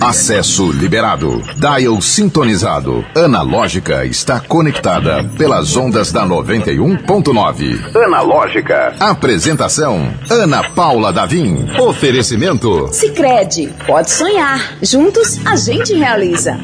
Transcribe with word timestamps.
Acesso 0.00 0.70
liberado. 0.72 1.42
Dial 1.56 2.00
sintonizado. 2.00 3.04
Analógica 3.14 4.04
está 4.04 4.40
conectada 4.40 5.24
pelas 5.36 5.76
ondas 5.76 6.12
da 6.12 6.26
91.9. 6.26 7.96
Analógica. 8.04 8.94
Apresentação: 9.00 10.12
Ana 10.30 10.70
Paula 10.70 11.12
Davim. 11.12 11.66
Oferecimento: 11.78 12.88
Sicredi. 12.92 13.72
Pode 13.86 14.10
sonhar. 14.10 14.76
Juntos 14.82 15.38
a 15.46 15.56
gente 15.56 15.94
realiza. 15.94 16.58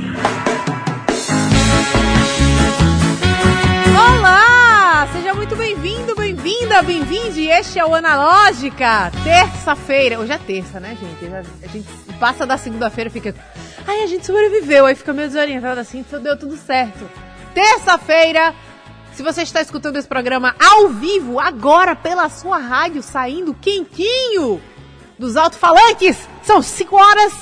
Olá! 3.94 5.08
Seja 5.12 5.34
muito 5.34 5.56
bem-vindo, 5.56 6.14
bem-vinda, 6.14 6.82
bem-vinde. 6.82 7.46
Este 7.46 7.78
é 7.78 7.84
o 7.84 7.94
Analógica. 7.94 9.10
Terça-feira. 9.22 10.18
Hoje 10.18 10.32
é 10.32 10.38
terça, 10.38 10.80
né, 10.80 10.96
gente? 11.00 11.32
A 11.62 11.68
gente 11.68 11.86
passa 12.20 12.46
da 12.46 12.58
segunda-feira 12.58 13.08
e 13.08 13.12
fica. 13.12 13.34
Ai, 13.86 14.02
a 14.02 14.06
gente 14.06 14.26
sobreviveu. 14.26 14.84
Aí 14.86 14.94
fica 14.94 15.12
meio 15.12 15.28
desorientado 15.28 15.80
assim, 15.80 16.04
deu 16.22 16.38
tudo 16.38 16.56
certo. 16.56 17.08
Terça-feira. 17.54 18.54
Se 19.14 19.24
você 19.24 19.42
está 19.42 19.60
escutando 19.60 19.96
esse 19.96 20.06
programa 20.06 20.54
ao 20.58 20.88
vivo, 20.88 21.40
agora 21.40 21.96
pela 21.96 22.28
sua 22.28 22.58
rádio, 22.58 23.02
saindo 23.02 23.52
quentinho 23.52 24.60
dos 25.18 25.36
alto-falantes, 25.36 26.16
são 26.42 26.62
5 26.62 26.96
horas 26.96 27.32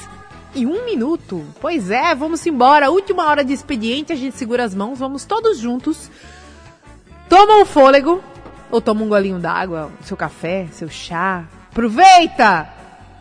e 0.55 0.65
um 0.65 0.85
minuto. 0.87 1.45
Pois 1.61 1.91
é, 1.91 2.15
vamos 2.15 2.45
embora. 2.47 2.91
Última 2.91 3.27
hora 3.27 3.45
de 3.45 3.53
expediente, 3.53 4.13
a 4.13 4.17
gente 4.17 4.37
segura 4.37 4.65
as 4.65 4.75
mãos, 4.75 4.99
vamos 4.99 5.25
todos 5.25 5.59
juntos. 5.59 6.11
Toma 7.29 7.59
um 7.61 7.67
fôlego, 7.67 8.25
ou 8.71 8.81
toma 8.81 9.03
um 9.03 9.09
golinho 9.09 9.39
d'água, 9.39 9.93
seu 10.03 10.17
café, 10.17 10.67
seu 10.73 10.89
chá. 10.89 11.45
Aproveita 11.71 12.69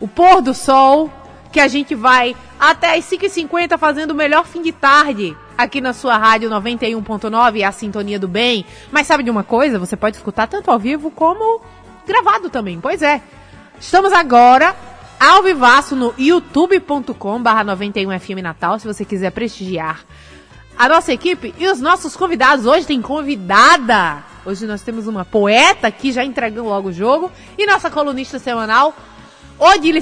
o 0.00 0.08
pôr 0.08 0.40
do 0.40 0.54
sol, 0.54 1.12
que 1.52 1.60
a 1.60 1.68
gente 1.68 1.94
vai 1.94 2.36
até 2.58 2.96
as 2.96 3.04
5h50 3.04 3.78
fazendo 3.78 4.10
o 4.10 4.14
melhor 4.14 4.46
fim 4.46 4.62
de 4.62 4.72
tarde 4.72 5.36
aqui 5.56 5.80
na 5.80 5.92
sua 5.92 6.16
rádio 6.16 6.48
91.9, 6.50 7.66
a 7.66 7.72
sintonia 7.72 8.18
do 8.18 8.28
bem. 8.28 8.64
Mas 8.92 9.06
sabe 9.06 9.22
de 9.22 9.30
uma 9.30 9.42
coisa? 9.42 9.78
Você 9.78 9.96
pode 9.96 10.16
escutar 10.16 10.46
tanto 10.46 10.70
ao 10.70 10.78
vivo 10.78 11.10
como 11.10 11.60
gravado 12.06 12.48
também. 12.48 12.80
Pois 12.80 13.02
é. 13.02 13.20
Estamos 13.80 14.12
agora 14.12 14.74
ao 15.18 15.42
vivaço 15.42 15.96
no 15.96 16.14
youtube.com 16.18 17.42
barra 17.42 17.64
91FM 17.64 18.42
Natal, 18.42 18.78
se 18.78 18.86
você 18.86 19.04
quiser 19.04 19.30
prestigiar 19.30 20.04
a 20.78 20.88
nossa 20.88 21.12
equipe 21.12 21.52
e 21.58 21.66
os 21.66 21.80
nossos 21.80 22.16
convidados. 22.16 22.64
Hoje 22.64 22.86
tem 22.86 23.02
convidada. 23.02 24.22
Hoje 24.46 24.64
nós 24.64 24.80
temos 24.82 25.08
uma 25.08 25.24
poeta 25.24 25.88
aqui, 25.88 26.12
já 26.12 26.24
entregando 26.24 26.68
logo 26.68 26.90
o 26.90 26.92
jogo. 26.92 27.32
E 27.58 27.66
nossa 27.66 27.90
colunista 27.90 28.38
semanal, 28.38 28.94
Odile. 29.58 30.00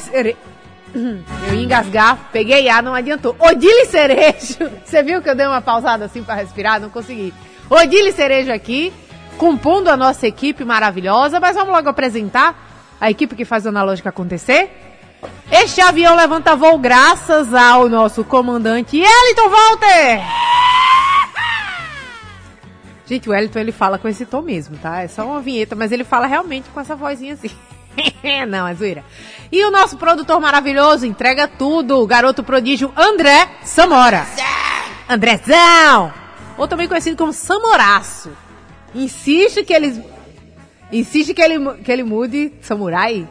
Eu 0.95 1.55
ia 1.55 1.63
engasgar, 1.63 2.31
peguei 2.33 2.69
A, 2.69 2.81
não 2.81 2.95
adiantou. 2.95 3.37
Odile 3.39 3.87
Cerejo. 3.87 4.71
Você 4.85 5.03
viu 5.03 5.21
que 5.21 5.29
eu 5.29 5.35
dei 5.35 5.47
uma 5.47 5.61
pausada 5.61 6.05
assim 6.05 6.23
para 6.23 6.37
respirar? 6.37 6.81
Não 6.81 6.89
consegui. 6.89 7.35
Odile 7.69 8.13
Cerejo 8.13 8.53
aqui, 8.53 8.93
compondo 9.37 9.89
a 9.89 9.97
nossa 9.97 10.27
equipe 10.27 10.65
maravilhosa. 10.65 11.41
Mas 11.41 11.57
vamos 11.57 11.73
logo 11.73 11.89
apresentar 11.89 12.57
a 13.01 13.11
equipe 13.11 13.35
que 13.35 13.45
faz 13.45 13.67
o 13.67 13.69
Analógica 13.69 14.09
acontecer. 14.09 14.71
Este 15.51 15.81
avião 15.81 16.15
levanta 16.15 16.57
voo 16.57 16.79
graças 16.79 17.53
ao 17.55 17.89
nosso 17.89 18.25
comandante 18.25 18.97
Eliton 18.97 19.49
Walter. 19.49 20.21
Gente, 23.07 23.31
o 23.31 23.35
Eliton 23.35 23.61
ele 23.61 23.73
fala 23.73 23.99
com 23.99 24.09
esse 24.09 24.27
tom 24.27 24.43
mesmo, 24.43 24.77
tá? 24.79 25.03
É 25.03 25.09
só 25.09 25.25
uma 25.25 25.41
vinheta, 25.41 25.77
mas 25.77 25.93
ele 25.93 26.03
fala 26.03 26.27
realmente 26.27 26.69
com 26.71 26.81
essa 26.81 26.97
vozinha 26.97 27.35
assim. 27.35 27.51
Não, 28.49 28.67
é 28.67 28.75
zoeira. 28.75 29.05
E 29.51 29.65
o 29.65 29.71
nosso 29.71 29.97
produtor 29.97 30.41
maravilhoso 30.41 31.07
entrega 31.07 31.47
tudo, 31.47 32.01
o 32.01 32.07
garoto 32.07 32.43
prodígio 32.43 32.93
André 32.97 33.49
Samora. 33.63 34.27
Andrezão! 35.09 36.13
Ou 36.59 36.67
também 36.67 36.89
conhecido 36.89 37.17
como 37.17 37.33
Samoraço. 37.33 38.31
Insiste 38.95 39.63
que 39.63 39.73
ele 39.73 40.05
insiste 40.91 41.35
que 41.35 41.43
ele 41.43 41.59
que 41.83 41.91
ele 41.91 42.03
mude 42.03 42.53
samurai, 42.63 43.29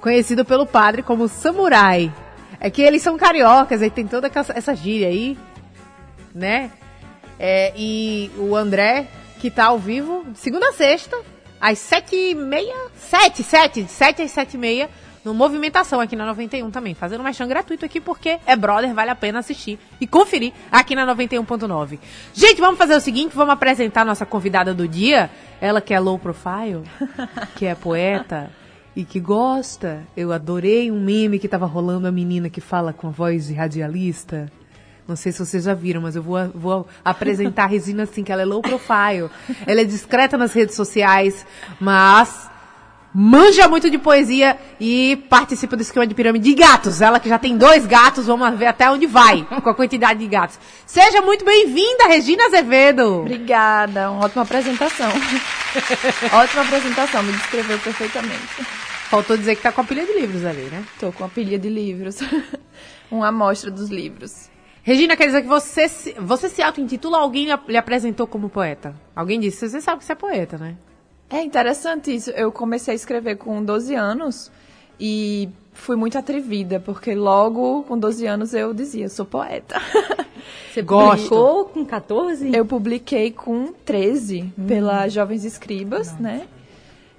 conhecido 0.00 0.44
pelo 0.44 0.66
padre 0.66 1.02
como 1.02 1.28
samurai. 1.28 2.12
É 2.58 2.70
que 2.70 2.82
eles 2.82 3.02
são 3.02 3.16
cariocas, 3.16 3.82
aí 3.82 3.90
tem 3.90 4.06
toda 4.06 4.30
essa 4.54 4.74
gíria 4.74 5.08
aí, 5.08 5.36
né? 6.34 6.70
É, 7.38 7.72
e 7.76 8.30
o 8.38 8.54
André, 8.54 9.08
que 9.40 9.50
tá 9.50 9.66
ao 9.66 9.78
vivo, 9.78 10.24
segunda 10.34 10.68
a 10.68 10.72
sexta, 10.72 11.16
às 11.62 11.78
sete 11.78 12.16
e 12.16 12.34
meia, 12.34 12.90
sete, 12.96 13.44
sete, 13.44 13.86
sete 13.86 14.20
às 14.20 14.32
sete 14.32 14.54
e 14.54 14.58
meia, 14.58 14.90
no 15.24 15.32
Movimentação 15.32 16.00
aqui 16.00 16.16
na 16.16 16.26
91 16.26 16.68
também, 16.72 16.92
fazendo 16.92 17.20
um 17.20 17.24
merchan 17.24 17.46
gratuito 17.46 17.84
aqui 17.84 18.00
porque 18.00 18.40
é 18.44 18.56
brother, 18.56 18.92
vale 18.92 19.10
a 19.10 19.14
pena 19.14 19.38
assistir 19.38 19.78
e 20.00 20.06
conferir 20.06 20.52
aqui 20.72 20.96
na 20.96 21.06
91.9. 21.14 22.00
Gente, 22.34 22.60
vamos 22.60 22.76
fazer 22.76 22.96
o 22.96 23.00
seguinte, 23.00 23.36
vamos 23.36 23.54
apresentar 23.54 24.04
nossa 24.04 24.26
convidada 24.26 24.74
do 24.74 24.88
dia, 24.88 25.30
ela 25.60 25.80
que 25.80 25.94
é 25.94 26.00
low 26.00 26.18
profile, 26.18 26.82
que 27.54 27.64
é 27.64 27.76
poeta 27.76 28.50
e 28.96 29.04
que 29.04 29.20
gosta. 29.20 30.02
Eu 30.16 30.32
adorei 30.32 30.90
um 30.90 31.00
meme 31.00 31.38
que 31.38 31.46
tava 31.46 31.66
rolando 31.66 32.08
a 32.08 32.12
menina 32.12 32.50
que 32.50 32.60
fala 32.60 32.92
com 32.92 33.06
a 33.06 33.10
voz 33.10 33.46
de 33.46 33.54
radialista. 33.54 34.50
Não 35.12 35.16
sei 35.16 35.30
se 35.30 35.44
vocês 35.44 35.64
já 35.64 35.74
viram, 35.74 36.00
mas 36.00 36.16
eu 36.16 36.22
vou, 36.22 36.38
vou 36.54 36.88
apresentar 37.04 37.64
a 37.64 37.66
Resina 37.66 38.04
assim, 38.04 38.24
que 38.24 38.32
ela 38.32 38.40
é 38.40 38.46
low 38.46 38.62
profile. 38.62 39.28
Ela 39.66 39.82
é 39.82 39.84
discreta 39.84 40.38
nas 40.38 40.54
redes 40.54 40.74
sociais, 40.74 41.44
mas 41.78 42.50
manja 43.14 43.68
muito 43.68 43.90
de 43.90 43.98
poesia 43.98 44.56
e 44.80 45.22
participa 45.28 45.76
do 45.76 45.82
esquema 45.82 46.06
de 46.06 46.14
pirâmide 46.14 46.48
de 46.48 46.54
gatos. 46.54 47.02
Ela 47.02 47.20
que 47.20 47.28
já 47.28 47.38
tem 47.38 47.58
dois 47.58 47.84
gatos, 47.84 48.24
vamos 48.26 48.58
ver 48.58 48.64
até 48.64 48.90
onde 48.90 49.06
vai 49.06 49.44
com 49.44 49.68
a 49.68 49.74
quantidade 49.74 50.18
de 50.18 50.26
gatos. 50.26 50.58
Seja 50.86 51.20
muito 51.20 51.44
bem-vinda, 51.44 52.06
Regina 52.08 52.46
Azevedo. 52.46 53.20
Obrigada, 53.20 54.10
uma 54.10 54.24
ótima 54.24 54.44
apresentação. 54.44 55.10
ótima 56.32 56.62
apresentação, 56.62 57.22
me 57.22 57.32
descreveu 57.32 57.78
perfeitamente. 57.80 58.64
Faltou 59.10 59.36
dizer 59.36 59.56
que 59.56 59.62
tá 59.62 59.70
com 59.70 59.82
a 59.82 59.84
pilha 59.84 60.06
de 60.06 60.14
livros 60.14 60.42
ali, 60.42 60.62
né? 60.72 60.82
Tô 60.98 61.12
com 61.12 61.22
a 61.22 61.28
pilha 61.28 61.58
de 61.58 61.68
livros. 61.68 62.16
uma 63.12 63.28
amostra 63.28 63.70
dos 63.70 63.90
livros. 63.90 64.50
Regina, 64.82 65.16
quer 65.16 65.26
dizer 65.26 65.42
que 65.42 65.48
você, 65.48 65.88
se- 65.88 66.12
você 66.18 66.48
se 66.48 66.60
auto-intitula 66.62 67.18
alguém 67.18 67.46
lhe- 67.68 67.76
apresentou 67.76 68.26
como 68.26 68.48
poeta? 68.48 68.94
Alguém 69.14 69.38
disse, 69.38 69.68
você 69.68 69.80
sabe 69.80 69.98
que 69.98 70.04
você 70.04 70.12
é 70.12 70.16
poeta, 70.16 70.58
né? 70.58 70.76
É 71.30 71.42
interessante 71.42 72.14
isso. 72.14 72.30
Eu 72.30 72.50
comecei 72.50 72.92
a 72.92 72.94
escrever 72.94 73.36
com 73.36 73.62
12 73.64 73.94
anos 73.94 74.50
e 74.98 75.48
fui 75.72 75.94
muito 75.96 76.18
atrevida, 76.18 76.80
porque 76.80 77.14
logo 77.14 77.84
com 77.84 77.96
12 77.98 78.26
anos 78.26 78.52
eu 78.54 78.74
dizia, 78.74 79.08
sou 79.08 79.24
poeta. 79.24 79.80
Você 80.74 80.82
publicou 81.16 81.64
com 81.66 81.84
14? 81.84 82.54
Eu 82.56 82.64
publiquei 82.66 83.30
com 83.30 83.72
13 83.84 84.52
pela 84.66 85.06
Jovens 85.08 85.44
Escribas, 85.44 86.18
né? 86.18 86.46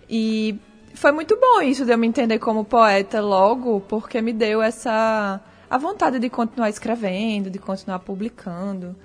E 0.10 0.56
foi 0.94 1.12
muito 1.12 1.38
bom 1.40 1.62
isso 1.62 1.86
de 1.86 1.92
eu 1.94 1.98
me 1.98 2.08
entender 2.08 2.40
como 2.40 2.66
poeta 2.66 3.22
logo, 3.22 3.80
porque 3.88 4.22
me 4.22 4.34
deu 4.34 4.62
essa 4.62 5.40
a 5.74 5.78
vontade 5.80 6.20
de 6.20 6.30
continuar 6.30 6.70
escrevendo, 6.70 7.50
de 7.50 7.58
continuar 7.58 7.98
publicando. 7.98 8.96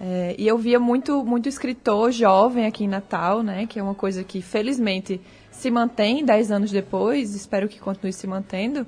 É, 0.00 0.34
e 0.38 0.48
eu 0.48 0.56
via 0.56 0.80
muito 0.80 1.22
muito 1.22 1.50
escritor 1.50 2.10
jovem 2.12 2.64
aqui 2.64 2.84
em 2.84 2.88
Natal, 2.88 3.42
né? 3.42 3.66
Que 3.66 3.78
é 3.78 3.82
uma 3.82 3.94
coisa 3.94 4.24
que 4.24 4.40
felizmente 4.40 5.20
se 5.50 5.70
mantém 5.70 6.24
10 6.24 6.50
anos 6.50 6.70
depois, 6.70 7.34
espero 7.34 7.68
que 7.68 7.78
continue 7.78 8.10
se 8.10 8.26
mantendo. 8.26 8.86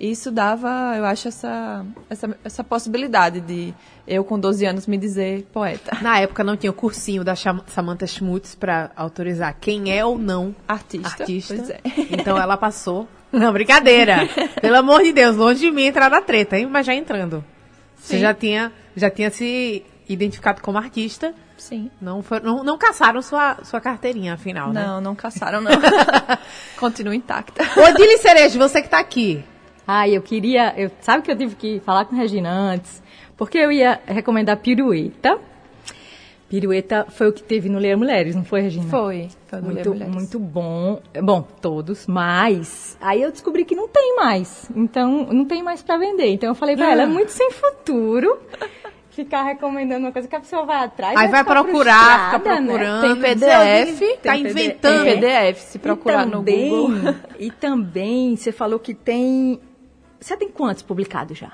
E 0.00 0.10
isso 0.10 0.30
dava, 0.30 0.94
eu 0.96 1.04
acho, 1.04 1.28
essa, 1.28 1.84
essa, 2.08 2.38
essa 2.42 2.64
possibilidade 2.64 3.38
de 3.38 3.74
eu, 4.08 4.24
com 4.24 4.40
12 4.40 4.64
anos, 4.64 4.86
me 4.86 4.96
dizer 4.96 5.46
poeta. 5.52 5.98
Na 6.00 6.18
época 6.18 6.42
não 6.42 6.56
tinha 6.56 6.70
o 6.70 6.74
cursinho 6.74 7.22
da 7.22 7.34
Samantha 7.36 8.06
Schmutz 8.06 8.54
pra 8.54 8.90
autorizar 8.96 9.54
quem 9.60 9.94
é 9.94 10.02
ou 10.02 10.18
não 10.18 10.56
Artista. 10.66 11.22
artista. 11.22 11.54
É. 11.54 11.80
Então 12.18 12.38
ela 12.38 12.56
passou. 12.56 13.06
Não, 13.30 13.52
brincadeira. 13.52 14.26
Pelo 14.60 14.76
amor 14.76 15.02
de 15.02 15.12
Deus, 15.12 15.36
longe 15.36 15.60
de 15.60 15.70
mim 15.70 15.84
entrar 15.84 16.10
na 16.10 16.22
treta, 16.22 16.58
hein? 16.58 16.66
Mas 16.66 16.86
já 16.86 16.94
entrando. 16.94 17.44
Você 17.94 18.18
já 18.18 18.32
tinha, 18.32 18.72
já 18.96 19.10
tinha 19.10 19.30
se 19.30 19.84
identificado 20.08 20.62
como 20.62 20.78
artista. 20.78 21.34
Sim. 21.58 21.90
Não, 22.00 22.22
foi, 22.22 22.40
não, 22.40 22.64
não 22.64 22.78
caçaram 22.78 23.20
sua, 23.20 23.58
sua 23.62 23.82
carteirinha, 23.82 24.32
afinal, 24.32 24.72
né? 24.72 24.82
Não, 24.82 25.00
não 25.00 25.14
caçaram, 25.14 25.60
não. 25.60 25.70
Continua 26.80 27.14
intacta. 27.14 27.62
Odile 27.78 28.16
Cerejo, 28.16 28.58
você 28.58 28.80
que 28.80 28.88
tá 28.88 28.98
aqui. 28.98 29.44
Ai, 29.86 30.16
eu 30.16 30.22
queria. 30.22 30.74
Eu, 30.76 30.90
sabe 31.00 31.22
que 31.22 31.30
eu 31.30 31.36
tive 31.36 31.54
que 31.56 31.80
falar 31.80 32.04
com 32.04 32.14
a 32.14 32.18
Regina 32.18 32.50
antes? 32.50 33.02
Porque 33.36 33.58
eu 33.58 33.72
ia 33.72 34.00
recomendar 34.06 34.56
Pirueta. 34.58 35.38
Pirueta 36.48 37.06
foi 37.08 37.28
o 37.28 37.32
que 37.32 37.42
teve 37.44 37.68
no 37.68 37.78
Ler 37.78 37.96
Mulheres, 37.96 38.34
não 38.34 38.44
foi, 38.44 38.60
Regina? 38.60 38.86
Foi. 38.90 39.28
foi 39.46 39.60
do 39.60 39.68
Ler 39.68 39.74
Muito, 39.74 39.90
Mulheres. 39.90 40.14
muito 40.14 40.38
bom. 40.38 41.00
Bom, 41.22 41.42
todos, 41.42 42.08
mas 42.08 42.98
aí 43.00 43.22
eu 43.22 43.30
descobri 43.30 43.64
que 43.64 43.76
não 43.76 43.86
tem 43.86 44.16
mais. 44.16 44.68
Então, 44.74 45.26
não 45.30 45.44
tem 45.44 45.62
mais 45.62 45.80
pra 45.80 45.96
vender. 45.96 46.26
Então 46.26 46.48
eu 46.48 46.54
falei 46.54 46.76
pra 46.76 46.90
ela, 46.90 47.02
é 47.02 47.06
muito 47.06 47.30
sem 47.30 47.52
futuro 47.52 48.36
ficar 49.10 49.42
recomendando 49.44 50.06
uma 50.06 50.12
coisa 50.12 50.26
que 50.26 50.34
a 50.34 50.40
pessoa 50.40 50.64
vai 50.64 50.84
atrás. 50.84 51.16
Aí 51.16 51.28
vai 51.28 51.44
procurar, 51.44 52.32
fica 52.32 52.40
frustrada, 52.40 52.60
né? 52.60 52.66
procurando. 52.66 53.00
Tem 53.00 53.16
PDF, 53.16 53.52
alguém 53.54 54.16
Tá 54.16 54.32
tem 54.32 54.46
inventando. 54.46 55.04
Tem 55.04 55.20
PDF, 55.20 55.58
se 55.60 55.78
procurar 55.78 56.22
e 56.22 56.26
no 56.26 56.38
também, 56.38 56.68
Google. 56.70 57.14
E 57.38 57.50
também, 57.50 58.36
você 58.36 58.52
falou 58.52 58.78
que 58.78 58.94
tem... 58.94 59.60
Você 60.20 60.36
tem 60.36 60.48
quantos 60.50 60.82
publicados 60.82 61.38
já? 61.38 61.52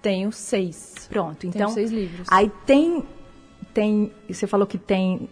Tenho 0.00 0.32
seis. 0.32 1.06
Pronto, 1.08 1.46
então. 1.46 1.66
Tenho 1.66 1.70
seis 1.70 1.90
livros. 1.92 2.26
Aí 2.30 2.50
tem. 2.66 3.04
tem 3.72 4.10
você 4.28 4.46
falou 4.46 4.66
que 4.66 4.78
tem 4.78 5.28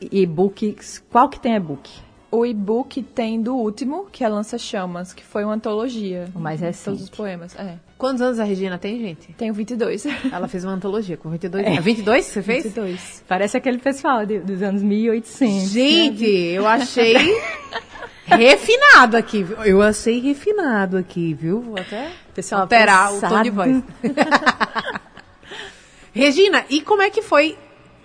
e-books. 0.00 1.02
Qual 1.10 1.28
que 1.28 1.38
tem 1.38 1.54
e-book? 1.54 1.88
O 2.30 2.44
e-book 2.44 3.02
tem 3.02 3.40
do 3.40 3.54
último, 3.54 4.06
que 4.10 4.24
é 4.24 4.28
Lança 4.28 4.58
Chamas, 4.58 5.12
que 5.14 5.24
foi 5.24 5.44
uma 5.44 5.54
antologia. 5.54 6.28
O 6.34 6.40
mais 6.40 6.60
recente. 6.60 6.84
Todos 6.86 7.02
os 7.04 7.10
poemas, 7.10 7.54
é. 7.56 7.78
Quantos 7.96 8.20
anos 8.20 8.38
a 8.38 8.44
Regina 8.44 8.76
tem, 8.76 8.98
gente? 9.00 9.32
Tenho 9.34 9.54
22. 9.54 10.04
Ela 10.30 10.48
fez 10.48 10.64
uma 10.64 10.72
antologia 10.74 11.16
com 11.16 11.30
22 11.30 11.64
anos. 11.66 11.78
É 11.78 11.80
22 11.80 12.26
que 12.26 12.32
você 12.32 12.42
fez? 12.42 12.64
22. 12.64 13.24
Parece 13.28 13.56
aquele 13.56 13.78
pessoal 13.78 14.26
de- 14.26 14.40
dos 14.40 14.60
anos 14.60 14.82
1800. 14.82 15.70
Gente, 15.70 16.26
eu 16.26 16.66
achei 16.66 17.14
refinado 18.26 19.16
aqui. 19.16 19.42
viu? 19.42 19.56
Eu 19.64 19.82
achei 19.82 20.20
refinado 20.20 20.96
aqui, 20.96 21.34
viu? 21.34 21.60
Vou 21.60 21.78
até 21.78 22.12
Pessoal 22.34 22.62
alterar 22.62 23.14
o 23.14 23.20
tom 23.20 23.42
de 23.42 23.50
voz. 23.50 23.82
Regina, 26.12 26.64
e 26.68 26.80
como 26.80 27.02
é 27.02 27.10
que 27.10 27.22
foi? 27.22 27.58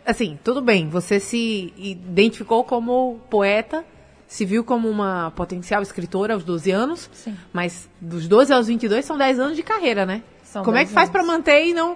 Assim, 0.06 0.38
tudo 0.44 0.62
bem, 0.62 0.90
você 0.90 1.20
se 1.20 1.74
identificou 1.78 2.64
como 2.64 3.22
poeta, 3.30 3.86
se 4.28 4.46
viu 4.46 4.64
como 4.64 4.90
uma 4.90 5.32
potencial 5.32 5.82
escritora 5.82 6.34
aos 6.34 6.44
12 6.44 6.72
anos, 6.72 7.10
Sim. 7.14 7.38
mas 7.54 7.90
dos 8.00 8.28
12 8.28 8.52
aos 8.52 8.68
22 8.68 9.06
são 9.06 9.18
10 9.18 9.40
anos 9.40 9.56
de 9.56 9.64
carreira, 9.64 10.06
né? 10.06 10.24
São 10.44 10.64
como 10.64 10.78
é 10.78 10.82
10 10.82 10.90
que 10.90 10.94
faz 10.94 11.10
pra 11.10 11.24
manter 11.24 11.68
e 11.68 11.74
não... 11.74 11.96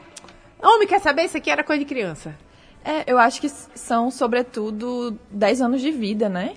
Homem, 0.61 0.87
quer 0.87 1.01
saber? 1.01 1.23
Isso 1.23 1.35
aqui 1.35 1.49
era 1.49 1.63
coisa 1.63 1.79
de 1.79 1.85
criança. 1.85 2.35
É, 2.83 3.11
eu 3.11 3.17
acho 3.17 3.41
que 3.41 3.49
são, 3.49 4.11
sobretudo, 4.11 5.17
10 5.31 5.61
anos 5.61 5.81
de 5.81 5.91
vida, 5.91 6.29
né? 6.29 6.53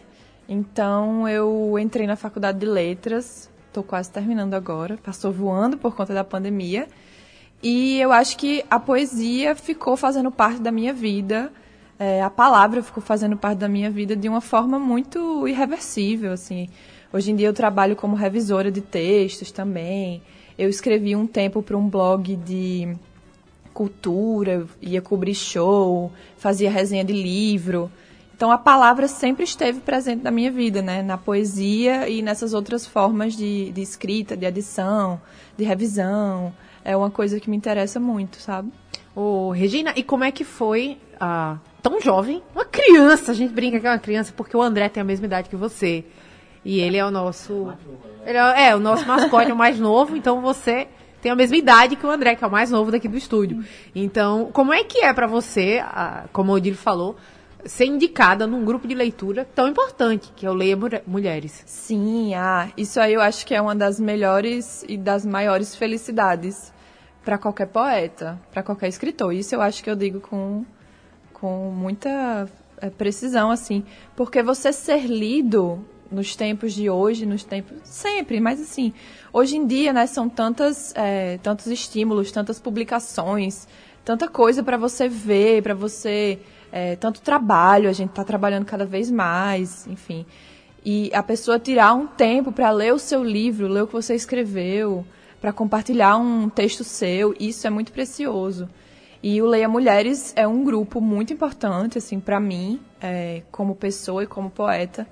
Então, 0.49 1.29
eu 1.29 1.79
entrei 1.79 2.07
na 2.07 2.17
faculdade 2.17 2.59
de 2.59 2.67
letras, 2.67 3.51
tô 3.73 3.83
quase 3.83 4.11
terminando 4.11 4.55
agora, 4.55 4.97
passou 4.97 5.31
voando 5.31 5.77
por 5.77 5.95
conta 5.95 6.15
da 6.15 6.25
pandemia. 6.25 6.89
E 7.63 8.01
eu 8.01 8.11
acho 8.13 8.37
que 8.39 8.65
a 8.71 8.81
poesia 8.81 9.55
ficou 9.55 9.97
fazendo 9.97 10.31
parte 10.31 10.61
da 10.61 10.73
minha 10.73 10.93
vida, 10.93 11.53
é, 11.99 12.23
a 12.23 12.31
palavra 12.31 12.83
ficou 12.83 13.03
fazendo 13.03 13.37
parte 13.37 13.59
da 13.59 13.69
minha 13.69 13.91
vida 13.91 14.17
de 14.17 14.29
uma 14.29 14.41
forma 14.41 14.79
muito 14.79 15.47
irreversível, 15.47 16.33
assim. 16.33 16.69
Hoje 17.13 17.33
em 17.33 17.37
dia 17.37 17.49
eu 17.49 17.53
trabalho 17.53 17.97
como 17.97 18.15
revisora 18.15 18.71
de 18.71 18.81
textos 18.81 19.51
também. 19.51 20.23
Eu 20.57 20.69
escrevi 20.69 21.15
um 21.15 21.27
tempo 21.27 21.63
para 21.63 21.77
um 21.77 21.89
blog 21.89 22.37
de 22.37 22.97
cultura, 23.75 24.67
ia 24.81 25.03
cobrir 25.03 25.35
show, 25.35 26.13
fazia 26.37 26.71
resenha 26.71 27.05
de 27.05 27.13
livro. 27.13 27.91
Então 28.39 28.53
a 28.53 28.57
palavra 28.57 29.09
sempre 29.09 29.43
esteve 29.43 29.81
presente 29.81 30.23
na 30.23 30.31
minha 30.31 30.49
vida, 30.49 30.81
né? 30.81 31.03
Na 31.03 31.19
poesia 31.19 32.09
e 32.09 32.23
nessas 32.23 32.55
outras 32.55 32.87
formas 32.87 33.35
de, 33.35 33.73
de 33.73 33.83
escrita, 33.83 34.37
de 34.37 34.47
edição, 34.47 35.21
de 35.57 35.65
revisão. 35.65 36.55
É 36.85 36.97
uma 36.97 37.11
coisa 37.11 37.41
que 37.41 37.51
me 37.51 37.57
interessa 37.57 37.99
muito, 37.99 38.41
sabe? 38.41 38.71
Ô, 39.13 39.51
Regina, 39.51 39.93
e 39.97 40.05
como 40.05 40.23
é 40.23 40.31
que 40.31 40.45
foi 40.45 40.99
ah, 41.19 41.59
tão 41.83 42.01
jovem? 42.01 42.41
Uma 42.55 42.65
criança, 42.65 43.33
a 43.33 43.35
gente 43.35 43.53
brinca 43.53 43.81
que 43.81 43.89
é 43.89 43.91
uma 43.91 43.99
criança 43.99 44.33
porque 44.37 44.57
o 44.57 44.63
André 44.63 44.89
tem 44.89 45.01
a 45.01 45.05
mesma 45.05 45.27
idade 45.27 45.49
que 45.49 45.57
você. 45.57 46.05
E 46.65 46.79
ele 46.79 46.97
é 46.97 47.05
o 47.05 47.11
nosso. 47.11 47.75
Ele 48.25 48.39
é, 48.39 48.69
é, 48.69 48.77
o 48.77 48.79
nosso 48.79 49.05
mascote 49.05 49.51
o 49.51 49.57
mais 49.57 49.81
novo, 49.81 50.17
então 50.17 50.41
você 50.41 50.87
tem 51.21 51.33
a 51.33 51.35
mesma 51.35 51.57
idade 51.57 51.97
que 51.97 52.07
o 52.07 52.11
André, 52.11 52.37
que 52.37 52.45
é 52.45 52.47
o 52.47 52.53
mais 52.53 52.71
novo 52.71 52.93
daqui 52.93 53.09
do 53.09 53.17
estúdio. 53.17 53.65
Então, 53.93 54.49
como 54.53 54.73
é 54.73 54.85
que 54.85 55.01
é 55.01 55.13
pra 55.13 55.27
você, 55.27 55.83
ah, 55.85 56.27
como 56.33 56.53
o 56.53 56.55
Odile 56.55 56.77
falou, 56.77 57.17
ser 57.65 57.87
indicada 57.87 58.47
num 58.47 58.65
grupo 58.65 58.87
de 58.87 58.95
leitura 58.95 59.45
tão 59.55 59.69
importante, 59.69 60.33
que 60.35 60.47
é 60.47 60.51
o 60.51 60.55
Leia 60.55 60.77
Mulheres? 61.07 61.63
Sim, 61.67 62.35
ah, 62.35 62.71
isso 62.77 63.01
aí 63.01 63.15
eu 63.15 63.21
acho 63.21 63.45
que 63.47 63.55
é 63.55 63.61
uma 63.61 63.75
das 63.75 63.99
melhores 63.99 64.85
e 64.89 64.97
das 64.97 65.25
maiores 65.27 65.75
felicidades 65.75 66.73
para 67.25 67.37
qualquer 67.37 67.67
poeta, 67.67 68.41
para 68.51 68.63
qualquer 68.63 68.89
escritor. 68.89 69.35
Isso 69.35 69.55
eu 69.55 69.61
acho 69.61 69.83
que 69.83 69.91
eu 69.91 69.97
digo 69.97 70.21
com, 70.21 70.65
com 71.33 71.71
muita 71.71 72.49
eh, 72.81 72.91
precisão, 72.91 73.51
assim, 73.51 73.85
porque 74.17 74.43
você 74.43 74.73
ser 74.73 75.07
lido 75.07 75.85
nos 76.11 76.35
tempos 76.35 76.73
de 76.73 76.89
hoje, 76.89 77.27
nos 77.27 77.45
tempos 77.45 77.77
sempre, 77.85 78.41
mas 78.41 78.61
assim, 78.61 78.95
hoje 79.33 79.57
em 79.57 79.67
dia, 79.67 79.93
né, 79.93 80.07
são 80.07 80.29
tantas, 80.29 80.95
eh, 80.97 81.39
tantos 81.43 81.67
estímulos, 81.67 82.33
tantas 82.33 82.59
publicações, 82.59 83.69
tanta 84.05 84.27
coisa 84.27 84.63
para 84.63 84.79
você 84.79 85.07
ver, 85.07 85.63
para 85.63 85.75
você 85.75 86.39
é, 86.71 86.97
tanto 86.97 87.21
trabalho, 87.21 87.89
a 87.89 87.93
gente 87.93 88.11
está 88.11 88.25
trabalhando 88.25 88.65
cada 88.65 88.85
vez 88.85 89.11
mais, 89.11 89.87
enfim. 89.87 90.27
E 90.85 91.11
a 91.13 91.23
pessoa 91.23 91.59
tirar 91.59 91.95
um 91.95 92.07
tempo 92.07 92.53
para 92.53 92.71
ler 92.71 92.95
o 92.95 92.99
seu 92.99 93.23
livro, 93.25 93.69
ler 93.69 93.83
o 93.83 93.87
que 93.87 93.93
você 93.93 94.15
escreveu, 94.15 95.05
para 95.41 95.53
compartilhar 95.53 96.17
um 96.17 96.49
texto 96.49 96.85
seu, 96.85 97.35
isso 97.39 97.67
é 97.67 97.71
muito 97.71 97.93
precioso. 97.93 98.69
E 99.23 99.43
o 99.43 99.47
Leia 99.47 99.69
Mulheres 99.69 100.33
é 100.37 100.47
um 100.47 100.63
grupo 100.63 101.01
muito 101.01 101.33
importante, 101.33 101.99
assim, 101.99 102.21
para 102.21 102.39
mim, 102.39 102.81
é, 103.01 103.43
como 103.51 103.75
pessoa 103.75 104.23
e 104.23 104.27
como 104.27 104.51
poeta. 104.51 105.07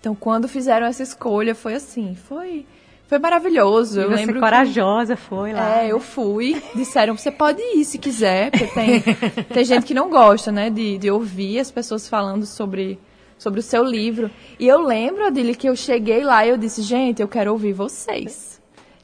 Então, 0.00 0.14
quando 0.16 0.48
fizeram 0.48 0.86
essa 0.86 1.02
escolha, 1.02 1.54
foi 1.54 1.74
assim, 1.74 2.16
foi, 2.16 2.66
foi 3.12 3.18
maravilhoso. 3.18 4.00
E 4.00 4.04
eu 4.04 4.08
você 4.08 4.14
lembro 4.16 4.34
que- 4.36 4.40
corajosa 4.40 5.16
foi 5.16 5.52
lá. 5.52 5.82
é, 5.82 5.92
eu 5.92 6.00
fui. 6.00 6.62
Disseram, 6.74 7.14
você 7.16 7.30
pode 7.30 7.60
ir 7.60 7.84
se 7.84 7.98
quiser, 7.98 8.50
porque 8.50 8.66
tem, 8.68 9.02
tem 9.52 9.64
gente 9.64 9.84
que 9.84 9.92
não 9.92 10.08
gosta, 10.08 10.50
né, 10.50 10.70
de, 10.70 10.96
de 10.96 11.10
ouvir 11.10 11.58
as 11.58 11.70
pessoas 11.70 12.08
falando 12.08 12.46
sobre, 12.46 12.98
sobre 13.38 13.60
o 13.60 13.62
seu 13.62 13.84
livro. 13.84 14.30
E 14.58 14.66
eu 14.66 14.80
lembro, 14.80 15.26
Adília, 15.26 15.54
que 15.54 15.68
eu 15.68 15.76
cheguei 15.76 16.24
lá 16.24 16.46
e 16.46 16.48
eu 16.48 16.56
disse, 16.56 16.80
gente, 16.80 17.20
eu 17.20 17.28
quero 17.28 17.52
ouvir 17.52 17.74
vocês. 17.74 18.58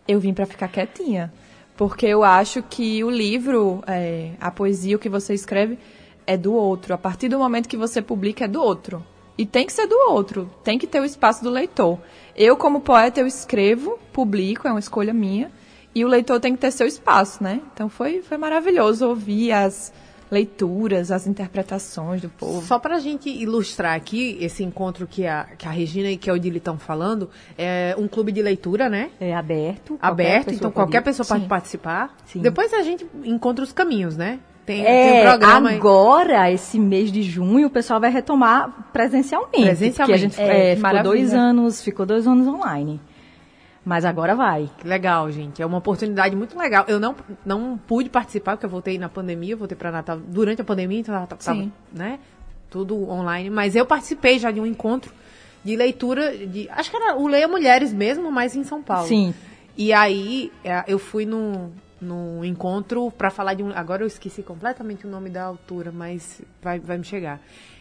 Eu 0.06 0.18
vim 0.18 0.32
para 0.32 0.46
ficar 0.46 0.68
quietinha. 0.68 1.30
Porque 1.76 2.06
eu 2.06 2.24
acho 2.24 2.62
que 2.62 3.04
o 3.04 3.10
livro, 3.10 3.82
é, 3.86 4.30
a 4.40 4.50
poesia, 4.50 4.96
o 4.96 4.98
que 4.98 5.08
você 5.10 5.34
escreve, 5.34 5.78
é 6.26 6.34
do 6.36 6.54
outro. 6.54 6.94
A 6.94 6.98
partir 6.98 7.28
do 7.28 7.38
momento 7.38 7.68
que 7.68 7.76
você 7.76 8.00
publica, 8.00 8.46
é 8.46 8.48
do 8.48 8.62
outro. 8.62 9.04
E 9.38 9.46
tem 9.46 9.64
que 9.64 9.72
ser 9.72 9.86
do 9.86 9.94
outro. 10.10 10.50
Tem 10.64 10.76
que 10.76 10.86
ter 10.86 11.00
o 11.00 11.04
espaço 11.04 11.44
do 11.44 11.48
leitor. 11.48 11.98
Eu, 12.36 12.56
como 12.56 12.80
poeta, 12.80 13.20
eu 13.20 13.26
escrevo, 13.26 13.98
publico, 14.12 14.66
é 14.66 14.70
uma 14.70 14.80
escolha 14.80 15.14
minha. 15.14 15.50
E 15.94 16.04
o 16.04 16.08
leitor 16.08 16.40
tem 16.40 16.54
que 16.54 16.60
ter 16.60 16.72
seu 16.72 16.86
espaço, 16.86 17.42
né? 17.42 17.60
Então 17.72 17.88
foi, 17.88 18.20
foi 18.20 18.36
maravilhoso 18.36 19.08
ouvir 19.08 19.52
as 19.52 19.92
leituras, 20.30 21.10
as 21.10 21.26
interpretações 21.26 22.20
do 22.20 22.28
povo. 22.28 22.66
Só 22.66 22.78
pra 22.78 22.98
gente 22.98 23.30
ilustrar 23.30 23.94
aqui 23.94 24.36
esse 24.40 24.62
encontro 24.62 25.06
que 25.06 25.26
a, 25.26 25.44
que 25.56 25.66
a 25.66 25.70
Regina 25.70 26.10
e 26.10 26.16
que 26.16 26.28
a 26.28 26.34
Odile 26.34 26.58
estão 26.58 26.78
falando, 26.78 27.30
é 27.56 27.94
um 27.98 28.06
clube 28.06 28.30
de 28.30 28.42
leitura, 28.42 28.88
né? 28.88 29.10
É 29.20 29.34
aberto. 29.34 29.96
qualquer 29.98 30.06
aberto, 30.06 30.44
pessoa 30.46 30.56
então 30.56 30.70
pode 30.70 30.74
qualquer 30.74 31.02
pessoa 31.02 31.26
pode 31.26 31.42
Sim. 31.42 31.48
participar. 31.48 32.16
Sim. 32.26 32.40
Depois 32.40 32.72
a 32.74 32.82
gente 32.82 33.06
encontra 33.24 33.64
os 33.64 33.72
caminhos, 33.72 34.16
né? 34.16 34.40
Tem, 34.68 34.84
tem 34.84 34.86
É, 34.86 35.20
um 35.20 35.30
programa 35.30 35.70
aí. 35.70 35.76
agora, 35.76 36.52
esse 36.52 36.78
mês 36.78 37.10
de 37.10 37.22
junho, 37.22 37.68
o 37.68 37.70
pessoal 37.70 37.98
vai 37.98 38.10
retomar 38.10 38.90
presencialmente. 38.92 39.62
Presencialmente. 39.62 40.26
Porque 40.28 40.42
a 40.42 40.46
gente 40.46 40.58
É, 40.58 40.72
é, 40.72 40.76
ficou 40.76 41.02
dois 41.02 41.32
anos, 41.32 41.82
ficou 41.82 42.04
dois 42.04 42.26
anos 42.26 42.46
online. 42.46 43.00
Mas 43.82 44.04
agora 44.04 44.34
vai. 44.36 44.68
Legal, 44.84 45.30
gente. 45.30 45.62
É 45.62 45.64
uma 45.64 45.78
oportunidade 45.78 46.36
muito 46.36 46.58
legal. 46.58 46.84
Eu 46.86 47.00
não, 47.00 47.16
não 47.46 47.78
pude 47.78 48.10
participar, 48.10 48.56
porque 48.58 48.66
eu 48.66 48.70
voltei 48.70 48.98
na 48.98 49.08
pandemia, 49.08 49.54
eu 49.54 49.56
voltei 49.56 49.74
para 49.74 49.90
Natal 49.90 50.18
durante 50.18 50.60
a 50.60 50.64
pandemia, 50.64 51.00
então 51.00 51.14
tava, 51.14 51.26
tava, 51.42 51.66
né? 51.90 52.18
Tudo 52.68 53.08
online. 53.10 53.48
Mas 53.48 53.74
eu 53.74 53.86
participei 53.86 54.38
já 54.38 54.50
de 54.50 54.60
um 54.60 54.66
encontro 54.66 55.10
de 55.64 55.74
leitura 55.76 56.36
de. 56.36 56.68
Acho 56.68 56.90
que 56.90 56.96
era 56.98 57.16
o 57.16 57.26
Leia 57.26 57.48
Mulheres 57.48 57.90
mesmo, 57.90 58.30
mas 58.30 58.54
em 58.54 58.64
São 58.64 58.82
Paulo. 58.82 59.08
Sim. 59.08 59.32
E 59.78 59.94
aí 59.94 60.52
é, 60.62 60.84
eu 60.86 60.98
fui 60.98 61.24
num, 61.24 61.70
num 62.00 62.44
encontro 62.44 63.10
para 63.10 63.30
falar 63.30 63.54
de 63.54 63.62
um. 63.62 63.70
Agora 63.74 64.02
eu 64.02 64.06
esqueci 64.06 64.42
completamente 64.42 65.06
o 65.06 65.10
nome 65.10 65.30
da 65.30 65.44
autora, 65.44 65.90
mas 65.92 66.40
vai, 66.62 66.78
vai 66.78 66.98
me 66.98 67.04
chegar. 67.04 67.40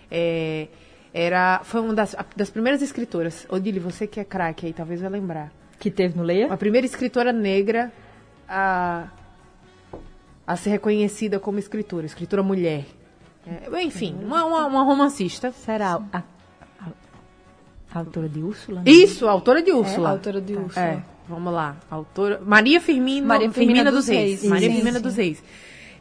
É, 0.10 0.68
era, 1.14 1.62
foi 1.64 1.82
uma 1.82 1.94
das, 1.94 2.16
das 2.36 2.50
primeiras 2.50 2.82
escritoras. 2.82 3.46
Odile, 3.50 3.80
você 3.80 4.08
que 4.08 4.20
é 4.20 4.24
craque 4.24 4.66
aí, 4.66 4.74
talvez 4.74 5.02
vai 5.02 5.10
lembrar. 5.10 5.52
Que 5.80 5.92
teve 5.92 6.18
no 6.18 6.24
Leia. 6.24 6.52
A 6.52 6.58
primeira 6.58 6.86
escritora 6.88 7.32
negra 7.32 7.92
a, 8.50 9.08
a 10.46 10.56
ser 10.56 10.72
reconhecida 10.72 11.40
como 11.40 11.60
escritora, 11.60 12.06
escritora 12.06 12.42
mulher. 12.42 12.86
É, 13.46 13.82
enfim, 13.84 14.18
uma, 14.24 14.44
uma, 14.46 14.66
uma 14.66 14.84
romancista. 14.84 15.52
Será 15.52 16.02
a, 16.12 16.18
a- 16.20 16.24
a 17.94 18.00
autora 18.00 18.28
de 18.28 18.42
Úrsula? 18.42 18.82
né? 18.82 18.90
Isso, 18.92 19.28
a 19.28 19.32
autora 19.32 19.62
de 19.62 19.72
É, 19.72 19.76
Úrsula. 19.76 20.10
a 20.10 20.12
autora 20.12 20.42
de 20.42 20.56
Úrsula. 20.56 20.86
É, 20.86 21.04
vamos 21.28 21.54
lá. 21.54 21.76
Autora 21.90 22.42
Maria 22.46 22.80
Firmino, 22.82 23.28
Maria 23.28 23.52
Firmina 23.52 23.92
dos 23.92 24.08
Reis. 24.08 24.44
Maria 24.44 24.68
Sim, 24.70 24.76
Firmina 24.76 24.98
sim. 24.98 25.04
dos 25.04 25.16
Reis. 25.16 25.44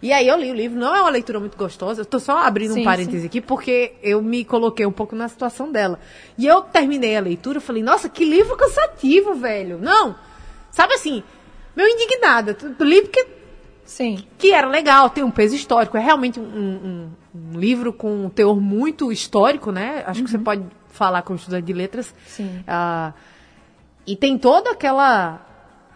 E 0.03 0.13
aí 0.13 0.29
eu 0.29 0.37
li 0.39 0.51
o 0.51 0.55
livro, 0.55 0.79
não 0.79 0.95
é 0.95 1.01
uma 1.01 1.09
leitura 1.11 1.41
muito 1.41 1.57
gostosa, 1.57 2.03
eu 2.03 2.05
tô 2.05 2.19
só 2.19 2.39
abrindo 2.39 2.73
um 2.73 2.75
Sim, 2.75 2.85
parêntese 2.85 3.27
aqui, 3.27 3.41
porque 3.41 3.95
eu 4.03 4.21
me 4.21 4.45
coloquei 4.45 4.85
um 4.85 4.93
pouco 4.93 5.17
na 5.17 5.27
situação 5.27 5.73
dela. 5.73 5.99
E 6.37 6.47
eu 6.47 6.61
terminei 6.61 7.17
a 7.17 7.21
leitura, 7.21 7.61
falei, 7.61 7.83
nossa, 7.83 8.07
que 8.09 8.23
livro 8.25 8.57
cansativo, 8.57 9.35
velho. 9.35 9.79
Não, 9.81 10.15
sabe 10.71 10.93
assim, 10.95 11.23
meio 11.75 11.89
indignada. 11.89 12.57
Li 12.79 13.03
porque 13.03 13.27
Sim. 13.87 14.23
que 14.37 14.53
era 14.53 14.67
legal, 14.69 15.09
tem 15.09 15.25
um 15.25 15.31
peso 15.31 15.55
histórico. 15.57 15.97
É 15.97 16.01
realmente 16.01 16.39
um, 16.39 16.43
um- 16.45 17.11
um 17.55 17.59
livro 17.59 17.91
com 17.93 18.27
um 18.27 18.29
teor 18.29 18.61
muito 18.61 19.11
histórico, 19.11 19.73
né? 19.73 20.05
Acho 20.07 20.23
que 20.23 20.31
você 20.31 20.39
pode 20.39 20.63
falar 20.91 21.23
com 21.23 21.35
estudante 21.35 21.65
de 21.65 21.73
letras. 21.73 22.15
Sim. 22.27 22.63
Ah, 22.67 23.13
e 24.07 24.17
tem 24.17 24.39
toda 24.39 24.71
aquela 24.71 25.47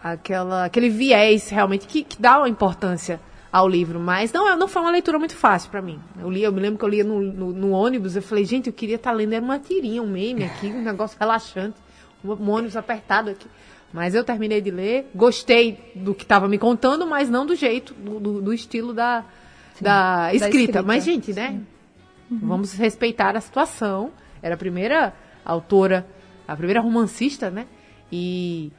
aquela, 0.03 0.65
aquele 0.65 0.89
viés 0.89 1.49
realmente 1.49 1.87
que, 1.87 2.03
que 2.03 2.21
dá 2.21 2.39
uma 2.39 2.49
importância 2.49 3.19
ao 3.51 3.67
livro, 3.67 3.99
mas 3.99 4.31
não, 4.31 4.47
é, 4.49 4.55
não 4.55 4.67
foi 4.67 4.81
uma 4.81 4.91
leitura 4.91 5.19
muito 5.19 5.35
fácil 5.35 5.69
para 5.69 5.81
mim. 5.81 5.99
Eu 6.19 6.29
li, 6.29 6.41
eu 6.41 6.53
me 6.53 6.61
lembro 6.61 6.79
que 6.79 6.85
eu 6.85 6.89
lia 6.89 7.03
no, 7.03 7.21
no, 7.21 7.51
no 7.51 7.71
ônibus, 7.71 8.15
eu 8.15 8.21
falei, 8.21 8.45
gente, 8.45 8.67
eu 8.67 8.73
queria 8.73 8.95
estar 8.95 9.11
tá 9.11 9.15
lendo 9.15 9.33
era 9.33 9.43
uma 9.43 9.59
tirinha, 9.59 10.01
um 10.01 10.07
meme 10.07 10.45
aqui, 10.45 10.67
um 10.67 10.81
negócio 10.81 11.17
relaxante, 11.19 11.75
um, 12.23 12.31
um 12.31 12.49
ônibus 12.49 12.77
apertado 12.77 13.29
aqui. 13.29 13.47
Mas 13.93 14.15
eu 14.15 14.23
terminei 14.23 14.61
de 14.61 14.71
ler, 14.71 15.11
gostei 15.13 15.91
do 15.93 16.15
que 16.15 16.23
estava 16.23 16.47
me 16.47 16.57
contando, 16.57 17.05
mas 17.05 17.29
não 17.29 17.45
do 17.45 17.53
jeito, 17.53 17.93
do, 17.93 18.19
do, 18.21 18.41
do 18.41 18.53
estilo 18.53 18.93
da, 18.93 19.25
da, 19.81 20.33
escrita. 20.33 20.39
da 20.39 20.47
escrita. 20.47 20.83
Mas, 20.83 21.03
gente, 21.03 21.33
né? 21.33 21.59
Uhum. 22.29 22.39
Vamos 22.41 22.71
respeitar 22.71 23.35
a 23.35 23.41
situação. 23.41 24.11
Era 24.41 24.55
a 24.55 24.57
primeira 24.57 25.13
autora, 25.43 26.07
a 26.47 26.55
primeira 26.55 26.79
romancista, 26.79 27.51
né? 27.51 27.67
E 28.11 28.71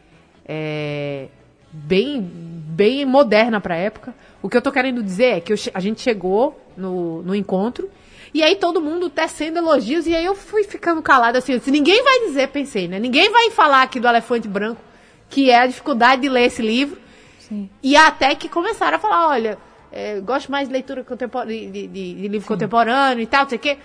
é, 0.47 1.29
bem, 1.73 2.21
bem 2.21 3.05
moderna 3.05 3.61
para 3.61 3.75
a 3.75 3.79
época. 3.79 4.15
O 4.43 4.49
que 4.49 4.57
eu 4.57 4.63
tô 4.63 4.71
querendo 4.71 5.03
dizer 5.03 5.37
é 5.37 5.41
que 5.41 5.53
eu, 5.53 5.57
a 5.73 5.81
gente 5.81 6.01
chegou 6.01 6.61
no, 6.77 7.23
no 7.23 7.35
encontro 7.35 7.89
e 8.35 8.43
aí 8.43 8.57
todo 8.57 8.81
mundo 8.81 9.11
tecendo 9.11 9.59
elogios 9.59 10.07
e 10.07 10.15
aí 10.15 10.25
eu 10.25 10.35
fui 10.35 10.65
ficando 10.65 11.03
calada 11.03 11.39
assim, 11.39 11.55
assim, 11.55 11.71
ninguém 11.71 12.03
vai 12.03 12.21
dizer, 12.27 12.49
pensei, 12.49 12.89
né? 12.89 12.99
Ninguém 12.99 13.31
vai 13.31 13.51
falar 13.51 13.83
aqui 13.83 14.01
do 14.01 14.09
elefante 14.09 14.49
branco, 14.49 14.81
que 15.29 15.51
é 15.51 15.59
a 15.59 15.67
dificuldade 15.67 16.23
de 16.23 16.29
ler 16.29 16.47
esse 16.47 16.63
livro. 16.63 16.99
Sim. 17.39 17.69
E 17.83 17.95
até 17.97 18.35
que 18.35 18.49
começaram 18.49 18.97
a 18.97 19.01
falar, 19.01 19.29
olha, 19.29 19.59
é, 19.91 20.21
gosto 20.21 20.51
mais 20.51 20.69
de 20.69 20.73
leitura 20.73 21.05
contemporânea, 21.05 21.71
de, 21.71 21.87
de, 21.87 22.15
de, 22.15 22.29
livro 22.29 22.41
Sim. 22.41 22.49
contemporâneo 22.49 23.23
e 23.23 23.27
tal, 23.27 23.43
não 23.43 23.49
sei 23.51 23.59
o 23.59 23.61
quê. 23.61 23.79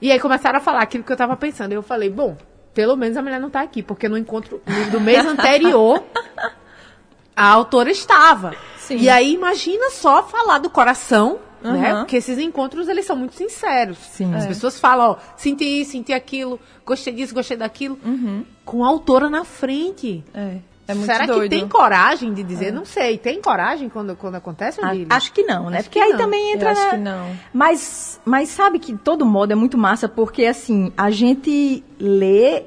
E 0.00 0.12
aí 0.12 0.20
começaram 0.20 0.58
a 0.58 0.60
falar 0.60 0.82
aquilo 0.82 1.02
que 1.02 1.10
eu 1.10 1.16
tava 1.16 1.34
pensando. 1.36 1.72
Eu 1.72 1.82
falei, 1.82 2.10
bom, 2.10 2.36
pelo 2.78 2.94
menos 2.94 3.16
a 3.16 3.22
mulher 3.22 3.40
não 3.40 3.50
tá 3.50 3.60
aqui, 3.60 3.82
porque 3.82 4.08
no 4.08 4.16
encontro 4.16 4.62
do 4.92 5.00
mês 5.00 5.26
anterior 5.26 6.00
a 7.34 7.44
autora 7.48 7.90
estava. 7.90 8.54
Sim. 8.76 8.98
E 8.98 9.08
aí 9.08 9.34
imagina 9.34 9.90
só 9.90 10.22
falar 10.22 10.58
do 10.58 10.70
coração, 10.70 11.40
uhum. 11.64 11.72
né? 11.72 11.96
Porque 11.96 12.18
esses 12.18 12.38
encontros 12.38 12.86
eles 12.86 13.04
são 13.04 13.16
muito 13.16 13.34
sinceros. 13.34 13.98
Sim. 13.98 14.32
As 14.32 14.44
é. 14.44 14.46
pessoas 14.46 14.78
falam, 14.78 15.10
ó, 15.10 15.16
senti 15.36 15.64
isso, 15.64 15.90
senti 15.90 16.12
aquilo, 16.12 16.60
gostei 16.86 17.12
disso, 17.12 17.34
gostei 17.34 17.56
daquilo, 17.56 17.98
uhum. 18.04 18.44
com 18.64 18.84
a 18.84 18.86
autora 18.86 19.28
na 19.28 19.42
frente. 19.42 20.22
É. 20.32 20.58
É 20.88 20.94
muito 20.94 21.06
Será 21.06 21.26
doido. 21.26 21.42
que 21.42 21.48
tem 21.50 21.68
coragem 21.68 22.32
de 22.32 22.42
dizer? 22.42 22.68
É. 22.68 22.72
Não 22.72 22.86
sei. 22.86 23.18
Tem 23.18 23.42
coragem 23.42 23.90
quando, 23.90 24.16
quando 24.16 24.36
acontece, 24.36 24.80
ah, 24.82 24.92
Acho 25.10 25.34
que 25.34 25.42
não, 25.42 25.68
né? 25.68 25.80
Acho 25.80 25.90
porque 25.90 26.00
aí 26.00 26.12
não. 26.12 26.18
também 26.18 26.54
entra. 26.54 26.70
Eu 26.70 26.72
acho 26.72 26.90
que 26.90 26.96
não. 26.96 27.36
Mas, 27.52 28.20
mas 28.24 28.48
sabe 28.48 28.78
que 28.78 28.96
todo 28.96 29.26
modo 29.26 29.52
é 29.52 29.54
muito 29.54 29.76
massa, 29.76 30.08
porque 30.08 30.46
assim, 30.46 30.90
a 30.96 31.10
gente 31.10 31.84
lê 32.00 32.62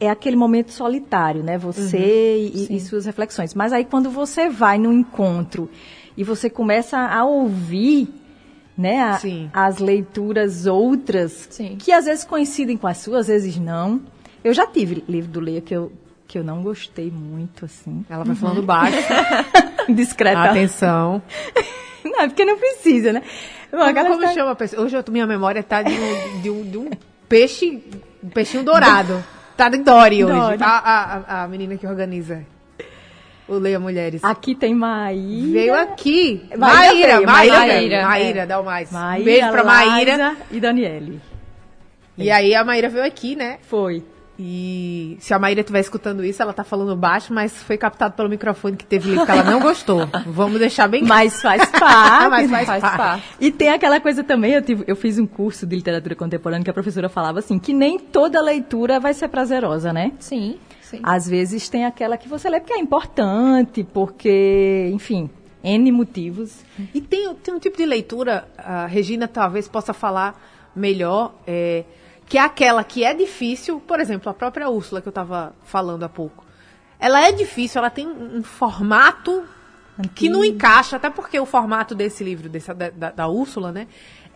é 0.00 0.08
aquele 0.08 0.36
momento 0.36 0.72
solitário, 0.72 1.42
né? 1.42 1.58
Você 1.58 1.96
uhum, 1.96 2.66
e, 2.70 2.76
e, 2.76 2.80
suas 2.80 3.04
reflexões. 3.04 3.52
Mas 3.54 3.72
aí 3.72 3.84
quando 3.84 4.08
você 4.08 4.48
vai 4.48 4.78
no 4.78 4.90
encontro 4.90 5.68
e 6.16 6.24
você 6.24 6.48
começa 6.48 6.98
a 6.98 7.24
ouvir, 7.24 8.08
né, 8.76 9.00
a, 9.52 9.66
as 9.66 9.78
leituras 9.78 10.66
outras, 10.66 11.48
sim. 11.50 11.76
que 11.76 11.92
às 11.92 12.06
vezes 12.06 12.24
coincidem 12.24 12.76
com 12.76 12.86
as 12.86 12.98
suas, 12.98 13.22
às 13.22 13.26
vezes 13.26 13.58
não. 13.58 14.00
Eu 14.42 14.54
já 14.54 14.66
tive 14.66 15.04
livro 15.08 15.30
do 15.30 15.40
Leia 15.40 15.60
que 15.60 15.74
eu 15.74 15.92
que 16.28 16.38
eu 16.38 16.44
não 16.44 16.62
gostei 16.62 17.10
muito, 17.10 17.64
assim. 17.64 18.04
Ela 18.08 18.22
vai 18.22 18.34
uhum. 18.34 18.40
falando 18.40 18.62
baixo. 18.62 18.98
Discreta. 19.88 20.42
Atenção. 20.42 21.22
não, 22.04 22.20
é 22.20 22.28
porque 22.28 22.44
não 22.44 22.58
precisa, 22.58 23.14
né? 23.14 23.22
Como, 23.70 23.94
como 23.94 24.14
está... 24.22 24.34
chama 24.34 24.50
a 24.50 24.54
pessoa? 24.54 24.84
Hoje 24.84 24.96
a 24.96 25.04
minha 25.10 25.26
memória 25.26 25.62
tá 25.62 25.82
de 25.82 25.92
um, 25.92 26.40
de 26.42 26.50
um, 26.50 26.70
de 26.70 26.78
um 26.78 26.90
peixe, 27.26 27.82
um 28.22 28.28
peixinho 28.28 28.62
dourado. 28.62 29.24
Tá 29.56 29.70
de 29.70 29.78
Dory 29.78 30.24
hoje. 30.24 30.62
A, 30.62 30.68
a, 30.68 31.42
a 31.42 31.48
menina 31.48 31.76
que 31.76 31.86
organiza 31.86 32.44
o 33.48 33.54
Leia 33.54 33.80
Mulheres. 33.80 34.22
Aqui 34.22 34.54
tem 34.54 34.74
Maíra. 34.74 35.52
Veio 35.52 35.74
aqui. 35.74 36.46
Maíra, 36.56 37.20
Maíra, 37.20 37.26
Maíra, 37.26 37.58
Maíra, 37.58 38.02
Maíra, 38.06 38.46
dá 38.46 38.60
o 38.60 38.64
mais. 38.64 38.92
Maíra, 38.92 39.24
Beijo 39.24 39.50
pra 39.50 39.64
Maíra. 39.64 40.36
e 40.50 40.60
Daniele. 40.60 41.20
E 42.18 42.30
aí 42.30 42.54
a 42.54 42.62
Maíra 42.64 42.90
veio 42.90 43.04
aqui, 43.04 43.34
né? 43.34 43.58
Foi. 43.62 44.04
E 44.38 45.16
se 45.18 45.34
a 45.34 45.38
Maíra 45.38 45.60
estiver 45.60 45.80
escutando 45.80 46.24
isso, 46.24 46.40
ela 46.40 46.52
tá 46.52 46.62
falando 46.62 46.94
baixo, 46.94 47.34
mas 47.34 47.60
foi 47.62 47.76
captado 47.76 48.14
pelo 48.14 48.28
microfone 48.28 48.76
que 48.76 48.86
teve 48.86 49.12
que 49.12 49.30
ela 49.30 49.42
não 49.42 49.58
gostou. 49.58 50.08
Vamos 50.26 50.60
deixar 50.60 50.86
bem 50.86 51.02
Mas 51.02 51.42
faz 51.42 51.68
parte. 51.70 52.30
mas 52.30 52.50
faz, 52.50 52.66
faz 52.66 52.80
parte. 52.80 52.96
parte. 52.96 53.24
E 53.40 53.50
tem 53.50 53.70
aquela 53.70 54.00
coisa 54.00 54.22
também, 54.22 54.52
eu, 54.52 54.62
tive, 54.62 54.84
eu 54.86 54.94
fiz 54.94 55.18
um 55.18 55.26
curso 55.26 55.66
de 55.66 55.74
literatura 55.74 56.14
contemporânea 56.14 56.62
que 56.62 56.70
a 56.70 56.74
professora 56.74 57.08
falava 57.08 57.40
assim, 57.40 57.58
que 57.58 57.72
nem 57.72 57.98
toda 57.98 58.40
leitura 58.40 59.00
vai 59.00 59.12
ser 59.12 59.26
prazerosa, 59.28 59.92
né? 59.92 60.12
Sim. 60.20 60.58
Sim. 60.82 61.00
Às 61.02 61.28
vezes 61.28 61.68
tem 61.68 61.84
aquela 61.84 62.16
que 62.16 62.28
você 62.28 62.48
lê 62.48 62.60
porque 62.60 62.72
é 62.72 62.78
importante, 62.78 63.84
porque, 63.92 64.88
enfim, 64.92 65.28
N 65.62 65.92
motivos. 65.92 66.64
E 66.94 67.00
tem, 67.00 67.34
tem 67.34 67.54
um 67.54 67.58
tipo 67.58 67.76
de 67.76 67.84
leitura, 67.84 68.48
a 68.56 68.86
Regina 68.86 69.26
talvez 69.28 69.68
possa 69.68 69.92
falar 69.92 70.40
melhor, 70.74 71.34
é, 71.46 71.84
que 72.28 72.36
é 72.36 72.40
aquela 72.42 72.84
que 72.84 73.04
é 73.04 73.14
difícil, 73.14 73.80
por 73.80 73.98
exemplo, 73.98 74.28
a 74.28 74.34
própria 74.34 74.68
Úrsula 74.68 75.00
que 75.00 75.08
eu 75.08 75.10
estava 75.10 75.54
falando 75.64 76.02
há 76.02 76.08
pouco. 76.08 76.44
Ela 77.00 77.26
é 77.26 77.32
difícil, 77.32 77.78
ela 77.78 77.90
tem 77.90 78.06
um, 78.06 78.42
formato 78.42 79.44
que 80.14 80.28
não 80.28 80.44
encaixa, 80.44 80.96
até 80.96 81.08
porque 81.08 81.40
o 81.40 81.46
formato 81.46 81.94
desse 81.94 82.22
livro, 82.22 82.48
desse, 82.48 82.72
da, 82.74 82.90
da, 82.90 83.10
da 83.10 83.28
Úrsula, 83.28 83.72
né? 83.72 83.88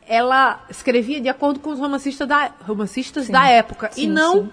Ela 0.09 0.65
escrevia 0.71 1.21
de 1.21 1.29
acordo 1.29 1.61
com 1.61 1.71
os 1.71 1.79
romancistas 1.79 2.27
da, 2.27 2.51
romancistas 2.67 3.29
da 3.29 3.47
época 3.49 3.91
sim, 3.93 4.05
e 4.05 4.07
não 4.07 4.45
sim. 4.45 4.51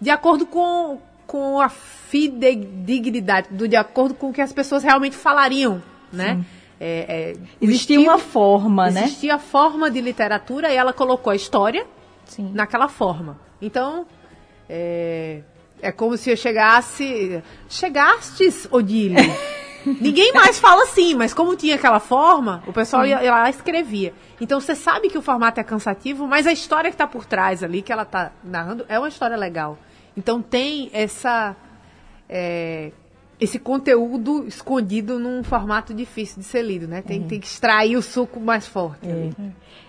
de 0.00 0.10
acordo 0.10 0.46
com, 0.46 1.00
com 1.26 1.60
a 1.60 1.68
fidedignidade, 1.68 3.48
do, 3.50 3.66
de 3.66 3.76
acordo 3.76 4.14
com 4.14 4.28
o 4.28 4.32
que 4.32 4.40
as 4.40 4.52
pessoas 4.52 4.82
realmente 4.82 5.16
falariam, 5.16 5.82
né? 6.12 6.44
É, 6.78 7.06
é, 7.08 7.36
existia 7.60 7.96
estilo, 7.96 8.02
uma 8.02 8.18
forma, 8.18 8.88
existia 8.88 9.00
né? 9.00 9.06
Existia 9.06 9.34
a 9.36 9.38
forma 9.38 9.90
de 9.90 10.00
literatura 10.00 10.72
e 10.72 10.76
ela 10.76 10.92
colocou 10.92 11.30
a 11.30 11.36
história 11.36 11.86
Sim. 12.26 12.52
naquela 12.54 12.88
forma. 12.88 13.38
Então, 13.60 14.06
é, 14.68 15.42
é 15.80 15.92
como 15.92 16.16
se 16.16 16.30
eu 16.30 16.36
chegasse. 16.36 17.42
Chegastes, 17.68 18.68
Odile. 18.70 19.16
Ninguém 20.00 20.32
mais 20.32 20.58
fala 20.58 20.84
assim, 20.84 21.14
mas 21.14 21.34
como 21.34 21.54
tinha 21.56 21.74
aquela 21.74 22.00
forma, 22.00 22.62
o 22.66 22.72
pessoal 22.72 23.04
ia, 23.06 23.22
ia 23.22 23.30
lá 23.30 23.50
escrevia. 23.50 24.14
Então 24.40 24.58
você 24.58 24.74
sabe 24.74 25.10
que 25.10 25.18
o 25.18 25.22
formato 25.22 25.60
é 25.60 25.62
cansativo, 25.64 26.26
mas 26.26 26.46
a 26.46 26.52
história 26.52 26.90
que 26.90 26.94
está 26.94 27.06
por 27.06 27.26
trás 27.26 27.62
ali, 27.62 27.82
que 27.82 27.92
ela 27.92 28.02
está 28.02 28.32
narrando, 28.42 28.86
é 28.88 28.98
uma 28.98 29.08
história 29.08 29.36
legal. 29.36 29.78
Então 30.16 30.40
tem 30.40 30.90
essa. 30.92 31.54
É, 32.28 32.92
esse 33.40 33.58
conteúdo 33.58 34.46
escondido 34.46 35.18
num 35.18 35.42
formato 35.42 35.92
difícil 35.92 36.38
de 36.38 36.44
ser 36.44 36.62
lido, 36.62 36.86
né? 36.86 37.02
Tem, 37.02 37.22
tem 37.22 37.40
que 37.40 37.46
extrair 37.46 37.96
o 37.96 38.02
suco 38.02 38.40
mais 38.40 38.66
forte. 38.66 39.08
É. 39.08 39.30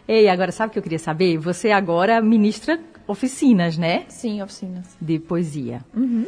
Ei, 0.08 0.28
agora 0.28 0.52
sabe 0.52 0.70
o 0.70 0.74
que 0.74 0.80
eu 0.80 0.84
queria 0.84 1.00
saber? 1.00 1.38
Você 1.38 1.72
agora 1.72 2.22
ministra 2.22 2.80
oficinas, 3.08 3.78
né? 3.78 4.06
Sim, 4.08 4.42
oficinas. 4.42 4.98
De 5.00 5.20
poesia. 5.20 5.82
Uhum. 5.96 6.26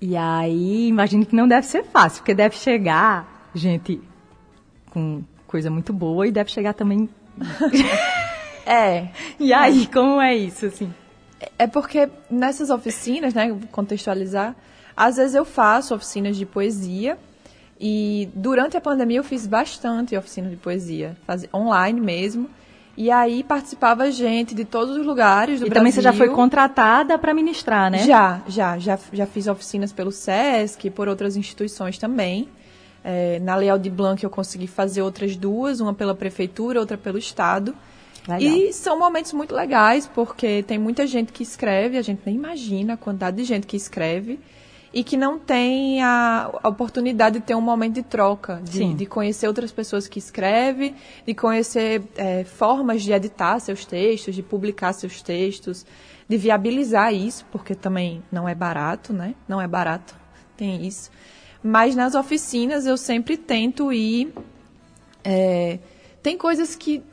E 0.00 0.16
aí, 0.16 0.88
imagino 0.88 1.24
que 1.24 1.34
não 1.34 1.48
deve 1.48 1.66
ser 1.66 1.84
fácil, 1.84 2.20
porque 2.20 2.34
deve 2.34 2.56
chegar 2.56 3.50
gente 3.54 4.00
com 4.90 5.22
coisa 5.46 5.70
muito 5.70 5.92
boa 5.92 6.26
e 6.26 6.32
deve 6.32 6.50
chegar 6.50 6.74
também. 6.74 7.08
é. 8.66 9.08
E 9.40 9.52
aí, 9.52 9.86
como 9.86 10.20
é 10.20 10.34
isso, 10.34 10.66
assim? 10.66 10.92
É 11.58 11.66
porque 11.66 12.08
nessas 12.30 12.70
oficinas, 12.70 13.34
né, 13.34 13.56
contextualizar, 13.70 14.54
às 14.96 15.16
vezes 15.16 15.34
eu 15.34 15.44
faço 15.44 15.94
oficinas 15.94 16.36
de 16.36 16.46
poesia 16.46 17.18
e 17.78 18.28
durante 18.34 18.76
a 18.76 18.80
pandemia 18.80 19.18
eu 19.18 19.24
fiz 19.24 19.46
bastante 19.46 20.16
oficina 20.16 20.48
de 20.48 20.56
poesia, 20.56 21.16
online 21.52 22.00
mesmo. 22.00 22.48
E 22.96 23.10
aí 23.10 23.44
participava 23.44 24.10
gente 24.10 24.54
de 24.54 24.64
todos 24.64 24.96
os 24.96 25.04
lugares 25.04 25.60
do 25.60 25.66
e 25.66 25.68
Brasil. 25.68 25.72
E 25.72 25.74
também 25.74 25.92
você 25.92 26.00
já 26.00 26.14
foi 26.14 26.30
contratada 26.30 27.18
para 27.18 27.34
ministrar, 27.34 27.90
né? 27.90 27.98
Já, 27.98 28.40
já, 28.48 28.78
já, 28.78 28.98
já 29.12 29.26
fiz 29.26 29.46
oficinas 29.46 29.92
pelo 29.92 30.10
SESC, 30.10 30.88
por 30.88 31.06
outras 31.06 31.36
instituições 31.36 31.98
também. 31.98 32.48
É, 33.04 33.38
na 33.40 33.54
Leal 33.54 33.78
de 33.78 33.90
Blanc 33.90 34.24
eu 34.24 34.30
consegui 34.30 34.66
fazer 34.66 35.02
outras 35.02 35.36
duas, 35.36 35.78
uma 35.78 35.92
pela 35.92 36.14
prefeitura, 36.14 36.80
outra 36.80 36.96
pelo 36.96 37.18
estado. 37.18 37.74
Legal. 38.26 38.40
E 38.40 38.72
são 38.72 38.98
momentos 38.98 39.34
muito 39.34 39.54
legais, 39.54 40.10
porque 40.12 40.62
tem 40.62 40.78
muita 40.78 41.06
gente 41.06 41.32
que 41.32 41.42
escreve, 41.42 41.98
a 41.98 42.02
gente 42.02 42.22
nem 42.24 42.34
imagina 42.34 42.94
a 42.94 42.96
quantidade 42.96 43.36
de 43.36 43.44
gente 43.44 43.66
que 43.66 43.76
escreve 43.76 44.40
e 44.96 45.04
que 45.04 45.14
não 45.14 45.38
tem 45.38 46.02
a, 46.02 46.50
oportunidade 46.64 47.38
de 47.38 47.44
ter 47.44 47.54
um 47.54 47.60
momento 47.60 47.96
de 47.96 48.02
troca, 48.02 48.62
de, 48.64 48.94
de 48.94 49.04
conhecer 49.04 49.46
outras 49.46 49.70
pessoas 49.70 50.08
que 50.08 50.18
escrevem, 50.18 50.94
de 51.26 51.34
conhecer 51.34 52.02
é, 52.16 52.44
formas 52.44 53.02
de 53.02 53.12
editar 53.12 53.58
seus 53.58 53.84
textos, 53.84 54.34
de 54.34 54.42
publicar 54.42 54.94
seus 54.94 55.20
textos, 55.20 55.84
de 56.26 56.38
viabilizar 56.38 57.12
isso, 57.12 57.44
porque 57.52 57.74
também 57.74 58.22
não 58.32 58.48
é 58.48 58.54
barato, 58.54 59.12
né? 59.12 59.34
Não 59.46 59.60
é 59.60 59.68
barato, 59.68 60.16
tem 60.56 60.86
isso. 60.86 61.10
Mas 61.62 61.94
nas 61.94 62.14
oficinas 62.14 62.86
eu 62.86 62.96
sempre 62.96 63.36
tento 63.36 63.92
ir. 63.92 64.32
É, 65.22 65.78
tem 66.22 66.38
coisas 66.38 66.74
que 66.74 67.04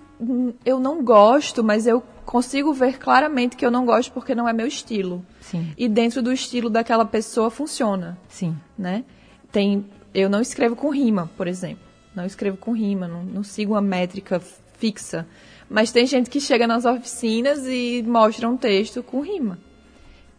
eu 0.66 0.80
não 0.80 1.04
gosto, 1.04 1.62
mas 1.62 1.86
eu 1.86 2.02
consigo 2.34 2.74
ver 2.74 2.98
claramente 2.98 3.56
que 3.56 3.66
eu 3.66 3.72
não 3.72 3.86
gosto 3.86 4.12
porque 4.12 4.34
não 4.34 4.50
é 4.50 4.52
meu 4.52 4.68
estilo. 4.68 5.24
Sim. 5.40 5.72
E 5.78 5.88
dentro 5.88 6.22
do 6.22 6.34
estilo 6.34 6.70
daquela 6.70 7.06
pessoa 7.06 7.50
funciona. 7.52 8.18
Sim. 8.28 8.58
Né? 8.78 9.06
tem, 9.54 9.86
eu 10.14 10.30
não 10.30 10.42
escrevo 10.42 10.76
com 10.76 10.90
rima, 10.90 11.30
por 11.38 11.48
exemplo. 11.48 11.84
Não 12.14 12.26
escrevo 12.26 12.58
com 12.58 12.74
rima, 12.74 13.08
não, 13.08 13.24
não 13.24 13.44
sigo 13.44 13.74
uma 13.74 13.82
métrica 13.82 14.42
fixa. 14.78 15.26
Mas 15.70 15.92
tem 15.92 16.06
gente 16.06 16.30
que 16.30 16.42
chega 16.42 16.68
nas 16.68 16.84
oficinas 16.86 17.66
e 17.68 18.04
mostra 18.06 18.50
um 18.50 18.58
texto 18.58 19.02
com 19.02 19.22
rima. 19.22 19.60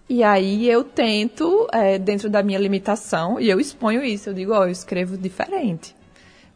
E 0.09 0.23
aí 0.23 0.69
eu 0.69 0.85
tento, 0.85 1.67
é, 1.73 1.99
dentro 1.99 2.29
da 2.29 2.43
minha 2.43 2.59
limitação, 2.59 3.41
e 3.41 3.49
eu 3.49 3.59
exponho 3.59 4.05
isso, 4.05 4.29
eu 4.29 4.35
digo, 4.35 4.53
ó, 4.53 4.61
oh, 4.61 4.65
eu 4.65 4.71
escrevo 4.71 5.17
diferente. 5.17 5.95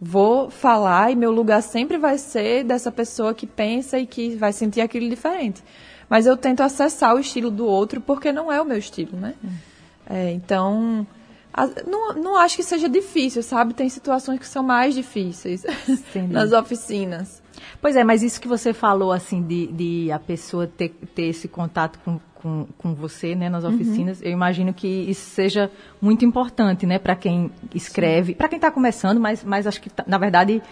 Vou 0.01 0.49
falar 0.49 1.11
e 1.11 1.17
meu 1.17 1.33
lugar 1.33 1.63
sempre 1.63 1.99
vai 1.99 2.19
ser 2.19 2.65
dessa 2.65 2.93
pessoa 2.93 3.35
que 3.35 3.47
pensa 3.47 3.99
e 3.99 4.07
que 4.07 4.37
vai 4.37 4.53
sentir 4.53 4.81
aquilo 4.81 5.09
diferente. 5.09 5.63
Mas 6.09 6.27
eu 6.27 6.37
tento 6.37 6.63
acessar 6.63 7.15
o 7.15 7.19
estilo 7.19 7.51
do 7.51 7.67
outro 7.67 8.01
porque 8.01 8.33
não 8.33 8.51
é 8.51 8.61
o 8.61 8.65
meu 8.65 8.79
estilo, 8.79 9.19
né? 9.19 9.35
Hum. 9.45 9.49
É, 10.09 10.31
então, 10.33 11.07
não, 11.87 12.15
não 12.15 12.37
acho 12.37 12.57
que 12.57 12.63
seja 12.63 12.89
difícil, 12.89 13.43
sabe? 13.43 13.75
Tem 13.75 13.89
situações 13.89 14.39
que 14.39 14.47
são 14.47 14.63
mais 14.63 14.95
difíceis 14.95 15.65
nas 16.31 16.53
oficinas. 16.53 17.43
Pois 17.81 17.97
é, 17.97 18.05
mas 18.05 18.23
isso 18.23 18.41
que 18.41 18.49
você 18.49 18.73
falou, 18.73 19.13
assim, 19.13 19.43
de, 19.43 19.67
de 19.67 20.13
a 20.13 20.19
pessoa 20.19 20.67
ter, 20.67 20.91
ter 21.15 21.25
esse 21.25 21.49
contato 21.49 21.99
com, 22.05 22.21
com, 22.43 22.67
com 22.79 22.95
você, 22.95 23.35
né, 23.35 23.49
nas 23.49 23.65
uhum. 23.65 23.75
oficinas, 23.75 24.21
uhum. 24.21 24.27
eu 24.27 24.33
imagino 24.33 24.73
que 24.73 24.87
isso 24.87 25.31
seja 25.31 25.71
muito 26.01 26.25
importante, 26.25 26.87
né, 26.87 26.99
para 26.99 27.17
quem 27.17 27.51
escreve, 27.75 28.35
para 28.35 28.49
quem 28.49 28.57
está 28.57 28.71
começando, 28.71 29.21
mas, 29.21 29.45
mas 29.45 29.67
acho 29.67 29.81
que, 29.81 29.91
na 30.07 30.19
verdade, 30.19 30.63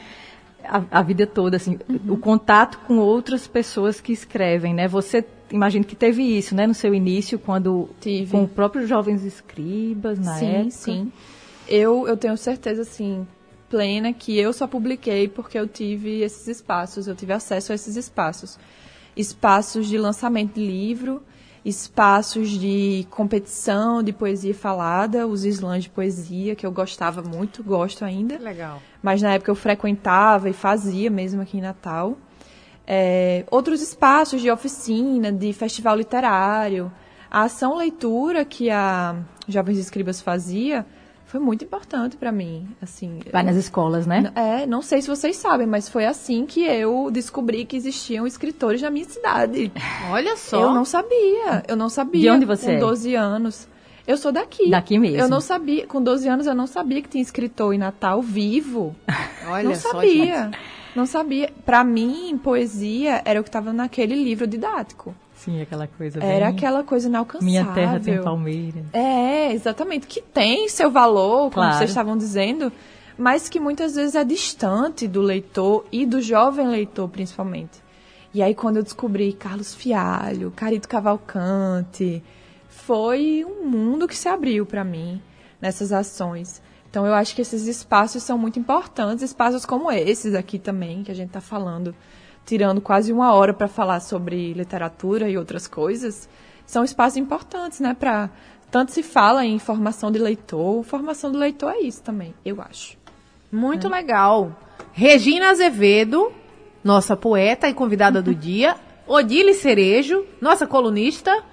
a, 0.65 0.83
a 0.91 1.03
vida 1.03 1.27
toda, 1.27 1.57
assim, 1.57 1.79
uhum. 1.89 2.15
o 2.15 2.17
contato 2.17 2.79
com 2.87 2.99
outras 2.99 3.47
pessoas 3.47 4.01
que 4.01 4.13
escrevem, 4.13 4.73
né, 4.75 4.89
você 4.89 5.25
imagino 5.51 5.85
que 5.85 5.95
teve 5.95 6.23
isso, 6.23 6.55
né, 6.55 6.67
no 6.67 6.75
seu 6.75 6.95
início, 6.95 7.39
quando 7.39 7.89
Tive. 8.01 8.31
com 8.31 8.47
próprios 8.47 8.89
jovens 8.89 9.25
escribas 9.25 10.19
na 10.19 10.35
sim, 10.35 10.47
época. 10.47 10.71
Sim, 10.71 11.13
Eu 11.69 12.07
eu 12.09 12.17
tenho 12.17 12.37
certeza 12.37 12.83
assim 12.83 13.27
plena 13.69 14.13
que 14.13 14.39
eu 14.39 14.53
só 14.53 14.67
publiquei 14.67 15.29
porque 15.29 15.59
eu 15.59 15.67
tive 15.67 16.21
esses 16.21 16.47
espaços, 16.47 17.07
eu 17.07 17.15
tive 17.15 17.33
acesso 17.33 17.73
a 17.73 17.75
esses 17.75 17.97
espaços, 17.97 18.59
espaços 19.17 19.87
de 19.87 19.99
lançamento 19.99 20.55
de 20.55 20.67
livro, 20.67 21.23
espaços 21.69 22.51
de 22.51 23.07
competição 23.11 24.03
de 24.03 24.13
poesia 24.13 24.55
falada, 24.55 25.27
os 25.27 25.45
slams 25.45 25.85
de 25.85 25.91
poesia 25.91 26.55
que 26.55 26.65
eu 26.65 26.71
gostava 26.71 27.23
muito, 27.23 27.63
gosto 27.63 28.05
ainda. 28.05 28.39
Legal. 28.39 28.81
Mas 29.03 29.21
na 29.21 29.35
época 29.35 29.51
eu 29.51 29.55
frequentava 29.55 30.49
e 30.49 30.53
fazia 30.53 31.11
mesmo 31.11 31.43
aqui 31.43 31.59
em 31.59 31.61
Natal 31.61 32.17
é, 32.87 33.45
outros 33.51 33.83
espaços 33.83 34.41
de 34.41 34.51
oficina, 34.51 35.33
de 35.33 35.53
festival 35.53 35.97
literário. 35.97 36.93
A 37.29 37.43
ação 37.43 37.77
leitura 37.77 38.45
que 38.45 38.71
a 38.71 39.17
Jovens 39.49 39.79
Escribas 39.79 40.21
fazia 40.21 40.87
foi 41.27 41.41
muito 41.41 41.65
importante 41.65 42.17
para 42.17 42.31
mim, 42.31 42.69
assim. 42.81 43.19
Vai 43.33 43.43
nas 43.43 43.57
escolas, 43.57 44.07
né? 44.07 44.33
É, 44.37 44.65
não 44.65 44.81
sei 44.81 45.03
se 45.03 45.09
vocês 45.09 45.37
sabem, 45.37 45.67
mas 45.67 45.89
foi 45.89 46.07
assim 46.07 46.47
que 46.47 46.65
eu 46.65 47.11
descobri 47.11 47.65
que 47.65 47.77
existiam 47.77 48.27
escritores 48.27 48.81
na 48.81 48.91
minha 48.91 49.05
cidade. 49.05 49.73
Olha 50.11 50.37
só. 50.37 50.61
Eu 50.61 50.73
não 50.73 50.85
sabia, 50.85 51.65
eu 51.67 51.77
não 51.77 51.89
sabia. 51.89 52.21
De 52.23 52.31
onde 52.31 52.47
você 52.47 52.67
com 52.67 52.73
é? 52.73 52.79
12 52.79 53.15
anos. 53.17 53.69
Eu 54.07 54.17
sou 54.17 54.31
daqui. 54.31 54.71
Daqui 54.71 54.99
mesmo. 55.01 55.19
Eu 55.19 55.29
não 55.29 55.41
sabia, 55.41 55.85
com 55.85 56.01
12 56.01 56.29
anos 56.29 56.47
eu 56.47 56.55
não 56.55 56.69
sabia 56.69 57.03
que 57.03 57.09
tinha 57.09 57.23
escritor 57.23 57.75
em 57.75 57.79
Natal 57.79 58.23
vivo. 58.23 58.95
Olha 59.49 59.69
não 59.69 59.75
só, 59.75 59.91
sabia. 59.91 60.45
Gente. 60.45 60.59
Não 60.95 61.07
sabia. 61.07 61.53
Para 61.65 61.83
mim, 61.83 62.39
poesia 62.43 63.21
era 63.25 63.41
o 63.41 63.43
que 63.43 63.49
estava 63.49 63.73
naquele 63.73 64.15
livro 64.15 64.47
didático. 64.47 65.13
Sim, 65.37 65.61
aquela 65.61 65.87
coisa 65.87 66.19
Era 66.19 66.47
bem... 66.47 66.57
aquela 66.57 66.83
coisa 66.83 67.09
inalcançável. 67.09 67.47
Minha 67.47 67.65
terra 67.67 68.01
tem 68.01 68.21
palmeiras. 68.21 68.85
É, 68.93 69.53
exatamente. 69.53 70.07
Que 70.07 70.21
tem 70.21 70.69
seu 70.69 70.91
valor, 70.91 71.51
como 71.51 71.53
claro. 71.53 71.77
vocês 71.77 71.91
estavam 71.91 72.17
dizendo, 72.17 72.73
mas 73.17 73.49
que 73.49 73.61
muitas 73.61 73.95
vezes 73.95 74.15
é 74.15 74.25
distante 74.25 75.07
do 75.07 75.21
leitor 75.21 75.85
e 75.93 76.05
do 76.05 76.21
jovem 76.21 76.67
leitor, 76.67 77.09
principalmente. 77.09 77.85
E 78.35 78.43
aí, 78.43 78.55
quando 78.55 78.79
eu 78.79 78.83
descobri 78.83 79.33
Carlos 79.33 79.75
Fialho, 79.75 80.53
Carito 80.55 80.89
Cavalcante, 80.89 82.23
foi 82.69 83.45
um 83.45 83.67
mundo 83.67 84.07
que 84.07 84.17
se 84.17 84.29
abriu 84.29 84.67
para 84.67 84.85
mim 84.85 85.21
nessas 85.61 85.93
ações. 85.93 86.63
Então 86.91 87.07
eu 87.07 87.13
acho 87.13 87.35
que 87.35 87.43
esses 87.43 87.67
espaços 87.67 88.23
são 88.23 88.39
muito 88.39 88.59
importantes, 88.59 89.23
espaços 89.23 89.67
como 89.67 89.91
esses 89.91 90.35
aqui 90.35 90.59
também, 90.59 91.03
que 91.03 91.11
a 91.11 91.15
gente 91.15 91.29
está 91.29 91.41
falando, 91.41 91.95
tirando 92.47 92.81
quase 92.81 93.13
uma 93.13 93.35
hora 93.35 93.53
para 93.53 93.69
falar 93.69 94.01
sobre 94.01 94.53
literatura 94.55 95.29
e 95.29 95.37
outras 95.37 95.67
coisas, 95.67 96.29
são 96.65 96.85
espaços 96.85 97.17
importantes, 97.19 97.81
né? 97.81 97.95
Para 97.99 98.31
tanto 98.71 98.93
se 98.93 99.03
fala 99.03 99.45
em 99.45 99.59
formação 99.59 100.11
de 100.11 100.19
leitor, 100.19 100.83
formação 100.85 101.31
do 101.31 101.39
leitor 101.39 101.73
é 101.73 101.81
isso 101.81 102.03
também, 102.03 102.33
eu 102.45 102.63
acho. 102.63 102.97
Muito 103.51 103.89
é. 103.89 103.91
legal. 103.91 104.57
Regina 104.93 105.51
Azevedo, 105.51 106.33
nossa 106.83 107.17
poeta 107.17 107.69
e 107.69 107.75
convidada 107.75 108.23
do 108.23 108.35
dia, 108.35 108.77
Odile 109.07 109.55
Cerejo, 109.55 110.25
nossa 110.41 110.67
colunista. 110.67 111.45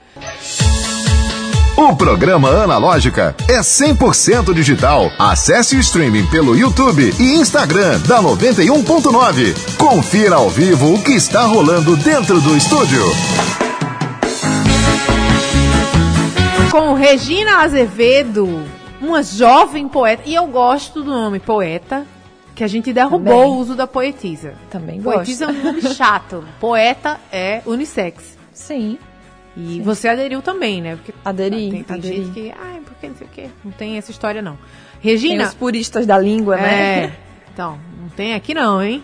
O 1.76 1.96
programa 1.96 2.50
Analógica 2.50 3.36
é 3.50 3.60
100% 3.60 4.54
digital. 4.54 5.10
Acesse 5.18 5.76
o 5.76 5.80
streaming 5.80 6.26
pelo 6.28 6.56
YouTube 6.56 7.14
e 7.20 7.34
Instagram 7.36 8.00
da 8.02 8.22
91.9. 8.22 9.76
Confira 9.78 10.36
ao 10.36 10.50
vivo 10.50 10.94
o 10.94 11.02
que 11.04 11.12
está 11.14 11.46
rolando 11.46 11.98
dentro 11.98 12.40
do 12.42 12.56
estúdio. 12.56 13.04
Com 16.72 16.94
Regina 16.94 17.64
Azevedo, 17.64 18.64
uma 19.02 19.24
jovem 19.24 19.88
poeta, 19.88 20.24
e 20.26 20.36
eu 20.36 20.46
gosto 20.48 21.02
do 21.04 21.10
nome 21.10 21.40
poeta, 21.40 22.06
que 22.56 22.64
a 22.64 22.68
gente 22.68 22.94
derrubou 22.94 23.34
Também. 23.34 23.52
o 23.52 23.58
uso 23.58 23.76
da 23.76 23.88
poetisa. 23.88 24.54
Também 24.70 25.02
Poetisa 25.02 25.48
gosto. 25.48 25.58
é 25.58 25.62
um 25.62 25.66
nome 25.74 25.82
chato. 25.96 26.44
Poeta 26.60 27.20
é 27.32 27.62
unissex. 27.66 28.38
Sim. 28.54 28.98
E 29.56 29.76
Sim. 29.76 29.82
você 29.82 30.08
aderiu 30.08 30.42
também, 30.42 30.82
né? 30.82 30.96
Porque 30.96 31.13
aderi. 31.24 31.70
Tem, 31.70 31.84
tem 31.84 31.96
aderi. 31.96 32.16
gente 32.16 32.32
que, 32.32 32.54
ai, 32.60 32.82
por 32.82 32.96
que 32.96 33.08
não 33.08 33.16
sei 33.16 33.28
o 33.28 33.30
quê? 33.30 33.50
Não 33.63 33.72
tem 33.72 33.98
essa 33.98 34.12
história, 34.12 34.42
não. 34.42 34.58
Regina. 35.00 35.38
Tem 35.38 35.48
os 35.48 35.54
puristas 35.54 36.06
da 36.06 36.18
língua, 36.18 36.58
né? 36.58 37.04
É. 37.06 37.13
Então, 37.54 37.78
não 38.02 38.10
tem 38.10 38.34
aqui 38.34 38.52
não, 38.56 38.82
hein? 38.82 39.04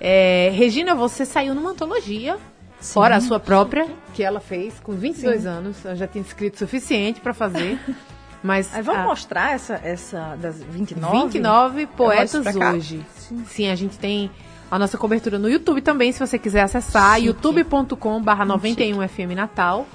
É, 0.00 0.50
Regina, 0.54 0.94
você 0.94 1.26
saiu 1.26 1.54
numa 1.54 1.72
antologia, 1.72 2.38
Sim. 2.80 2.94
fora 2.94 3.16
a 3.16 3.20
sua 3.20 3.38
própria, 3.38 3.86
que 4.14 4.22
ela 4.22 4.40
fez 4.40 4.80
com 4.80 4.92
22 4.92 5.42
Sim. 5.42 5.46
anos. 5.46 5.84
Ela 5.84 5.94
já 5.94 6.06
tinha 6.06 6.22
escrito 6.22 6.58
suficiente 6.58 7.20
para 7.20 7.34
fazer. 7.34 7.78
Mas 8.42 8.74
Aí 8.74 8.80
vamos 8.80 9.02
a... 9.02 9.04
mostrar 9.04 9.52
essa, 9.52 9.78
essa 9.84 10.34
das 10.40 10.62
29? 10.62 11.24
29 11.24 11.86
poetas 11.88 12.56
hoje. 12.56 13.04
Sim. 13.14 13.44
Sim, 13.46 13.68
a 13.68 13.74
gente 13.74 13.98
tem 13.98 14.30
a 14.70 14.78
nossa 14.78 14.96
cobertura 14.96 15.38
no 15.38 15.48
YouTube 15.48 15.80
também, 15.80 16.12
se 16.12 16.20
você 16.20 16.38
quiser 16.38 16.62
acessar, 16.62 17.20
youtube.com 17.20 18.22
barra 18.22 18.46
91FM 18.46 19.34
Natal. 19.34 19.86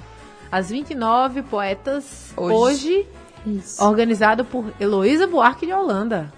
As 0.52 0.70
29 0.70 1.42
poetas 1.42 2.32
hoje, 2.36 3.06
hoje 3.46 3.58
organizado 3.80 4.44
por 4.44 4.72
Heloísa 4.78 5.26
Buarque 5.26 5.66
de 5.66 5.72
Holanda. 5.72 6.32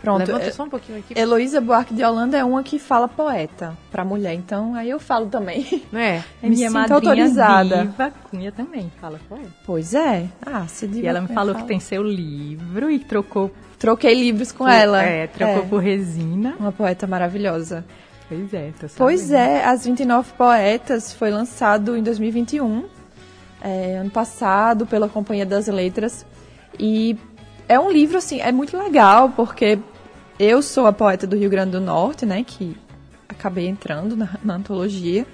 Pronto. 0.00 0.18
Levanta 0.18 0.50
só 0.50 0.64
um 0.64 0.68
pouquinho 0.68 0.98
aqui. 0.98 1.16
Heloísa 1.16 1.60
Buarque 1.60 1.94
de 1.94 2.02
Holanda 2.02 2.36
é 2.36 2.42
uma 2.42 2.64
que 2.64 2.76
fala 2.76 3.06
poeta 3.06 3.78
para 3.88 4.04
mulher, 4.04 4.34
então 4.34 4.74
aí 4.74 4.90
eu 4.90 4.98
falo 4.98 5.26
também. 5.28 5.84
É. 5.94 6.22
é 6.42 6.48
minha 6.48 6.70
madrinha 6.70 6.96
autorizada. 6.96 7.84
Diva 7.84 8.12
Cunha 8.28 8.50
também 8.50 8.90
fala 9.00 9.20
poeta. 9.28 9.50
Pois 9.64 9.94
é. 9.94 10.28
Ah, 10.44 10.66
se 10.66 10.86
E 10.86 11.06
ela 11.06 11.20
me 11.20 11.28
falou 11.28 11.54
fala. 11.54 11.62
que 11.62 11.68
tem 11.68 11.78
seu 11.78 12.02
livro 12.02 12.90
e 12.90 12.98
trocou 12.98 13.52
Troquei 13.82 14.14
livros 14.14 14.52
com 14.52 14.68
ela. 14.68 15.02
É, 15.02 15.26
trocou 15.26 15.64
é. 15.64 15.66
por 15.66 15.82
Resina. 15.82 16.54
Uma 16.56 16.70
poeta 16.70 17.04
maravilhosa. 17.04 17.84
Pois 18.28 18.54
é, 18.54 18.72
tô 18.78 18.86
Pois 18.96 19.32
é, 19.32 19.64
As 19.64 19.84
29 19.84 20.34
Poetas 20.38 21.12
foi 21.12 21.32
lançado 21.32 21.96
em 21.96 22.02
2021, 22.02 22.84
é, 23.60 23.96
ano 23.96 24.10
passado, 24.10 24.86
pela 24.86 25.08
Companhia 25.08 25.44
das 25.44 25.66
Letras. 25.66 26.24
E 26.78 27.18
é 27.68 27.78
um 27.80 27.90
livro, 27.90 28.18
assim, 28.18 28.40
é 28.40 28.52
muito 28.52 28.78
legal, 28.78 29.30
porque 29.30 29.80
eu 30.38 30.62
sou 30.62 30.86
a 30.86 30.92
poeta 30.92 31.26
do 31.26 31.34
Rio 31.34 31.50
Grande 31.50 31.72
do 31.72 31.80
Norte, 31.80 32.24
né, 32.24 32.44
que 32.46 32.76
acabei 33.28 33.66
entrando 33.66 34.16
na, 34.16 34.38
na 34.44 34.54
antologia. 34.54 35.26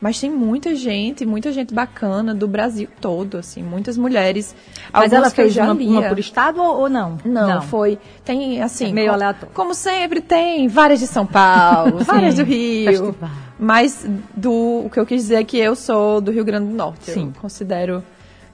Mas 0.00 0.20
tem 0.20 0.30
muita 0.30 0.76
gente, 0.76 1.26
muita 1.26 1.52
gente 1.52 1.74
bacana 1.74 2.32
do 2.32 2.46
Brasil 2.46 2.88
todo, 3.00 3.36
assim, 3.36 3.62
muitas 3.62 3.98
mulheres. 3.98 4.54
Mas 4.92 5.12
ela 5.12 5.28
fez 5.28 5.56
uma, 5.56 5.72
uma, 5.72 6.08
por 6.08 6.18
estado 6.18 6.62
ou 6.62 6.88
não? 6.88 7.18
não? 7.24 7.48
Não, 7.48 7.62
foi. 7.62 7.98
Tem, 8.24 8.62
assim. 8.62 8.90
É 8.90 8.92
meio 8.92 9.12
aleatório. 9.12 9.52
Como 9.52 9.74
sempre, 9.74 10.20
tem 10.20 10.68
várias 10.68 11.00
de 11.00 11.06
São 11.08 11.26
Paulo, 11.26 11.98
várias 12.04 12.36
do 12.36 12.44
Rio. 12.44 12.86
Festival. 12.86 13.30
Mas 13.58 14.08
do, 14.36 14.84
o 14.86 14.90
que 14.90 15.00
eu 15.00 15.06
quis 15.06 15.22
dizer 15.22 15.36
é 15.36 15.44
que 15.44 15.58
eu 15.58 15.74
sou 15.74 16.20
do 16.20 16.30
Rio 16.30 16.44
Grande 16.44 16.68
do 16.68 16.74
Norte. 16.74 17.10
Sim. 17.10 17.32
Eu 17.34 17.40
considero. 17.40 18.04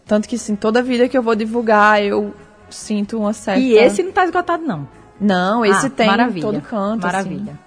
Tanto 0.07 0.27
que, 0.27 0.39
sim, 0.39 0.57
toda 0.57 0.83
vida 0.83 1.09
que 1.09 1.17
eu 1.17 1.23
vou 1.23 1.35
divulgar, 1.35 2.03
eu 2.03 2.35
sinto 2.71 3.19
uma 3.19 3.35
certa. 3.35 3.61
E 3.61 3.75
esse 3.75 4.03
não 4.03 4.11
está 4.11 4.25
esgotado, 4.25 4.65
não? 4.65 4.89
Não, 5.21 5.65
esse 5.65 5.87
ah, 5.87 5.91
tem 5.91 6.07
maravilha. 6.07 6.43
todo 6.43 6.61
canto. 6.63 7.07
Assim. 7.07 7.17
Maravilha. 7.17 7.53
Assim. 7.53 7.59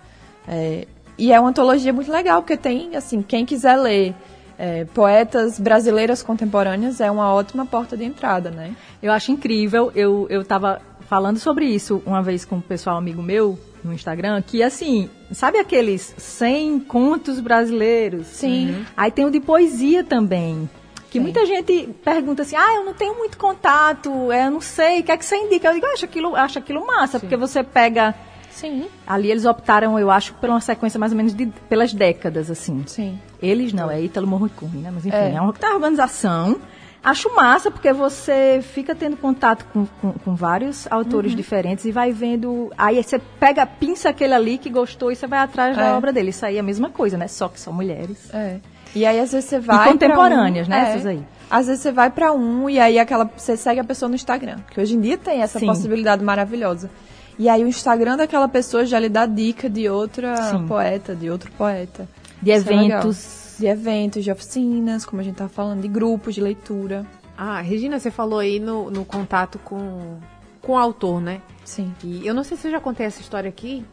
É, 0.47 0.87
e 1.17 1.31
é 1.31 1.39
uma 1.39 1.49
antologia 1.49 1.91
muito 1.91 2.11
legal, 2.11 2.41
porque 2.41 2.57
tem, 2.57 2.95
assim, 2.95 3.21
quem 3.21 3.45
quiser 3.45 3.75
ler 3.77 4.15
é, 4.57 4.85
poetas 4.85 5.59
brasileiras 5.59 6.23
contemporâneas 6.23 6.99
é 6.99 7.09
uma 7.09 7.33
ótima 7.33 7.65
porta 7.65 7.95
de 7.95 8.03
entrada, 8.03 8.49
né? 8.49 8.75
Eu 9.01 9.11
acho 9.11 9.31
incrível. 9.31 9.91
Eu, 9.95 10.27
eu 10.29 10.43
tava 10.43 10.81
falando 11.07 11.37
sobre 11.37 11.65
isso 11.65 12.01
uma 12.05 12.21
vez 12.21 12.43
com 12.43 12.57
um 12.57 12.61
pessoal 12.61 12.97
amigo 12.97 13.21
meu 13.21 13.57
no 13.83 13.93
Instagram, 13.93 14.41
que 14.41 14.61
assim, 14.61 15.09
sabe 15.31 15.59
aqueles 15.59 16.13
100 16.17 16.81
contos 16.81 17.39
brasileiros? 17.39 18.27
Sim. 18.27 18.71
Uhum. 18.71 18.85
Aí 18.95 19.11
tem 19.11 19.25
o 19.25 19.31
de 19.31 19.39
poesia 19.39 20.03
também. 20.03 20.69
Que 21.09 21.19
Sim. 21.19 21.21
muita 21.21 21.45
gente 21.45 21.89
pergunta 22.03 22.41
assim, 22.41 22.55
ah, 22.55 22.75
eu 22.75 22.83
não 22.83 22.93
tenho 22.93 23.15
muito 23.15 23.37
contato, 23.37 24.31
é, 24.31 24.47
eu 24.47 24.51
não 24.51 24.59
sei, 24.59 24.99
o 24.99 25.03
que 25.03 25.11
é 25.11 25.17
que 25.17 25.23
você 25.23 25.37
indica? 25.37 25.69
Eu 25.69 25.73
digo, 25.75 25.85
eu 25.85 25.93
acho 25.93 26.05
aquilo, 26.05 26.35
acho 26.35 26.59
aquilo 26.59 26.85
massa, 26.85 27.19
porque 27.19 27.37
você 27.37 27.63
pega... 27.63 28.13
Sim. 28.57 28.87
Ali 29.05 29.29
eles 29.29 29.45
optaram, 29.45 29.99
eu 29.99 30.09
acho, 30.09 30.33
por 30.33 30.49
uma 30.49 30.59
sequência 30.59 30.99
mais 30.99 31.11
ou 31.11 31.17
menos 31.17 31.33
de, 31.33 31.45
pelas 31.69 31.93
décadas, 31.93 32.49
assim. 32.49 32.83
Sim. 32.87 33.19
Eles 33.41 33.71
não, 33.71 33.89
é 33.91 34.01
Ítalo 34.01 34.25
Morricone, 34.25 34.79
né? 34.81 34.89
Mas 34.91 35.05
enfim, 35.05 35.15
É. 35.15 35.33
é, 35.35 35.39
uma 35.41 35.53
organização. 35.73 36.57
Acho 37.03 37.33
massa, 37.35 37.69
porque 37.69 37.93
você 37.93 38.59
fica 38.73 38.95
tendo 38.95 39.15
contato 39.15 39.63
com, 39.71 39.85
com, 40.01 40.11
com 40.13 40.35
vários 40.35 40.87
autores 40.91 41.31
Uhum. 41.31 41.37
diferentes 41.37 41.85
e 41.85 41.91
vai 41.91 42.11
vendo. 42.11 42.71
Aí 42.77 43.01
você 43.01 43.19
pega, 43.39 43.65
pinça 43.65 44.09
aquele 44.09 44.33
ali 44.33 44.57
que 44.57 44.69
gostou 44.69 45.11
e 45.11 45.15
você 45.15 45.27
vai 45.27 45.39
atrás 45.39 45.77
É. 45.77 45.79
da 45.79 45.95
obra 45.95 46.11
dele. 46.11 46.31
Isso 46.31 46.45
aí 46.45 46.57
é 46.57 46.59
a 46.59 46.63
mesma 46.63 46.89
coisa, 46.89 47.15
né? 47.15 47.27
Só 47.27 47.47
que 47.47 47.59
são 47.59 47.71
mulheres. 47.71 48.33
É. 48.33 48.57
E 48.95 49.05
aí, 49.05 49.19
às 49.19 49.31
vezes, 49.31 49.47
você 49.47 49.59
vai. 49.59 49.77
pra 49.83 49.91
contemporâneas, 49.91 50.67
um- 50.67 50.71
né, 50.71 50.79
é. 50.79 50.89
essas 50.89 51.05
aí. 51.05 51.21
Às 51.49 51.67
vezes 51.67 51.81
você 51.83 51.91
vai 51.91 52.09
pra 52.09 52.33
um 52.33 52.69
e 52.69 52.77
aí 52.79 52.97
aquela, 52.99 53.29
você 53.37 53.55
segue 53.55 53.79
a 53.79 53.83
pessoa 53.83 54.09
no 54.09 54.15
Instagram. 54.15 54.57
Que 54.71 54.81
hoje 54.81 54.95
em 54.95 54.99
dia 54.99 55.17
tem 55.17 55.41
essa 55.43 55.59
Sim. 55.59 55.67
possibilidade 55.67 56.23
maravilhosa. 56.23 56.89
E 57.39 57.47
aí 57.47 57.63
o 57.63 57.67
Instagram 57.67 58.17
daquela 58.17 58.47
pessoa 58.47 58.85
já 58.85 58.99
lhe 58.99 59.09
dá 59.09 59.25
dica 59.25 59.69
de 59.69 59.87
outra 59.87 60.35
Sim. 60.37 60.67
poeta, 60.67 61.15
de 61.15 61.29
outro 61.29 61.51
poeta. 61.51 62.07
De 62.41 62.51
Isso 62.51 62.69
é 62.69 62.73
eventos. 62.73 63.55
De 63.59 63.65
eventos, 63.67 64.23
de 64.23 64.31
oficinas, 64.31 65.05
como 65.05 65.21
a 65.21 65.23
gente 65.23 65.35
tá 65.35 65.47
falando, 65.47 65.81
de 65.81 65.87
grupos 65.87 66.35
de 66.35 66.41
leitura. 66.41 67.05
Ah, 67.37 67.61
Regina, 67.61 67.99
você 67.99 68.09
falou 68.09 68.39
aí 68.39 68.59
no, 68.59 68.89
no 68.89 69.05
contato 69.05 69.59
com, 69.59 70.17
com 70.61 70.71
o 70.73 70.77
autor, 70.77 71.21
né? 71.21 71.41
Sim. 71.63 71.93
E 72.03 72.25
eu 72.25 72.33
não 72.33 72.43
sei 72.43 72.57
se 72.57 72.67
eu 72.67 72.71
já 72.71 72.79
contei 72.79 73.05
essa 73.05 73.21
história 73.21 73.49
aqui. 73.49 73.85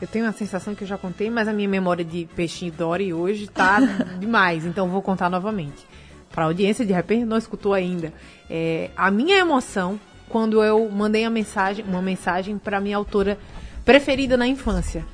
Eu 0.00 0.08
tenho 0.08 0.26
a 0.26 0.32
sensação 0.32 0.74
que 0.74 0.82
eu 0.84 0.88
já 0.88 0.98
contei, 0.98 1.30
mas 1.30 1.48
a 1.48 1.52
minha 1.52 1.68
memória 1.68 2.04
de 2.04 2.28
peixinho 2.34 2.72
Dory 2.72 3.14
hoje 3.14 3.46
tá 3.46 3.78
demais, 4.18 4.66
então 4.66 4.86
eu 4.86 4.92
vou 4.92 5.00
contar 5.00 5.30
novamente. 5.30 5.86
Para 6.30 6.44
a 6.44 6.46
audiência, 6.46 6.84
de 6.84 6.92
repente, 6.92 7.24
não 7.24 7.38
escutou 7.38 7.72
ainda. 7.72 8.12
É, 8.50 8.90
a 8.96 9.10
minha 9.10 9.38
emoção 9.38 9.98
quando 10.32 10.64
eu 10.64 10.88
mandei 10.88 11.24
a 11.24 11.30
mensagem, 11.30 11.84
uma 11.86 12.00
mensagem 12.00 12.56
para 12.58 12.80
minha 12.80 12.96
autora 12.96 13.38
preferida 13.84 14.34
na 14.36 14.46
infância, 14.46 15.04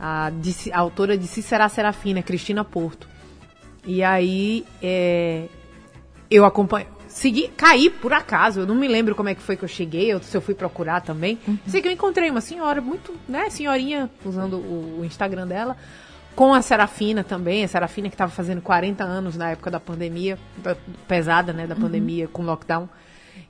a, 0.00 0.30
de, 0.30 0.72
a 0.72 0.78
autora 0.78 1.16
de 1.18 1.26
Cícera 1.26 1.68
Serafina, 1.68 2.22
Cristina 2.22 2.64
Porto. 2.64 3.06
E 3.86 4.02
aí, 4.02 4.64
é, 4.82 5.44
eu 6.30 6.44
acompanho. 6.46 6.86
Segui, 7.06 7.48
caí 7.48 7.90
por 7.90 8.14
acaso, 8.14 8.60
eu 8.60 8.66
não 8.66 8.74
me 8.74 8.88
lembro 8.88 9.14
como 9.14 9.28
é 9.28 9.34
que 9.34 9.42
foi 9.42 9.54
que 9.54 9.62
eu 9.64 9.68
cheguei, 9.68 10.14
ou 10.14 10.22
se 10.22 10.34
eu 10.34 10.40
fui 10.40 10.54
procurar 10.54 11.02
também. 11.02 11.38
Sei 11.66 11.82
que 11.82 11.88
eu 11.88 11.92
encontrei 11.92 12.30
uma 12.30 12.40
senhora, 12.40 12.80
muito, 12.80 13.14
né, 13.28 13.50
senhorinha, 13.50 14.08
usando 14.24 14.54
o, 14.56 15.00
o 15.00 15.04
Instagram 15.04 15.46
dela, 15.46 15.76
com 16.34 16.54
a 16.54 16.62
Serafina 16.62 17.22
também, 17.22 17.62
a 17.62 17.68
Serafina 17.68 18.08
que 18.08 18.14
estava 18.14 18.32
fazendo 18.32 18.62
40 18.62 19.04
anos 19.04 19.36
na 19.36 19.50
época 19.50 19.70
da 19.70 19.78
pandemia, 19.78 20.38
da- 20.56 20.74
pesada, 21.06 21.52
né, 21.52 21.66
da 21.66 21.76
pandemia, 21.76 22.26
com 22.28 22.42
lockdown. 22.42 22.88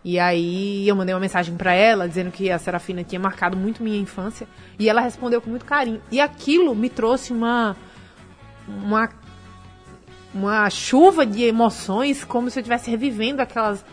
E 0.04 0.18
aí 0.18 0.88
eu 0.88 0.96
mandei 0.96 1.14
uma 1.14 1.20
mensagem 1.20 1.56
pra 1.56 1.72
ela 1.74 2.08
dizendo 2.08 2.30
que 2.32 2.50
a 2.50 2.58
Serafina 2.58 3.04
tinha 3.04 3.20
marcado 3.20 3.56
muito 3.56 3.82
minha 3.82 3.98
infância, 4.00 4.48
e 4.78 4.88
ela 4.88 5.00
respondeu 5.00 5.40
com 5.40 5.48
muito 5.50 5.64
carinho. 5.64 6.00
E 6.10 6.20
aquilo 6.20 6.74
me 6.74 6.88
trouxe 6.88 7.32
uma 7.32 7.76
uma 8.66 9.08
uma 10.34 10.70
chuva 10.70 11.26
de 11.26 11.42
emoções, 11.44 12.24
como 12.24 12.48
se 12.50 12.58
eu 12.58 12.62
estivesse 12.62 12.90
revivendo 12.90 13.42
aquelas 13.42 13.84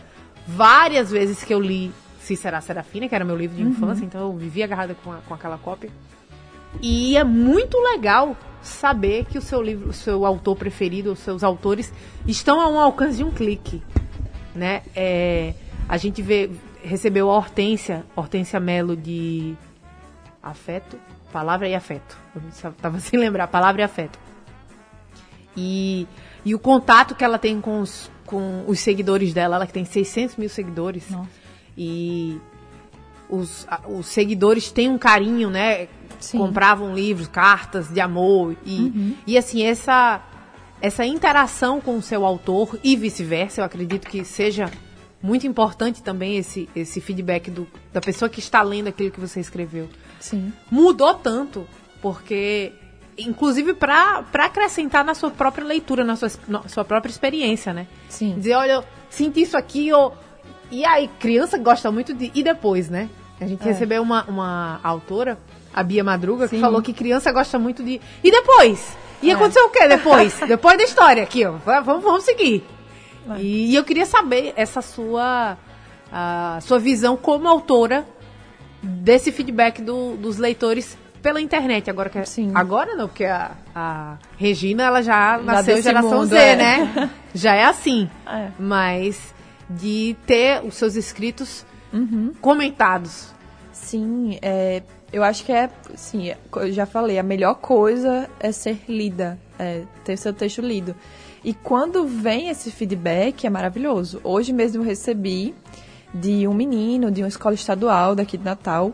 várias 0.46 1.10
vezes 1.10 1.44
que 1.44 1.52
eu 1.52 1.60
li 1.60 1.92
Cícera 2.20 2.60
Serafina, 2.60 3.08
que 3.08 3.14
era 3.14 3.24
meu 3.24 3.36
livro 3.36 3.56
de 3.56 3.62
infância, 3.62 4.04
então 4.04 4.20
eu 4.22 4.32
vivia 4.36 4.64
agarrada 4.64 4.94
com, 5.04 5.12
a- 5.12 5.18
com 5.28 5.34
aquela 5.34 5.58
cópia. 5.58 5.90
E 6.80 7.16
é 7.16 7.24
muito 7.24 7.76
legal 7.78 8.36
saber 8.62 9.26
que 9.26 9.36
o 9.38 9.42
seu 9.42 9.60
livro, 9.60 9.90
o 9.90 9.92
seu 9.92 10.24
autor 10.24 10.56
preferido, 10.56 11.12
os 11.12 11.18
seus 11.18 11.42
autores 11.44 11.92
estão 12.26 12.60
a 12.60 12.68
um 12.68 12.78
alcance 12.78 13.16
de 13.18 13.24
um 13.24 13.30
clique, 13.30 13.82
né? 14.54 14.82
É, 14.94 15.52
a 15.90 15.96
gente 15.96 16.22
vê, 16.22 16.48
recebeu 16.84 17.28
a 17.28 17.34
Hortência, 17.34 18.06
Hortência 18.14 18.60
Melo 18.60 18.96
de 18.96 19.56
Afeto, 20.40 20.96
Palavra 21.32 21.68
e 21.68 21.74
Afeto. 21.74 22.16
Eu 22.62 22.72
tava 22.74 23.00
sem 23.02 23.18
lembrar, 23.18 23.48
Palavra 23.48 23.82
e 23.82 23.84
Afeto. 23.84 24.16
E, 25.56 26.06
e 26.44 26.54
o 26.54 26.60
contato 26.60 27.16
que 27.16 27.24
ela 27.24 27.40
tem 27.40 27.60
com 27.60 27.80
os, 27.80 28.08
com 28.24 28.62
os 28.68 28.78
seguidores 28.78 29.34
dela, 29.34 29.56
ela 29.56 29.66
que 29.66 29.72
tem 29.72 29.84
600 29.84 30.36
mil 30.36 30.48
seguidores. 30.48 31.08
E 31.76 32.40
os, 33.28 33.66
os 33.88 34.06
seguidores 34.06 34.70
têm 34.70 34.88
um 34.88 34.98
carinho, 34.98 35.50
né? 35.50 35.88
Sim. 36.20 36.38
Compravam 36.38 36.94
livros, 36.94 37.26
cartas 37.26 37.88
de 37.88 38.00
amor. 38.00 38.54
E, 38.64 39.16
e 39.26 39.36
assim, 39.36 39.64
essa, 39.64 40.22
essa 40.80 41.04
interação 41.04 41.80
com 41.80 41.98
o 41.98 42.02
seu 42.02 42.24
autor 42.24 42.78
e 42.84 42.94
vice-versa, 42.94 43.60
eu 43.60 43.64
acredito 43.64 44.06
que 44.06 44.24
seja 44.24 44.70
muito 45.22 45.46
importante 45.46 46.02
também 46.02 46.36
esse, 46.36 46.68
esse 46.74 47.00
feedback 47.00 47.50
do, 47.50 47.66
da 47.92 48.00
pessoa 48.00 48.28
que 48.28 48.40
está 48.40 48.62
lendo 48.62 48.88
aquilo 48.88 49.10
que 49.10 49.20
você 49.20 49.38
escreveu 49.40 49.88
Sim. 50.18 50.52
mudou 50.70 51.14
tanto, 51.14 51.66
porque 52.00 52.72
inclusive 53.18 53.74
para 53.74 54.24
acrescentar 54.32 55.04
na 55.04 55.14
sua 55.14 55.30
própria 55.30 55.64
leitura, 55.64 56.04
na 56.04 56.16
sua, 56.16 56.30
na 56.48 56.66
sua 56.68 56.84
própria 56.84 57.10
experiência, 57.10 57.72
né? 57.72 57.86
Sim. 58.08 58.34
Dizer, 58.36 58.54
olha, 58.54 58.72
eu 58.72 58.84
senti 59.10 59.42
isso 59.42 59.56
aqui, 59.58 59.92
ou... 59.92 60.16
e 60.70 60.84
aí, 60.86 61.08
criança 61.18 61.58
gosta 61.58 61.90
muito 61.90 62.14
de... 62.14 62.30
E 62.34 62.42
depois, 62.42 62.88
né? 62.88 63.10
A 63.40 63.46
gente 63.46 63.62
É. 63.62 63.64
recebeu 63.66 64.02
uma, 64.02 64.24
uma 64.24 64.80
autora, 64.82 65.38
a 65.74 65.82
Bia 65.82 66.02
Madruga, 66.02 66.48
que 66.48 66.56
Sim. 66.56 66.60
falou 66.62 66.80
que 66.80 66.92
criança 66.94 67.30
gosta 67.30 67.58
muito 67.58 67.82
de... 67.82 68.00
E 68.24 68.30
depois? 68.30 68.96
E 69.22 69.30
É. 69.30 69.34
aconteceu 69.34 69.66
o 69.66 69.70
quê 69.70 69.86
depois? 69.86 70.38
depois 70.48 70.78
da 70.78 70.84
história 70.84 71.22
aqui, 71.22 71.44
ó. 71.44 71.52
Vamos, 71.52 72.02
vamos 72.02 72.24
seguir. 72.24 72.64
É. 73.28 73.40
E, 73.40 73.74
eu 73.74 73.84
queria 73.84 74.06
saber 74.06 74.52
essa 74.56 74.80
sua, 74.82 75.56
a 76.12 76.58
sua 76.62 76.78
visão 76.78 77.16
como 77.16 77.46
autora 77.48 78.06
desse 78.82 79.30
feedback 79.32 79.82
do- 79.82 80.16
dos 80.16 80.38
leitores 80.38 80.96
pela 81.22 81.40
internet. 81.40 81.90
Agora, 81.90 82.08
que, 82.08 82.24
Sim. 82.24 82.50
agora 82.54 82.96
não, 82.96 83.06
porque 83.06 83.24
a, 83.26 83.50
a 83.74 84.16
Regina 84.38 84.84
ela 84.84 85.02
já 85.02 85.38
nasceu 85.38 85.74
desse 85.76 85.88
geração 85.88 86.20
mundo, 86.20 86.28
Z, 86.28 86.38
é. 86.38 86.56
né? 86.56 87.10
Já 87.34 87.54
é 87.54 87.64
assim. 87.64 88.08
É. 88.26 88.48
Mas 88.58 89.34
de 89.68 90.16
ter 90.26 90.64
os 90.64 90.74
seus 90.74 90.96
escritos 90.96 91.64
Uhum. 91.92 92.32
comentados. 92.40 93.32
Sim, 93.72 94.38
é, 94.42 94.82
eu 95.12 95.22
acho 95.22 95.44
que 95.44 95.52
é, 95.52 95.68
sim, 95.94 96.32
eu 96.56 96.72
já 96.72 96.86
falei, 96.86 97.18
a 97.18 97.22
melhor 97.22 97.54
coisa 97.56 98.28
é 98.40 98.50
ser 98.52 98.80
lida, 98.88 99.38
é 99.60 99.82
ter 100.04 100.16
seu 100.16 100.32
texto 100.32 100.60
lido. 100.62 100.94
E 101.44 101.54
quando 101.54 102.04
vem 102.06 102.48
esse 102.48 102.70
feedback, 102.70 103.46
é 103.46 103.50
maravilhoso. 103.50 104.20
Hoje 104.24 104.52
mesmo 104.52 104.82
eu 104.82 104.86
recebi 104.86 105.54
de 106.12 106.46
um 106.48 106.52
menino 106.54 107.10
de 107.10 107.22
uma 107.22 107.28
escola 107.28 107.54
estadual 107.54 108.14
daqui 108.14 108.36
de 108.36 108.44
Natal, 108.44 108.92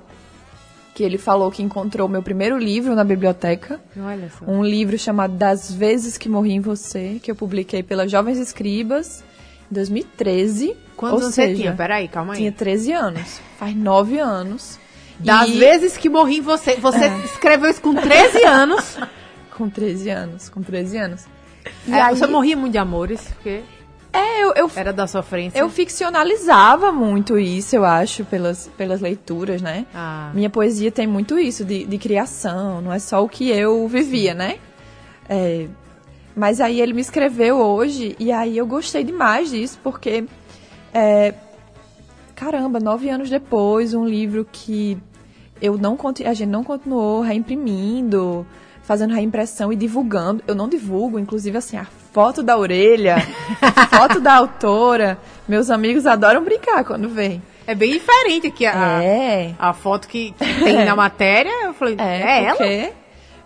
que 0.94 1.02
ele 1.02 1.18
falou 1.18 1.50
que 1.50 1.62
encontrou 1.62 2.08
meu 2.08 2.22
primeiro 2.22 2.56
livro 2.56 2.94
na 2.94 3.04
biblioteca, 3.04 3.80
Olha 3.98 4.30
só. 4.38 4.44
um 4.50 4.64
livro 4.64 4.98
chamado 4.98 5.34
Das 5.34 5.70
Vezes 5.72 6.16
que 6.16 6.28
Morri 6.28 6.52
em 6.52 6.60
Você, 6.60 7.18
que 7.22 7.30
eu 7.30 7.34
publiquei 7.34 7.82
pela 7.82 8.06
Jovens 8.08 8.38
Escribas 8.38 9.22
em 9.70 9.74
2013. 9.74 10.76
Quantos 10.96 11.22
anos 11.22 11.34
seja, 11.34 11.48
você 11.56 11.62
tinha? 11.62 11.72
Peraí, 11.74 12.08
calma 12.08 12.32
aí. 12.32 12.38
Tinha 12.38 12.52
13 12.52 12.92
anos. 12.92 13.40
Faz 13.58 13.74
9 13.76 14.18
anos. 14.18 14.78
Das 15.18 15.48
E- 15.48 15.58
vezes 15.58 15.96
que 15.96 16.08
morri 16.08 16.38
em 16.38 16.40
você. 16.42 16.76
Você 16.76 17.06
escreveu 17.24 17.70
isso 17.70 17.80
com 17.82 17.94
13 17.94 18.42
anos. 18.44 18.98
Com 19.56 19.68
13 19.70 20.10
anos, 20.10 20.48
com 20.48 20.62
13 20.62 20.96
anos. 20.98 21.24
E 21.86 21.92
É, 21.92 22.00
aí, 22.00 22.16
Você 22.16 22.26
morria 22.26 22.56
muito 22.56 22.72
de 22.72 22.78
amores, 22.78 23.22
porque 23.34 23.62
é, 24.12 24.42
eu, 24.44 24.52
eu, 24.54 24.70
era 24.76 24.92
da 24.92 25.06
sofrência. 25.06 25.58
eu 25.58 25.68
ficcionalizava 25.68 26.92
muito 26.92 27.38
isso, 27.38 27.74
eu 27.76 27.84
acho, 27.84 28.24
pelas, 28.24 28.68
pelas 28.76 29.00
leituras, 29.00 29.60
né? 29.60 29.86
Ah. 29.94 30.30
Minha 30.34 30.48
poesia 30.50 30.90
tem 30.92 31.06
muito 31.06 31.38
isso 31.38 31.64
de, 31.64 31.84
de 31.84 31.98
criação, 31.98 32.80
não 32.80 32.92
é 32.92 32.98
só 32.98 33.22
o 33.24 33.28
que 33.28 33.50
eu 33.50 33.86
vivia, 33.88 34.32
né? 34.34 34.58
É, 35.28 35.66
mas 36.36 36.60
aí 36.60 36.80
ele 36.80 36.92
me 36.92 37.00
escreveu 37.00 37.56
hoje 37.58 38.14
e 38.18 38.30
aí 38.30 38.56
eu 38.56 38.66
gostei 38.66 39.02
demais 39.02 39.50
disso, 39.50 39.78
porque, 39.82 40.24
é, 40.94 41.34
caramba, 42.34 42.78
nove 42.78 43.08
anos 43.08 43.28
depois, 43.30 43.92
um 43.94 44.04
livro 44.06 44.46
que 44.50 44.96
eu 45.60 45.76
não 45.78 45.96
conti- 45.96 46.24
a 46.24 46.32
gente 46.34 46.50
não 46.50 46.62
continuou 46.62 47.22
reimprimindo, 47.22 48.46
fazendo 48.86 49.12
reimpressão 49.14 49.72
e 49.72 49.76
divulgando. 49.76 50.42
Eu 50.46 50.54
não 50.54 50.68
divulgo, 50.68 51.18
inclusive 51.18 51.58
assim, 51.58 51.76
a 51.76 51.86
foto 52.12 52.42
da 52.42 52.56
orelha, 52.56 53.16
a 53.60 53.86
foto 53.98 54.20
da 54.20 54.34
autora. 54.34 55.18
Meus 55.48 55.70
amigos 55.70 56.06
adoram 56.06 56.42
brincar 56.42 56.84
quando 56.84 57.08
vem. 57.08 57.42
É 57.66 57.74
bem 57.74 57.92
diferente 57.92 58.46
aqui 58.46 58.64
a, 58.64 59.02
É. 59.02 59.54
a 59.58 59.72
foto 59.72 60.06
que, 60.06 60.32
que 60.32 60.64
tem 60.64 60.84
na 60.84 60.94
matéria. 60.94 61.50
Eu 61.64 61.74
falei, 61.74 61.96
é, 61.98 62.22
É, 62.22 62.44
ela? 62.44 62.56
porque, 62.56 62.92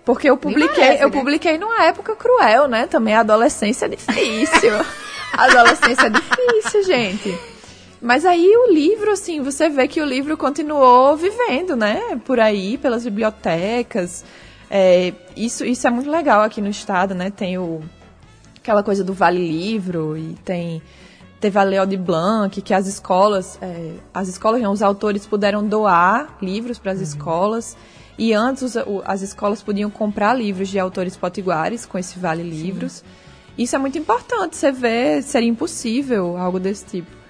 porque 0.04 0.30
eu 0.30 0.36
publiquei, 0.36 0.74
parece, 0.84 1.02
eu 1.02 1.08
né? 1.10 1.18
publiquei 1.18 1.56
numa 1.58 1.84
época 1.84 2.14
cruel, 2.14 2.68
né? 2.68 2.86
Também 2.86 3.14
a 3.14 3.20
adolescência 3.20 3.86
é 3.86 3.88
difícil. 3.88 4.72
a 5.32 5.44
adolescência 5.44 6.06
é 6.06 6.10
difícil, 6.10 6.84
gente. 6.84 7.34
Mas 8.02 8.26
aí 8.26 8.46
o 8.46 8.72
livro, 8.72 9.10
assim, 9.10 9.40
você 9.40 9.70
vê 9.70 9.88
que 9.88 10.00
o 10.02 10.04
livro 10.04 10.36
continuou 10.36 11.16
vivendo, 11.16 11.74
né? 11.74 12.20
Por 12.26 12.38
aí, 12.40 12.76
pelas 12.76 13.04
bibliotecas. 13.04 14.22
É, 14.70 15.12
isso, 15.36 15.64
isso 15.64 15.86
é 15.86 15.90
muito 15.90 16.08
legal 16.08 16.42
aqui 16.42 16.60
no 16.60 16.68
estado, 16.68 17.14
né? 17.14 17.30
Tem 17.30 17.58
o, 17.58 17.80
aquela 18.56 18.82
coisa 18.82 19.02
do 19.02 19.12
Vale 19.12 19.46
Livro 19.46 20.16
e 20.16 20.34
tem 20.44 20.80
teve 21.40 21.58
a 21.58 21.62
Leo 21.62 21.86
de 21.86 21.96
Blanc, 21.96 22.60
que 22.60 22.74
as 22.74 22.86
escolas, 22.86 23.58
é, 23.62 23.94
as 24.12 24.28
escolas, 24.28 24.60
não, 24.60 24.72
os 24.72 24.82
autores 24.82 25.26
puderam 25.26 25.66
doar 25.66 26.36
livros 26.42 26.78
para 26.78 26.92
as 26.92 26.98
uhum. 26.98 27.04
escolas. 27.04 27.76
E 28.18 28.34
antes 28.34 28.62
os, 28.62 28.76
o, 28.76 29.02
as 29.06 29.22
escolas 29.22 29.62
podiam 29.62 29.90
comprar 29.90 30.34
livros 30.34 30.68
de 30.68 30.78
autores 30.78 31.16
potiguares 31.16 31.86
com 31.86 31.98
esse 31.98 32.18
Vale 32.18 32.42
Livros. 32.42 32.92
Sim. 32.92 33.04
Isso 33.56 33.74
é 33.74 33.78
muito 33.78 33.96
importante. 33.96 34.54
Você 34.54 34.70
vê, 34.70 35.22
seria 35.22 35.48
impossível 35.48 36.36
algo 36.36 36.60
desse 36.60 36.84
tipo 36.84 37.20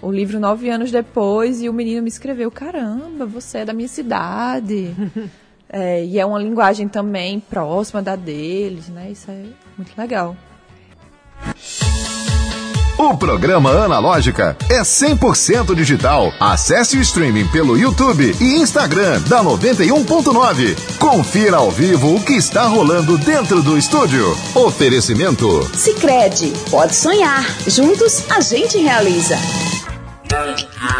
o 0.00 0.10
livro 0.10 0.38
nove 0.38 0.70
anos 0.70 0.90
depois 0.90 1.60
e 1.60 1.68
o 1.68 1.72
menino 1.72 2.02
me 2.02 2.08
escreveu: 2.08 2.50
Caramba, 2.50 3.26
você 3.26 3.58
é 3.58 3.64
da 3.64 3.72
minha 3.72 3.88
cidade. 3.88 4.94
é, 5.68 6.04
e 6.04 6.18
é 6.18 6.24
uma 6.24 6.38
linguagem 6.38 6.88
também 6.88 7.40
próxima 7.40 8.02
da 8.02 8.16
deles, 8.16 8.88
né? 8.88 9.10
Isso 9.10 9.30
é 9.30 9.44
muito 9.76 9.92
legal. 9.96 10.36
O 12.98 13.16
programa 13.16 13.70
Analógica 13.70 14.56
é 14.68 14.80
100% 14.80 15.72
digital. 15.72 16.32
Acesse 16.40 16.96
o 16.96 17.00
streaming 17.00 17.46
pelo 17.46 17.78
YouTube 17.78 18.34
e 18.40 18.56
Instagram 18.56 19.20
da 19.28 19.40
91.9. 19.42 20.98
Confira 20.98 21.58
ao 21.58 21.70
vivo 21.70 22.16
o 22.16 22.20
que 22.20 22.32
está 22.32 22.64
rolando 22.64 23.16
dentro 23.16 23.62
do 23.62 23.78
estúdio. 23.78 24.36
Oferecimento. 24.52 25.62
Sicredi, 25.76 26.52
pode 26.70 26.96
sonhar. 26.96 27.44
Juntos 27.68 28.28
a 28.28 28.40
gente 28.40 28.78
realiza. 28.78 29.36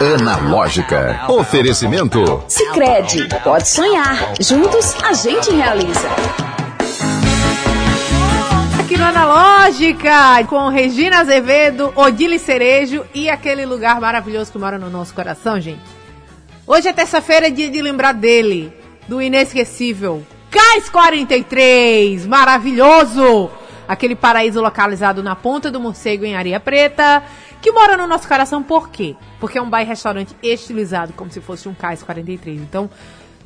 Analógica. 0.00 1.24
Oferecimento. 1.28 2.44
Sicredi, 2.48 3.28
pode 3.42 3.68
sonhar. 3.68 4.34
Juntos 4.40 4.94
a 5.02 5.12
gente 5.12 5.50
realiza. 5.50 6.08
Aqui 8.80 8.96
no 8.96 9.04
Analógica, 9.04 10.44
com 10.48 10.68
Regina 10.68 11.20
Azevedo, 11.20 11.92
Odile 11.94 12.38
Cerejo 12.38 13.04
e 13.14 13.28
aquele 13.28 13.66
lugar 13.66 14.00
maravilhoso 14.00 14.52
que 14.52 14.58
mora 14.58 14.78
no 14.78 14.88
nosso 14.88 15.14
coração, 15.14 15.60
gente. 15.60 15.82
Hoje 16.66 16.88
é 16.88 16.92
terça-feira, 16.92 17.48
é 17.48 17.50
dia 17.50 17.70
de 17.70 17.82
lembrar 17.82 18.12
dele, 18.12 18.72
do 19.06 19.20
inesquecível 19.20 20.24
Cais 20.50 20.88
43, 20.88 22.26
maravilhoso! 22.26 23.50
Aquele 23.86 24.16
paraíso 24.16 24.62
localizado 24.62 25.22
na 25.22 25.36
ponta 25.36 25.70
do 25.70 25.78
morcego 25.78 26.24
em 26.24 26.34
Areia 26.34 26.58
Preta 26.58 27.22
que 27.60 27.72
mora 27.72 27.96
no 27.96 28.06
nosso 28.06 28.28
coração 28.28 28.62
por 28.62 28.88
quê? 28.88 29.16
Porque 29.40 29.58
é 29.58 29.62
um 29.62 29.68
bairro-restaurante 29.68 30.34
estilizado, 30.42 31.12
como 31.12 31.30
se 31.30 31.40
fosse 31.40 31.68
um 31.68 31.74
Cais 31.74 32.02
43. 32.02 32.60
Então, 32.60 32.88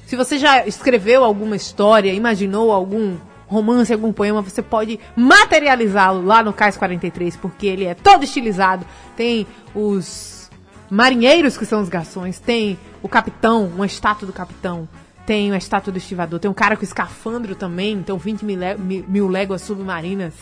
se 0.06 0.16
você 0.16 0.38
já 0.38 0.66
escreveu 0.66 1.24
alguma 1.24 1.56
história, 1.56 2.12
imaginou 2.12 2.72
algum 2.72 3.16
romance, 3.46 3.92
algum 3.92 4.12
poema, 4.12 4.40
você 4.40 4.62
pode 4.62 4.98
materializá-lo 5.14 6.24
lá 6.24 6.42
no 6.42 6.52
Cais 6.52 6.76
43, 6.76 7.36
porque 7.36 7.66
ele 7.66 7.84
é 7.84 7.94
todo 7.94 8.24
estilizado. 8.24 8.84
Tem 9.16 9.46
os 9.74 10.50
marinheiros, 10.90 11.56
que 11.56 11.64
são 11.64 11.80
os 11.80 11.88
garçons, 11.88 12.38
tem 12.38 12.78
o 13.02 13.08
capitão, 13.08 13.66
uma 13.66 13.86
estátua 13.86 14.26
do 14.26 14.32
capitão, 14.32 14.88
tem 15.26 15.50
uma 15.50 15.56
estátua 15.56 15.92
do 15.92 15.96
estivador, 15.96 16.38
tem 16.38 16.50
um 16.50 16.54
cara 16.54 16.76
com 16.76 16.84
escafandro 16.84 17.54
também, 17.54 17.92
então 17.92 18.18
20 18.18 18.44
mil, 18.44 18.58
mil 19.08 19.28
léguas 19.28 19.62
submarinas. 19.62 20.34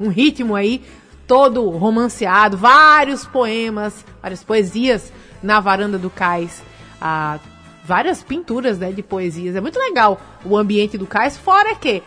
Um 0.00 0.08
ritmo 0.08 0.54
aí 0.54 0.82
todo 1.28 1.68
romanceado, 1.68 2.56
vários 2.56 3.26
poemas, 3.26 4.04
várias 4.20 4.42
poesias 4.42 5.12
na 5.42 5.60
varanda 5.60 5.98
do 5.98 6.08
cais, 6.08 6.62
ah, 7.00 7.38
várias 7.84 8.22
pinturas 8.22 8.78
né, 8.78 8.90
de 8.90 9.02
poesias. 9.02 9.54
É 9.54 9.60
muito 9.60 9.78
legal 9.78 10.18
o 10.42 10.56
ambiente 10.56 10.96
do 10.96 11.06
cais, 11.06 11.36
fora 11.36 11.74
que 11.74 12.02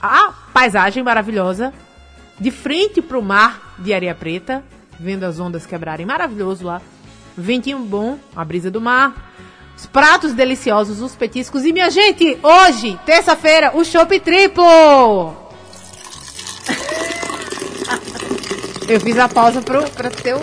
a 0.00 0.32
paisagem 0.54 1.02
maravilhosa, 1.02 1.74
de 2.38 2.52
frente 2.52 3.02
para 3.02 3.18
o 3.18 3.22
mar 3.22 3.74
de 3.78 3.92
areia 3.92 4.14
preta, 4.14 4.62
vendo 4.98 5.24
as 5.24 5.40
ondas 5.40 5.66
quebrarem, 5.66 6.06
maravilhoso 6.06 6.64
lá. 6.64 6.80
Ventinho 7.36 7.80
bom, 7.80 8.16
a 8.36 8.44
brisa 8.44 8.70
do 8.70 8.80
mar, 8.80 9.32
os 9.76 9.86
pratos 9.86 10.34
deliciosos, 10.34 11.00
os 11.00 11.16
petiscos. 11.16 11.64
E 11.64 11.72
minha 11.72 11.90
gente, 11.90 12.38
hoje, 12.42 12.98
terça-feira, 13.04 13.72
o 13.74 13.84
chopp 13.84 14.20
triplo! 14.20 15.34
Eu 18.88 19.00
fiz 19.00 19.18
a 19.18 19.28
pausa 19.28 19.62
pro, 19.62 19.88
pra 19.90 20.10
ter 20.10 20.34
o, 20.34 20.40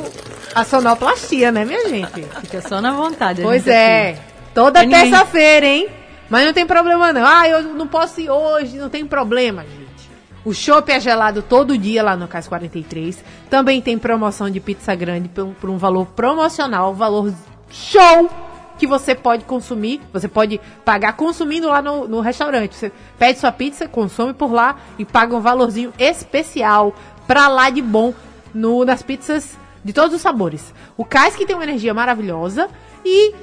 a 0.56 0.64
sonoplastia, 0.64 1.52
né, 1.52 1.66
minha 1.66 1.88
gente? 1.88 2.24
Fica 2.42 2.62
só 2.62 2.82
na 2.82 2.92
vontade. 2.92 3.42
Pois 3.42 3.68
é. 3.68 4.12
Aqui. 4.12 4.22
Toda 4.54 4.88
terça-feira, 4.88 5.66
hein? 5.66 5.88
Mas 6.30 6.46
não 6.46 6.54
tem 6.54 6.66
problema 6.66 7.12
não. 7.12 7.26
Ah, 7.26 7.48
eu 7.48 7.62
não 7.62 7.88
posso 7.88 8.22
ir 8.22 8.30
hoje, 8.30 8.78
não 8.78 8.90
tem 8.90 9.06
problema, 9.06 9.64
gente. 9.64 10.10
O 10.46 10.54
chopp 10.54 10.90
é 10.92 11.00
gelado 11.00 11.42
todo 11.42 11.78
dia 11.78 12.02
lá 12.02 12.16
no 12.16 12.28
Cais 12.28 12.48
43. 12.48 13.24
Também 13.50 13.82
tem 13.82 13.98
promoção 13.98 14.50
de 14.50 14.60
pizza 14.60 14.96
grande 14.96 15.28
por, 15.30 15.48
por 15.48 15.70
um 15.70 15.78
valor 15.78 16.06
promocional, 16.08 16.94
valor 16.94 17.34
show 17.70 18.30
que 18.78 18.88
você 18.88 19.14
pode 19.14 19.44
consumir, 19.44 20.00
você 20.14 20.30
pode 20.30 20.60
pagar 20.86 21.14
consumindo 21.14 21.68
lá 21.68 21.82
no, 21.82 22.08
no 22.08 22.22
restaurante. 22.22 22.76
Você 22.76 22.92
pede 23.18 23.38
sua 23.38 23.52
pizza, 23.52 23.88
consome 23.88 24.34
por 24.34 24.54
lá 24.54 24.78
e 24.98 25.04
paga 25.04 25.36
um 25.36 25.42
valorzinho 25.42 25.94
especial 26.00 26.96
pra 27.28 27.50
lá 27.50 27.70
de 27.70 27.82
bom 27.82 28.14
no, 28.54 28.84
nas 28.86 29.02
pizzas 29.02 29.58
de 29.84 29.94
todos 29.94 30.16
os 30.16 30.22
sabores. 30.22 30.74
O 30.98 31.06
Cais 31.06 31.36
que 31.36 31.46
tem 31.46 31.56
uma 31.56 31.64
energia 31.64 31.94
maravilhosa 31.94 32.70
e 33.06 33.34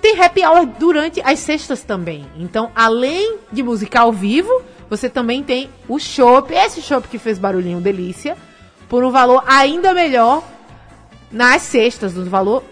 tem 0.00 0.20
happy 0.20 0.44
hour 0.44 0.66
durante 0.66 1.20
as 1.22 1.38
sextas 1.38 1.82
também. 1.82 2.26
Então, 2.36 2.70
além 2.74 3.38
de 3.50 3.62
música 3.62 4.00
ao 4.00 4.12
vivo, 4.12 4.62
você 4.90 5.08
também 5.08 5.42
tem 5.42 5.70
o 5.88 5.98
chopp, 5.98 6.52
esse 6.52 6.82
chopp 6.82 7.08
que 7.08 7.18
fez 7.18 7.38
barulhinho 7.38 7.80
delícia, 7.80 8.36
por 8.88 9.02
um 9.02 9.10
valor 9.10 9.42
ainda 9.46 9.94
melhor 9.94 10.42
nas 11.32 11.62
sextas, 11.62 12.14
no 12.14 12.24
valor, 12.26 12.62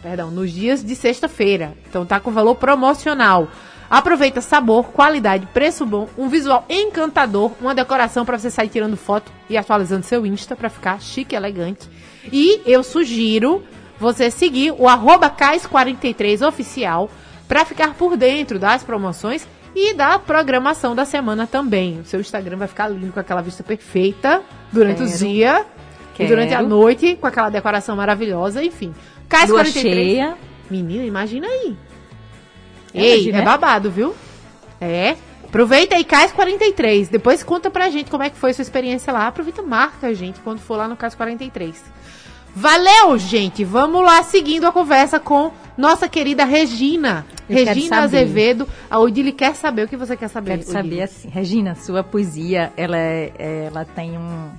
perdão, 0.00 0.30
nos 0.30 0.52
dias 0.52 0.84
de 0.84 0.94
sexta-feira. 0.94 1.74
Então 1.88 2.06
tá 2.06 2.20
com 2.20 2.30
valor 2.30 2.54
promocional. 2.54 3.48
Aproveita 3.90 4.42
sabor, 4.42 4.86
qualidade, 4.88 5.46
preço 5.46 5.86
bom, 5.86 6.08
um 6.16 6.28
visual 6.28 6.64
encantador, 6.68 7.52
uma 7.60 7.74
decoração 7.74 8.24
para 8.24 8.38
você 8.38 8.50
sair 8.50 8.68
tirando 8.68 8.96
foto 8.96 9.32
e 9.48 9.56
atualizando 9.56 10.04
seu 10.04 10.26
Insta 10.26 10.54
para 10.54 10.68
ficar 10.68 11.00
chique 11.00 11.34
e 11.34 11.36
elegante. 11.36 11.88
E 12.30 12.60
eu 12.66 12.82
sugiro 12.82 13.64
você 13.98 14.30
seguir 14.30 14.72
o 14.78 14.86
arroba 14.86 15.30
Cais43 15.30 16.46
oficial 16.46 17.10
para 17.48 17.64
ficar 17.64 17.94
por 17.94 18.14
dentro 18.16 18.58
das 18.58 18.82
promoções 18.82 19.48
e 19.74 19.94
da 19.94 20.18
programação 20.18 20.94
da 20.94 21.06
semana 21.06 21.46
também. 21.46 22.00
O 22.00 22.04
seu 22.04 22.20
Instagram 22.20 22.58
vai 22.58 22.68
ficar 22.68 22.88
lindo 22.88 23.12
com 23.12 23.20
aquela 23.20 23.40
vista 23.40 23.62
perfeita 23.62 24.42
durante 24.70 24.98
Quero. 24.98 25.10
o 25.10 25.16
dia 25.16 25.66
Quero. 26.14 26.26
e 26.26 26.28
durante 26.28 26.54
a 26.54 26.60
noite 26.62 27.16
com 27.16 27.26
aquela 27.26 27.48
decoração 27.48 27.96
maravilhosa, 27.96 28.62
enfim. 28.62 28.94
Cais 29.28 29.50
43. 29.50 29.94
Cheia. 29.94 30.36
Menina, 30.70 31.04
imagina 31.04 31.46
aí. 31.46 31.74
Ei, 32.94 33.30
é 33.30 33.42
babado, 33.42 33.90
viu? 33.90 34.14
É. 34.80 35.16
Aproveita 35.44 35.96
aí, 35.96 36.04
Cais 36.04 36.30
43. 36.32 37.08
Depois 37.08 37.42
conta 37.42 37.70
pra 37.70 37.88
gente 37.88 38.10
como 38.10 38.22
é 38.22 38.30
que 38.30 38.36
foi 38.36 38.50
a 38.50 38.54
sua 38.54 38.62
experiência 38.62 39.12
lá. 39.12 39.26
Aproveita 39.26 39.62
marca 39.62 40.08
a 40.08 40.14
gente 40.14 40.40
quando 40.40 40.58
for 40.58 40.76
lá 40.76 40.86
no 40.86 40.96
Cais 40.96 41.14
43. 41.14 41.82
Valeu, 42.54 43.16
gente! 43.18 43.64
Vamos 43.64 44.02
lá 44.02 44.22
seguindo 44.22 44.66
a 44.66 44.72
conversa 44.72 45.20
com 45.20 45.52
nossa 45.76 46.08
querida 46.08 46.44
Regina. 46.44 47.24
Eu 47.48 47.64
Regina 47.64 48.00
Azevedo. 48.00 48.68
A 48.90 48.98
Odile 48.98 49.32
quer 49.32 49.54
saber 49.54 49.84
o 49.84 49.88
que 49.88 49.96
você 49.96 50.16
quer 50.16 50.28
saber. 50.28 50.58
Quero 50.58 50.64
saber 50.64 51.02
assim, 51.02 51.28
Regina, 51.28 51.74
sua 51.76 52.02
poesia, 52.02 52.72
ela, 52.76 52.98
é, 52.98 53.66
ela 53.66 53.84
tem 53.84 54.18
um, 54.18 54.50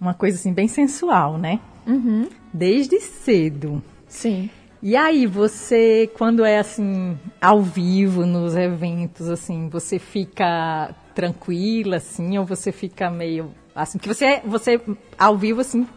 uma 0.00 0.14
coisa 0.14 0.36
assim 0.36 0.52
bem 0.52 0.68
sensual, 0.68 1.38
né? 1.38 1.60
Uhum. 1.86 2.28
Desde 2.52 3.00
cedo. 3.00 3.82
Sim. 4.08 4.50
E 4.86 4.94
aí, 4.94 5.26
você, 5.26 6.08
quando 6.16 6.44
é 6.44 6.60
assim, 6.60 7.18
ao 7.40 7.60
vivo, 7.60 8.24
nos 8.24 8.54
eventos, 8.54 9.28
assim, 9.28 9.68
você 9.68 9.98
fica 9.98 10.94
tranquila, 11.12 11.96
assim, 11.96 12.38
ou 12.38 12.44
você 12.44 12.70
fica 12.70 13.10
meio, 13.10 13.50
assim, 13.74 13.98
que 13.98 14.06
você, 14.06 14.40
você, 14.44 14.80
ao 15.18 15.36
vivo, 15.36 15.60
assim, 15.60 15.88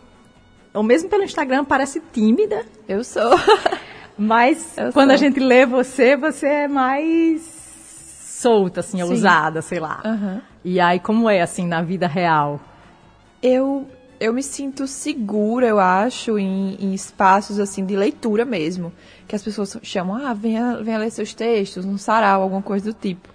ou 0.73 0.81
mesmo 0.81 1.07
pelo 1.07 1.21
Instagram, 1.21 1.65
parece 1.65 2.01
tímida. 2.11 2.65
Eu 2.87 3.03
sou. 3.03 3.29
Mas 4.17 4.75
Eu 4.75 4.91
quando 4.91 5.09
sou. 5.09 5.13
a 5.13 5.17
gente 5.17 5.39
lê 5.39 5.67
você, 5.67 6.17
você 6.17 6.47
é 6.47 6.67
mais 6.67 7.43
solta, 8.41 8.79
assim, 8.79 8.97
Sim. 8.97 9.03
ousada, 9.03 9.61
sei 9.61 9.79
lá. 9.79 10.01
Uhum. 10.03 10.41
E 10.65 10.79
aí, 10.79 10.99
como 10.99 11.29
é, 11.29 11.43
assim, 11.43 11.67
na 11.67 11.83
vida 11.83 12.07
real? 12.07 12.59
Eu 13.39 13.87
eu 14.19 14.33
me 14.33 14.43
sinto 14.43 14.85
segura, 14.85 15.67
eu 15.67 15.79
acho, 15.79 16.37
em, 16.37 16.75
em, 16.79 16.93
espaços 16.93 17.59
assim 17.59 17.85
de 17.85 17.95
leitura 17.95 18.43
mesmo. 18.43 18.91
Que 19.27 19.35
as 19.35 19.43
pessoas 19.43 19.77
chamam, 19.81 20.17
ah, 20.25 20.33
venha, 20.33 20.81
venha 20.83 20.97
ler 20.97 21.11
seus 21.11 21.33
textos, 21.33 21.85
num 21.85 21.97
sarau, 21.97 22.41
alguma 22.41 22.61
coisa 22.61 22.91
do 22.91 22.93
tipo. 22.93 23.29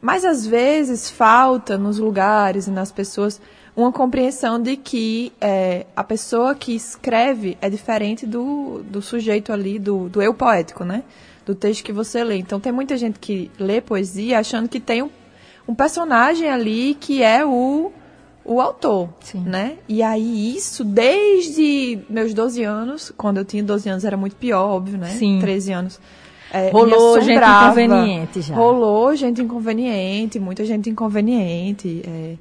Mas 0.00 0.24
às 0.24 0.46
vezes 0.46 1.10
falta 1.10 1.78
nos 1.78 1.98
lugares 1.98 2.66
e 2.66 2.70
nas 2.70 2.90
pessoas 2.90 3.40
uma 3.76 3.92
compreensão 3.92 4.60
de 4.60 4.76
que 4.76 5.32
é, 5.40 5.86
a 5.94 6.02
pessoa 6.02 6.54
que 6.54 6.74
escreve 6.74 7.56
é 7.60 7.70
diferente 7.70 8.26
do, 8.26 8.82
do 8.84 9.00
sujeito 9.00 9.52
ali, 9.52 9.78
do, 9.78 10.08
do 10.08 10.20
eu 10.20 10.34
poético, 10.34 10.84
né? 10.84 11.04
Do 11.46 11.54
texto 11.54 11.84
que 11.84 11.92
você 11.92 12.22
lê. 12.24 12.36
Então 12.36 12.60
tem 12.60 12.72
muita 12.72 12.96
gente 12.96 13.18
que 13.18 13.50
lê 13.58 13.80
poesia 13.80 14.38
achando 14.38 14.68
que 14.68 14.80
tem 14.80 15.02
um, 15.02 15.10
um 15.68 15.74
personagem 15.74 16.48
ali 16.48 16.94
que 16.94 17.22
é 17.22 17.44
o, 17.44 17.92
o 18.50 18.60
autor, 18.60 19.08
Sim. 19.20 19.44
né? 19.46 19.74
E 19.88 20.02
aí 20.02 20.56
isso, 20.56 20.82
desde 20.82 22.00
meus 22.10 22.34
12 22.34 22.64
anos, 22.64 23.12
quando 23.16 23.36
eu 23.36 23.44
tinha 23.44 23.62
12 23.62 23.88
anos 23.88 24.04
era 24.04 24.16
muito 24.16 24.34
pior, 24.34 24.68
óbvio, 24.70 24.98
né? 24.98 25.06
Sim. 25.10 25.38
13 25.40 25.72
anos. 25.72 26.00
É, 26.52 26.68
Rolou 26.70 27.20
gente 27.20 27.40
inconveniente 27.40 28.40
já. 28.40 28.56
Rolou 28.56 29.14
gente 29.14 29.40
inconveniente, 29.40 30.40
muita 30.40 30.64
gente 30.64 30.90
inconveniente. 30.90 32.02
é. 32.04 32.34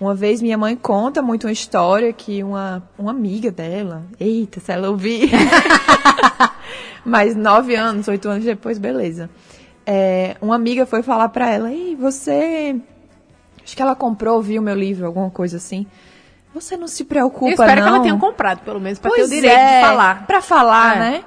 Uma 0.00 0.14
vez 0.14 0.40
minha 0.40 0.56
mãe 0.56 0.74
conta 0.74 1.20
muito 1.20 1.46
uma 1.46 1.52
história 1.52 2.12
que 2.14 2.42
uma, 2.42 2.82
uma 2.98 3.10
amiga 3.10 3.52
dela, 3.52 4.04
eita, 4.18 4.58
se 4.58 4.72
ela 4.72 4.88
ouvir, 4.88 5.30
mas 7.04 7.36
nove 7.36 7.76
anos, 7.76 8.08
oito 8.08 8.26
anos 8.28 8.44
depois, 8.44 8.78
beleza. 8.78 9.28
É, 9.84 10.34
uma 10.40 10.56
amiga 10.56 10.86
foi 10.86 11.02
falar 11.02 11.28
pra 11.28 11.48
ela, 11.48 11.70
ei, 11.70 11.94
você, 11.94 12.74
acho 13.64 13.76
que 13.76 13.82
ela 13.82 13.94
comprou, 13.94 14.40
viu 14.42 14.60
meu 14.62 14.74
livro, 14.74 15.06
alguma 15.06 15.30
coisa 15.30 15.56
assim. 15.56 15.86
Você 16.54 16.76
não 16.76 16.86
se 16.88 17.04
preocupa, 17.04 17.46
Eu 17.46 17.50
espero 17.52 17.80
não. 17.80 17.82
que 17.82 17.94
ela 17.94 18.00
tenha 18.02 18.16
comprado, 18.18 18.60
pelo 18.60 18.78
menos, 18.80 18.98
pra 18.98 19.10
ter 19.10 19.22
o 19.22 19.28
direito 19.28 19.56
é, 19.56 19.80
de 19.80 19.86
falar. 19.86 20.26
Pra 20.26 20.42
falar, 20.42 20.96
É. 20.96 20.98
né? 20.98 21.24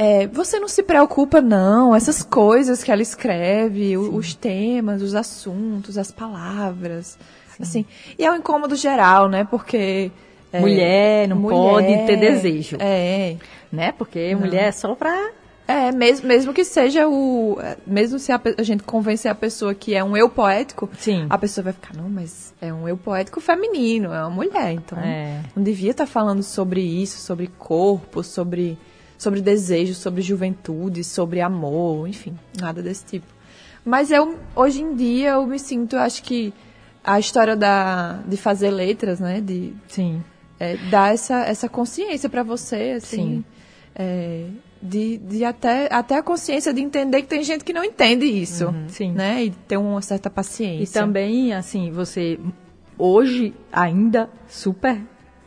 É, 0.00 0.26
você 0.28 0.58
não 0.60 0.68
se 0.68 0.82
preocupa, 0.82 1.40
não. 1.40 1.94
Essas 1.94 2.22
coisas 2.22 2.82
que 2.84 2.90
ela 2.92 3.02
escreve, 3.02 3.96
o- 3.96 4.14
os 4.14 4.34
temas, 4.34 5.02
os 5.02 5.14
assuntos, 5.14 5.98
as 5.98 6.10
palavras. 6.12 7.18
Assim. 7.60 7.84
E 8.16 8.24
é 8.24 8.30
um 8.30 8.36
incômodo 8.36 8.76
geral, 8.76 9.28
né? 9.28 9.44
Porque. 9.50 10.10
é, 10.52 10.60
Mulher 10.60 11.26
não 11.28 11.42
pode 11.42 11.86
ter 12.06 12.16
desejo. 12.16 12.76
É. 12.80 13.36
Né? 13.72 13.92
Porque 13.98 14.34
mulher 14.36 14.68
é 14.68 14.72
só 14.72 14.94
pra. 14.94 15.30
É, 15.68 15.92
mesmo, 15.92 16.26
mesmo 16.26 16.54
que 16.54 16.64
seja 16.64 17.06
o. 17.06 17.58
Mesmo 17.86 18.18
se 18.18 18.32
a, 18.32 18.40
a 18.56 18.62
gente 18.62 18.82
convencer 18.82 19.30
a 19.30 19.34
pessoa 19.34 19.74
que 19.74 19.94
é 19.94 20.02
um 20.02 20.16
eu 20.16 20.30
poético, 20.30 20.88
Sim. 20.98 21.26
a 21.28 21.36
pessoa 21.36 21.64
vai 21.64 21.74
ficar, 21.74 21.94
não, 21.94 22.08
mas 22.08 22.54
é 22.58 22.72
um 22.72 22.88
eu 22.88 22.96
poético 22.96 23.38
feminino, 23.38 24.10
é 24.10 24.20
uma 24.20 24.30
mulher, 24.30 24.72
então. 24.72 24.98
É. 24.98 25.42
Não 25.54 25.62
devia 25.62 25.90
estar 25.90 26.06
falando 26.06 26.42
sobre 26.42 26.80
isso, 26.80 27.18
sobre 27.18 27.48
corpo, 27.58 28.24
sobre, 28.24 28.78
sobre 29.18 29.42
desejo, 29.42 29.92
sobre 29.92 30.22
juventude, 30.22 31.04
sobre 31.04 31.42
amor, 31.42 32.08
enfim, 32.08 32.34
nada 32.58 32.82
desse 32.82 33.04
tipo. 33.04 33.26
Mas 33.84 34.10
eu, 34.10 34.38
hoje 34.56 34.80
em 34.80 34.96
dia, 34.96 35.32
eu 35.32 35.46
me 35.46 35.58
sinto, 35.58 35.96
acho 35.96 36.22
que 36.22 36.54
a 37.04 37.20
história 37.20 37.54
da, 37.54 38.20
de 38.26 38.38
fazer 38.38 38.70
letras, 38.70 39.20
né, 39.20 39.42
de 39.42 39.74
Sim. 39.86 40.24
é, 40.58 40.78
dar 40.90 41.12
essa, 41.12 41.44
essa 41.44 41.68
consciência 41.68 42.30
para 42.30 42.42
você, 42.42 42.94
assim, 42.96 43.16
Sim. 43.16 43.44
é, 43.94 44.46
de, 44.80 45.18
de 45.18 45.44
até, 45.44 45.88
até 45.92 46.16
a 46.16 46.22
consciência 46.22 46.72
de 46.72 46.80
entender 46.80 47.22
que 47.22 47.28
tem 47.28 47.42
gente 47.42 47.64
que 47.64 47.72
não 47.72 47.82
entende 47.84 48.24
isso, 48.26 48.72
sim. 48.88 49.12
né, 49.12 49.44
e 49.44 49.50
ter 49.50 49.76
uma 49.76 50.00
certa 50.02 50.28
paciência. 50.30 50.98
E 50.98 51.02
também, 51.02 51.52
assim, 51.52 51.90
você 51.90 52.38
hoje 52.96 53.54
ainda 53.72 54.28
super 54.48 55.00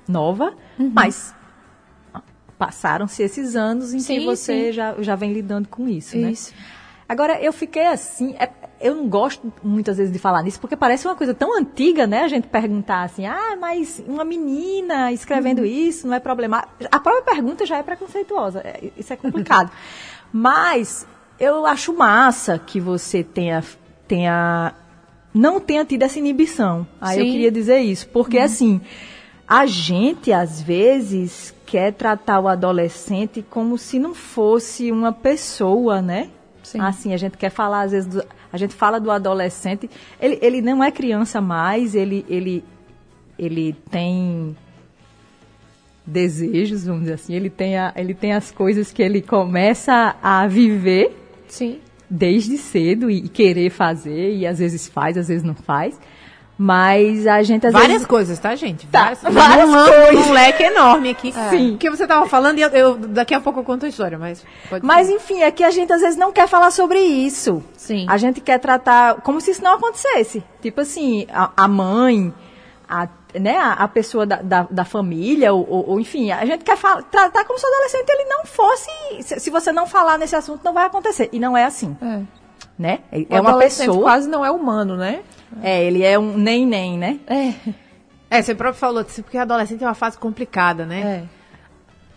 nova, 0.07 0.53
Uhum. 0.79 0.91
mas 0.93 1.33
passaram-se 2.57 3.23
esses 3.23 3.55
anos 3.55 3.93
em 3.93 3.97
que 3.97 4.03
Sim, 4.03 4.25
você 4.25 4.65
sim. 4.67 4.71
já, 4.71 4.95
já 5.01 5.15
vem 5.15 5.33
lidando 5.33 5.67
com 5.67 5.87
isso, 5.87 6.17
né? 6.17 6.31
Isso. 6.31 6.53
Agora, 7.09 7.41
eu 7.41 7.51
fiquei 7.51 7.85
assim, 7.87 8.35
é- 8.39 8.49
eu 8.81 8.95
não 8.95 9.07
gosto 9.07 9.51
muitas 9.63 9.97
vezes 9.97 10.11
de 10.11 10.19
falar 10.19 10.41
nisso, 10.43 10.59
porque 10.59 10.75
parece 10.75 11.07
uma 11.07 11.15
coisa 11.15 11.33
tão 11.33 11.57
antiga, 11.57 12.05
né? 12.07 12.23
A 12.23 12.27
gente 12.27 12.47
perguntar 12.47 13.03
assim, 13.03 13.25
ah, 13.25 13.55
mas 13.59 14.03
uma 14.07 14.23
menina 14.25 15.11
escrevendo 15.11 15.59
Uhum. 15.59 15.65
isso 15.65 16.07
não 16.07 16.15
é 16.15 16.19
problema. 16.19 16.67
A 16.91 16.99
própria 16.99 17.23
pergunta 17.23 17.65
já 17.65 17.77
é 17.77 17.83
preconceituosa, 17.83 18.59
é- 18.59 18.91
isso 18.97 19.13
é 19.13 19.15
complicado. 19.15 19.71
mas 20.33 21.05
eu 21.39 21.65
acho 21.65 21.93
massa 21.93 22.57
que 22.59 22.79
você 22.79 23.23
tenha, 23.23 23.63
tenha 24.07 24.73
não 25.33 25.59
tenha 25.59 25.85
tido 25.85 26.03
essa 26.03 26.19
inibição. 26.19 26.85
Aí 26.99 27.17
eu 27.19 27.25
Sim. 27.25 27.31
queria 27.31 27.51
dizer 27.51 27.79
isso, 27.79 28.07
porque 28.09 28.37
assim, 28.37 28.81
a 29.47 29.65
gente 29.65 30.31
às 30.33 30.61
vezes 30.61 31.53
quer 31.65 31.93
tratar 31.93 32.39
o 32.41 32.47
adolescente 32.49 33.45
como 33.49 33.77
se 33.77 33.97
não 33.97 34.13
fosse 34.13 34.91
uma 34.91 35.13
pessoa, 35.13 36.01
né? 36.01 36.29
Sim. 36.63 36.79
Assim, 36.81 37.13
a 37.13 37.17
gente 37.17 37.37
quer 37.37 37.49
falar 37.49 37.81
às 37.83 37.91
vezes 37.91 38.07
do, 38.09 38.23
a 38.51 38.57
gente 38.57 38.73
fala 38.73 38.99
do 38.99 39.09
adolescente, 39.09 39.89
ele, 40.19 40.39
ele 40.41 40.61
não 40.61 40.83
é 40.83 40.91
criança 40.91 41.39
mais, 41.39 41.95
ele 41.95 42.25
ele 42.29 42.63
ele 43.37 43.73
tem 43.89 44.55
desejos, 46.05 46.85
vamos 46.85 47.01
dizer 47.01 47.13
assim, 47.13 47.33
ele 47.33 47.49
tem, 47.49 47.77
a, 47.77 47.93
ele 47.95 48.13
tem 48.13 48.33
as 48.33 48.51
coisas 48.51 48.91
que 48.91 49.01
ele 49.01 49.21
começa 49.21 50.15
a 50.21 50.45
viver 50.47 51.15
Sim. 51.47 51.79
desde 52.09 52.57
cedo 52.57 53.09
e, 53.09 53.25
e 53.25 53.29
querer 53.29 53.69
fazer, 53.69 54.35
e 54.35 54.45
às 54.45 54.59
vezes 54.59 54.87
faz, 54.87 55.17
às 55.17 55.27
vezes 55.27 55.43
não 55.43 55.55
faz. 55.55 55.99
Mas 56.63 57.25
a 57.25 57.41
gente 57.41 57.65
às 57.65 57.73
Várias 57.73 57.91
vezes. 57.93 58.05
coisas, 58.05 58.37
tá, 58.37 58.55
gente? 58.55 58.85
Tá, 58.85 59.15
Várias, 59.15 59.21
várias 59.33 59.69
um, 59.69 59.73
coisas. 59.73 60.27
um 60.27 60.31
leque 60.31 60.61
enorme 60.61 61.09
aqui. 61.09 61.33
Sim. 61.49 61.71
Porque 61.71 61.89
você 61.89 62.05
tava 62.05 62.27
falando 62.27 62.59
e 62.59 62.61
eu, 62.61 62.69
eu- 62.69 62.95
daqui 62.97 63.33
a 63.33 63.41
pouco 63.41 63.61
eu 63.61 63.63
conto 63.63 63.87
a 63.87 63.89
história, 63.89 64.15
mas 64.19 64.45
pode 64.69 64.85
Mas 64.85 65.09
enfim, 65.09 65.41
é 65.41 65.49
que 65.49 65.63
a 65.63 65.71
gente 65.71 65.91
às 65.91 66.01
vezes 66.01 66.15
não 66.17 66.31
quer 66.31 66.47
falar 66.47 66.69
sobre 66.69 66.99
isso. 66.99 67.63
Sim. 67.75 68.05
A 68.07 68.15
gente 68.17 68.39
quer 68.41 68.59
tratar 68.59 69.15
como 69.21 69.41
se 69.41 69.49
isso 69.49 69.63
não 69.63 69.73
acontecesse. 69.73 70.43
Tipo 70.61 70.81
assim, 70.81 71.25
a, 71.33 71.49
a 71.57 71.67
mãe, 71.67 72.31
a, 72.87 73.07
né, 73.33 73.57
a, 73.57 73.73
a 73.73 73.87
pessoa 73.87 74.27
da, 74.27 74.35
da, 74.35 74.67
da 74.69 74.85
família, 74.85 75.51
ou, 75.53 75.67
ou- 75.67 75.89
ou, 75.89 75.99
enfim, 75.99 76.29
a 76.31 76.45
gente 76.45 76.63
quer 76.63 76.77
fala- 76.77 77.01
tratar 77.01 77.43
como 77.43 77.57
se 77.57 77.65
o 77.65 77.69
adolescente 77.69 78.07
ele 78.07 78.25
não 78.25 78.45
fosse. 78.45 78.91
Se, 79.21 79.39
se 79.39 79.49
você 79.49 79.71
não 79.71 79.87
falar 79.87 80.19
nesse 80.19 80.35
assunto, 80.35 80.63
não 80.63 80.73
vai 80.73 80.85
acontecer. 80.85 81.27
E 81.33 81.39
não 81.39 81.57
é 81.57 81.65
assim, 81.65 81.97
É. 81.99 82.19
né? 82.77 82.99
É, 83.11 83.17
O 83.17 83.25
é 83.31 83.41
uma 83.41 83.49
adolescente 83.49 83.87
pessoa. 83.87 84.03
quase 84.03 84.29
não 84.29 84.45
é 84.45 84.51
humano, 84.51 84.95
né? 84.95 85.21
É, 85.61 85.83
ele 85.83 86.03
é 86.03 86.17
um 86.17 86.37
nem-nem, 86.37 86.97
né? 86.97 87.19
É. 87.27 87.53
É, 88.29 88.41
você 88.41 88.55
próprio 88.55 88.79
falou, 88.79 89.01
assim, 89.01 89.21
porque 89.21 89.37
adolescente 89.37 89.83
é 89.83 89.87
uma 89.87 89.93
fase 89.93 90.17
complicada, 90.17 90.85
né? 90.85 91.01
É. 91.27 91.41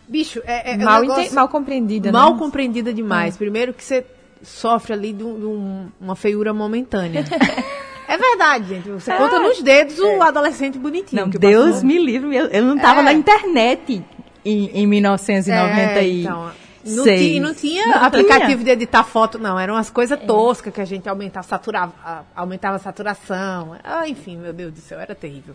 Bicho, 0.09 0.40
é, 0.47 0.73
é 0.73 0.77
um 0.77 0.85
Mal, 0.85 1.01
negócio 1.01 1.23
ente- 1.25 1.35
mal 1.35 1.49
compreendida, 1.49 2.12
mal 2.12 2.33
né? 2.35 2.38
compreendida 2.38 2.92
demais. 2.92 3.37
Primeiro 3.37 3.73
que 3.73 3.83
você 3.83 4.05
sofre 4.42 4.92
ali 4.92 5.12
de, 5.12 5.25
um- 5.25 5.38
de 5.40 5.47
um- 5.47 5.87
uma 6.01 6.14
feiura 6.14 6.53
momentânea. 6.53 7.25
é 8.07 8.16
verdade, 8.18 8.68
gente. 8.68 8.88
Você 8.90 9.12
conta 9.16 9.38
nos 9.40 9.62
dedos 9.62 9.99
o 9.99 10.23
adolescente 10.23 10.79
bonitinho. 10.79 11.23
Não, 11.23 11.31
que 11.31 11.38
Deus 11.38 11.73
passou. 11.77 11.87
me 11.87 11.99
livre, 11.99 12.37
eu, 12.37 12.47
eu 12.47 12.62
não 12.64 12.79
tava 12.79 13.01
É. 13.01 13.05
na 13.05 13.12
internet 13.14 14.05
em, 14.44 14.66
em 14.75 14.87
1990 14.87 15.81
É, 15.99 16.07
e 16.07 16.20
então, 16.25 16.51
não, 16.85 17.05
tinha, 17.05 17.40
não 17.42 17.55
tinha 17.55 17.87
Não 17.87 18.05
aplicativo 18.05 18.53
tinha. 18.62 18.64
de 18.64 18.70
editar 18.70 19.05
foto, 19.05 19.38
não. 19.38 19.59
Eram 19.59 19.75
umas 19.75 19.90
coisas 19.90 20.18
toscas 20.20 20.73
que 20.73 20.81
a 20.81 20.85
gente 20.85 21.09
aumentava, 21.09 21.47
saturava, 21.47 21.92
a- 22.05 22.23
aumentava 22.37 22.77
a 22.77 22.79
saturação. 22.79 23.77
Ah, 23.83 24.09
enfim, 24.09 24.37
meu 24.37 24.53
Deus 24.53 24.73
do 24.73 24.81
céu, 24.81 24.99
era 25.01 25.14
terrível. 25.14 25.55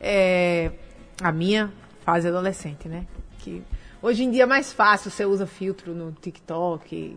É, 0.00 0.70
a 1.22 1.32
minha 1.32 1.72
fase 2.04 2.28
adolescente, 2.28 2.88
né? 2.88 3.04
Que 3.38 3.62
hoje 4.02 4.24
em 4.24 4.30
dia 4.30 4.44
é 4.44 4.46
mais 4.46 4.72
fácil, 4.72 5.10
você 5.10 5.24
usa 5.24 5.46
filtro 5.46 5.94
no 5.94 6.12
TikTok. 6.12 7.16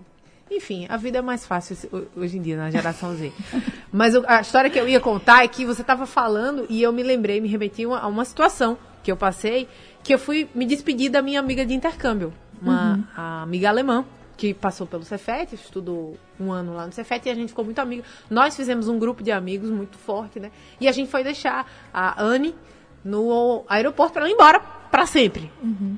Enfim, 0.50 0.86
a 0.90 0.98
vida 0.98 1.20
é 1.20 1.22
mais 1.22 1.46
fácil 1.46 1.78
hoje 2.16 2.38
em 2.38 2.42
dia, 2.42 2.58
na 2.58 2.70
geração 2.70 3.16
Z. 3.16 3.32
Mas 3.92 4.14
a 4.16 4.42
história 4.42 4.70
que 4.70 4.78
eu 4.80 4.88
ia 4.88 5.00
contar 5.00 5.44
é 5.44 5.48
que 5.48 5.66
você 5.66 5.82
estava 5.82 6.06
falando 6.06 6.66
e 6.70 6.82
eu 6.82 6.92
me 6.92 7.04
lembrei, 7.04 7.40
me 7.40 7.48
remeti 7.48 7.86
a 7.86 8.08
uma 8.08 8.26
situação 8.26 8.78
que 9.02 9.12
eu 9.12 9.16
passei, 9.16 9.68
que 10.04 10.14
eu 10.14 10.20
fui 10.20 10.50
me 10.54 10.66
despedir 10.66 11.10
da 11.10 11.22
minha 11.22 11.40
amiga 11.40 11.66
de 11.66 11.74
intercâmbio, 11.74 12.34
uma 12.62 13.00
a 13.16 13.42
amiga 13.44 13.70
alemã, 13.70 14.06
que 14.38 14.54
passou 14.54 14.88
pelo 14.88 15.04
Cefet, 15.04 15.54
estudou 15.54 16.18
um 16.40 16.52
ano 16.52 16.74
lá 16.74 16.86
no 16.88 16.92
Cefet 16.92 17.28
e 17.28 17.32
a 17.32 17.36
gente 17.36 17.50
ficou 17.50 17.64
muito 17.66 17.80
amigo. 17.80 18.04
Nós 18.30 18.56
fizemos 18.56 18.88
um 18.88 18.98
grupo 18.98 19.22
de 19.24 19.32
amigos 19.32 19.70
muito 19.70 19.98
forte, 19.98 20.40
né? 20.40 20.52
E 20.80 20.88
a 20.88 20.92
gente 20.92 21.10
foi 21.12 21.24
deixar 21.24 21.66
a 21.94 22.22
Anne 22.22 22.56
no 23.04 23.64
aeroporto 23.68 24.14
para 24.14 24.24
ela 24.24 24.30
ir 24.30 24.34
embora 24.34 24.60
para 24.60 25.06
sempre. 25.06 25.52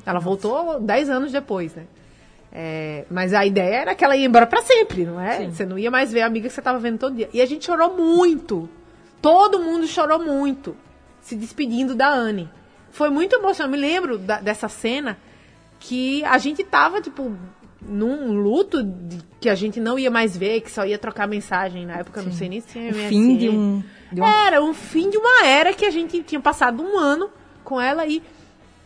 Ela 0.05 0.19
voltou 0.19 0.79
10 0.79 1.09
anos 1.09 1.31
depois, 1.31 1.73
né? 1.75 1.85
É, 2.55 3.05
mas 3.09 3.33
a 3.33 3.45
ideia 3.45 3.75
era 3.77 3.95
que 3.95 4.03
ela 4.05 4.15
ia 4.15 4.25
embora 4.27 4.45
pra 4.45 4.61
sempre, 4.61 5.05
não 5.05 5.19
é? 5.19 5.49
Você 5.49 5.65
não 5.65 5.77
ia 5.79 5.89
mais 5.89 6.11
ver 6.11 6.21
a 6.21 6.27
amiga 6.27 6.47
que 6.47 6.53
você 6.53 6.61
tava 6.61 6.77
vendo 6.79 6.99
todo 6.99 7.15
dia. 7.15 7.29
E 7.33 7.41
a 7.41 7.45
gente 7.45 7.65
chorou 7.65 7.95
muito. 7.97 8.69
Todo 9.21 9.59
mundo 9.59 9.87
chorou 9.87 10.19
muito. 10.19 10.75
Se 11.21 11.35
despedindo 11.35 11.95
da 11.95 12.09
Anne. 12.09 12.49
Foi 12.91 13.09
muito 13.09 13.35
emocionante. 13.35 13.75
Eu 13.75 13.81
me 13.81 13.87
lembro 13.93 14.17
da- 14.19 14.39
dessa 14.39 14.67
cena 14.69 15.17
que 15.83 16.23
a 16.23 16.37
gente 16.37 16.63
tava, 16.63 17.01
tipo, 17.01 17.35
num 17.81 18.31
luto 18.31 18.77
que 19.41 19.49
a 19.49 19.55
gente 19.55 19.81
não 19.81 19.99
ia 19.99 20.09
mais 20.09 20.35
ver, 20.35 20.61
que 20.61 20.71
só 20.71 20.85
ia 20.85 20.97
trocar 20.97 21.27
mensagem. 21.27 21.85
Na 21.85 21.97
época, 21.97 22.21
eu 22.21 22.25
não 22.25 22.31
sei 22.31 22.47
nem 22.47 22.61
se 22.61 22.67
tinha 22.69 22.89
O 22.89 22.95
MSN. 22.95 23.09
fim 23.09 23.37
de 23.37 23.49
um. 23.49 23.83
De 24.09 24.21
uma 24.21 24.45
Era 24.45 24.63
um 24.63 24.73
fim 24.73 25.09
de 25.09 25.17
uma 25.17 25.45
era 25.45 25.73
que 25.73 25.85
a 25.85 25.91
gente 25.91 26.23
tinha 26.23 26.39
passado 26.39 26.81
um 26.81 26.97
ano 26.97 27.29
com 27.65 27.81
ela 27.81 28.07
e 28.07 28.23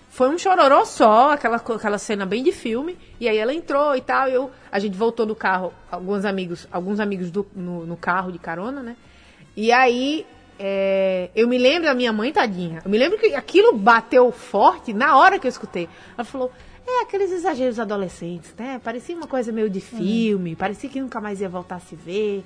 foi 0.09 0.27
um 0.29 0.39
chororô 0.39 0.83
só, 0.85 1.33
aquela, 1.33 1.57
aquela 1.57 1.99
cena 1.99 2.25
bem 2.25 2.43
de 2.43 2.51
filme. 2.51 2.97
E 3.19 3.29
aí 3.29 3.37
ela 3.37 3.53
entrou 3.53 3.95
e 3.95 4.01
tal. 4.01 4.27
Eu, 4.27 4.49
a 4.71 4.79
gente 4.79 4.97
voltou 4.97 5.27
no 5.27 5.35
carro, 5.35 5.71
alguns 5.91 6.25
amigos, 6.25 6.67
alguns 6.71 6.99
amigos 6.99 7.29
do, 7.29 7.45
no, 7.55 7.85
no 7.85 7.95
carro 7.95 8.31
de 8.31 8.39
carona, 8.39 8.81
né? 8.81 8.95
E 9.55 9.71
aí 9.71 10.25
é, 10.57 11.29
eu 11.35 11.47
me 11.47 11.59
lembro 11.59 11.83
da 11.83 11.93
minha 11.93 12.11
mãe, 12.11 12.33
tadinha. 12.33 12.81
Eu 12.83 12.89
me 12.89 12.97
lembro 12.97 13.19
que 13.19 13.35
aquilo 13.35 13.77
bateu 13.77 14.31
forte 14.31 14.93
na 14.93 15.15
hora 15.15 15.37
que 15.37 15.45
eu 15.45 15.49
escutei. 15.49 15.87
Ela 16.17 16.25
falou: 16.25 16.51
é 16.89 17.01
aqueles 17.03 17.31
exageros 17.31 17.79
adolescentes, 17.79 18.53
né? 18.57 18.79
Parecia 18.83 19.15
uma 19.15 19.27
coisa 19.27 19.51
meio 19.51 19.69
de 19.69 19.81
filme, 19.81 20.55
parecia 20.55 20.89
que 20.89 21.01
nunca 21.01 21.19
mais 21.19 21.41
ia 21.41 21.49
voltar 21.49 21.75
a 21.75 21.79
se 21.79 21.95
ver. 21.95 22.43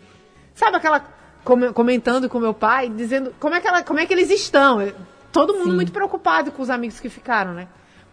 Sabe 0.56 0.78
aquela 0.78 1.00
come- 1.44 1.72
comentando 1.74 2.28
com 2.30 2.40
meu 2.40 2.54
pai, 2.54 2.90
dizendo 2.90 3.34
como 3.40 3.56
é 3.56 3.62
que, 3.62 3.68
ela, 3.68 3.84
como 3.84 4.00
é 4.00 4.06
que 4.06 4.14
eles 4.14 4.30
estão? 4.30 4.78
Todo 5.32 5.54
mundo 5.54 5.74
muito 5.76 5.92
preocupado 5.92 6.52
com 6.52 6.62
os 6.62 6.70
amigos 6.70 7.00
que 7.00 7.08
ficaram, 7.10 7.54
né? 7.54 7.68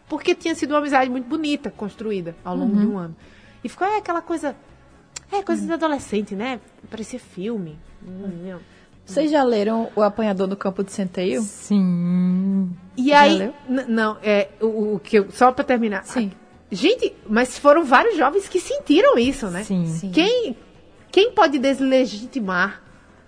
Porque 0.08 0.34
tinha 0.34 0.54
sido 0.54 0.70
uma 0.72 0.78
amizade 0.78 1.10
muito 1.10 1.26
bonita 1.26 1.70
construída 1.70 2.34
ao 2.44 2.56
longo 2.56 2.76
de 2.76 2.86
um 2.86 2.96
ano. 2.98 3.16
E 3.62 3.68
ficou 3.68 3.86
é, 3.86 3.98
aquela 3.98 4.22
coisa. 4.22 4.54
É, 5.30 5.42
coisa 5.42 5.66
de 5.66 5.72
adolescente, 5.72 6.34
né? 6.34 6.60
Parecia 6.90 7.18
filme. 7.20 7.78
Hum, 8.02 8.58
Vocês 9.08 9.30
já 9.30 9.42
leram 9.42 9.88
O 9.96 10.02
Apanhador 10.02 10.46
no 10.46 10.54
Campo 10.54 10.84
de 10.84 10.92
Centeio? 10.92 11.40
Sim. 11.40 12.70
E 12.94 13.08
Já 13.08 13.20
aí. 13.20 13.52
Não, 13.88 14.18
é. 14.22 14.48
O, 14.60 14.96
o 14.96 15.00
que 15.00 15.18
eu, 15.18 15.30
só 15.30 15.50
pra 15.50 15.64
terminar. 15.64 16.04
Sim. 16.04 16.30
Gente, 16.70 17.16
mas 17.26 17.58
foram 17.58 17.84
vários 17.84 18.18
jovens 18.18 18.46
que 18.46 18.60
sentiram 18.60 19.18
isso, 19.18 19.46
né? 19.48 19.64
Sim. 19.64 19.86
Sim. 19.86 20.10
Quem, 20.10 20.54
quem 21.10 21.32
pode 21.32 21.58
deslegitimar 21.58 22.82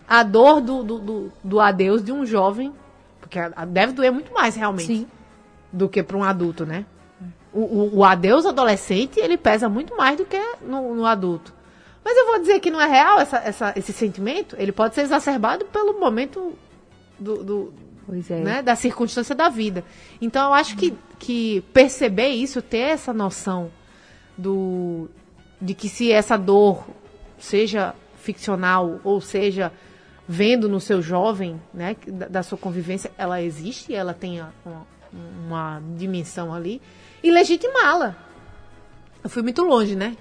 a 0.06 0.22
dor 0.22 0.60
do, 0.60 0.82
do, 0.82 0.98
do, 0.98 1.32
do 1.42 1.60
adeus 1.60 2.04
de 2.04 2.12
um 2.12 2.26
jovem? 2.26 2.74
Porque 3.18 3.38
deve 3.68 3.94
doer 3.94 4.12
muito 4.12 4.34
mais, 4.34 4.54
realmente, 4.56 4.86
Sim. 4.86 5.06
do 5.72 5.88
que 5.88 6.02
para 6.02 6.16
um 6.16 6.24
adulto, 6.24 6.66
né? 6.66 6.84
O, 7.52 7.60
o, 7.60 7.96
o 7.98 8.04
adeus 8.04 8.44
adolescente, 8.44 9.18
ele 9.18 9.38
pesa 9.38 9.68
muito 9.68 9.96
mais 9.96 10.18
do 10.18 10.26
que 10.26 10.38
no, 10.60 10.94
no 10.94 11.06
adulto. 11.06 11.54
Mas 12.04 12.16
eu 12.16 12.26
vou 12.26 12.38
dizer 12.38 12.60
que 12.60 12.70
não 12.70 12.80
é 12.80 12.86
real 12.86 13.20
essa, 13.20 13.38
essa, 13.38 13.72
esse 13.76 13.92
sentimento. 13.92 14.56
Ele 14.58 14.72
pode 14.72 14.94
ser 14.94 15.02
exacerbado 15.02 15.66
pelo 15.66 16.00
momento 16.00 16.54
do, 17.18 17.44
do, 17.44 17.74
é. 18.30 18.40
né, 18.40 18.62
da 18.62 18.74
circunstância 18.74 19.34
da 19.34 19.48
vida. 19.48 19.84
Então 20.20 20.48
eu 20.48 20.54
acho 20.54 20.76
que, 20.76 20.96
que 21.18 21.60
perceber 21.72 22.28
isso, 22.28 22.62
ter 22.62 22.78
essa 22.78 23.12
noção 23.12 23.70
do 24.36 25.08
de 25.60 25.74
que 25.74 25.88
se 25.90 26.10
essa 26.10 26.38
dor 26.38 26.86
seja 27.38 27.94
ficcional 28.16 28.98
ou 29.04 29.20
seja 29.20 29.70
vendo 30.26 30.68
no 30.68 30.80
seu 30.80 31.02
jovem, 31.02 31.60
né, 31.74 31.96
da, 32.06 32.28
da 32.28 32.42
sua 32.42 32.56
convivência, 32.56 33.10
ela 33.18 33.42
existe, 33.42 33.92
ela 33.92 34.14
tem 34.14 34.40
uma, 34.64 34.86
uma 35.12 35.82
dimensão 35.96 36.54
ali 36.54 36.80
e 37.22 37.30
legitimá-la. 37.30 38.16
Eu 39.22 39.28
fui 39.28 39.42
muito 39.42 39.62
longe, 39.62 39.94
né? 39.94 40.16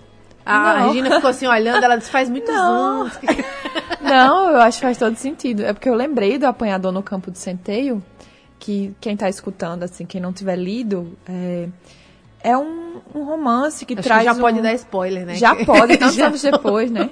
A 0.46 0.74
Não. 0.80 0.88
Regina 0.88 1.16
ficou 1.16 1.30
assim 1.30 1.48
olhando, 1.48 1.84
ela 1.84 1.96
disse 1.98 2.10
faz 2.10 2.30
muitos 2.30 2.54
Não. 2.54 3.02
anos. 3.02 3.20
Não, 4.02 4.50
eu 4.52 4.60
acho 4.62 4.78
que 4.80 4.86
faz 4.86 4.98
todo 4.98 5.16
sentido. 5.16 5.64
É 5.64 5.74
porque 5.74 5.90
eu 5.90 5.94
lembrei 5.96 6.38
do 6.38 6.46
Apanhador 6.46 6.92
no 6.92 7.04
Campo 7.04 7.30
de 7.30 7.38
Centeio, 7.38 8.04
que 8.58 8.96
quem 9.00 9.16
tá 9.16 9.30
escutando, 9.30 9.84
assim, 9.84 10.06
quem 10.06 10.20
não 10.20 10.34
tiver 10.34 10.56
lido, 10.56 11.18
é, 11.28 11.68
é 12.44 12.58
um, 12.58 13.02
um 13.14 13.24
romance 13.24 13.86
que 13.86 13.94
Acho 13.94 14.04
traz 14.04 14.22
que 14.22 14.26
já 14.26 14.34
um- 14.34 14.40
pode 14.42 14.62
dar 14.62 14.74
spoiler, 14.74 15.26
né? 15.26 15.36
Já 15.36 15.56
pode, 15.66 15.98
tantos 15.98 16.18
anos 16.20 16.42
depois, 16.42 16.90
né? 16.90 17.10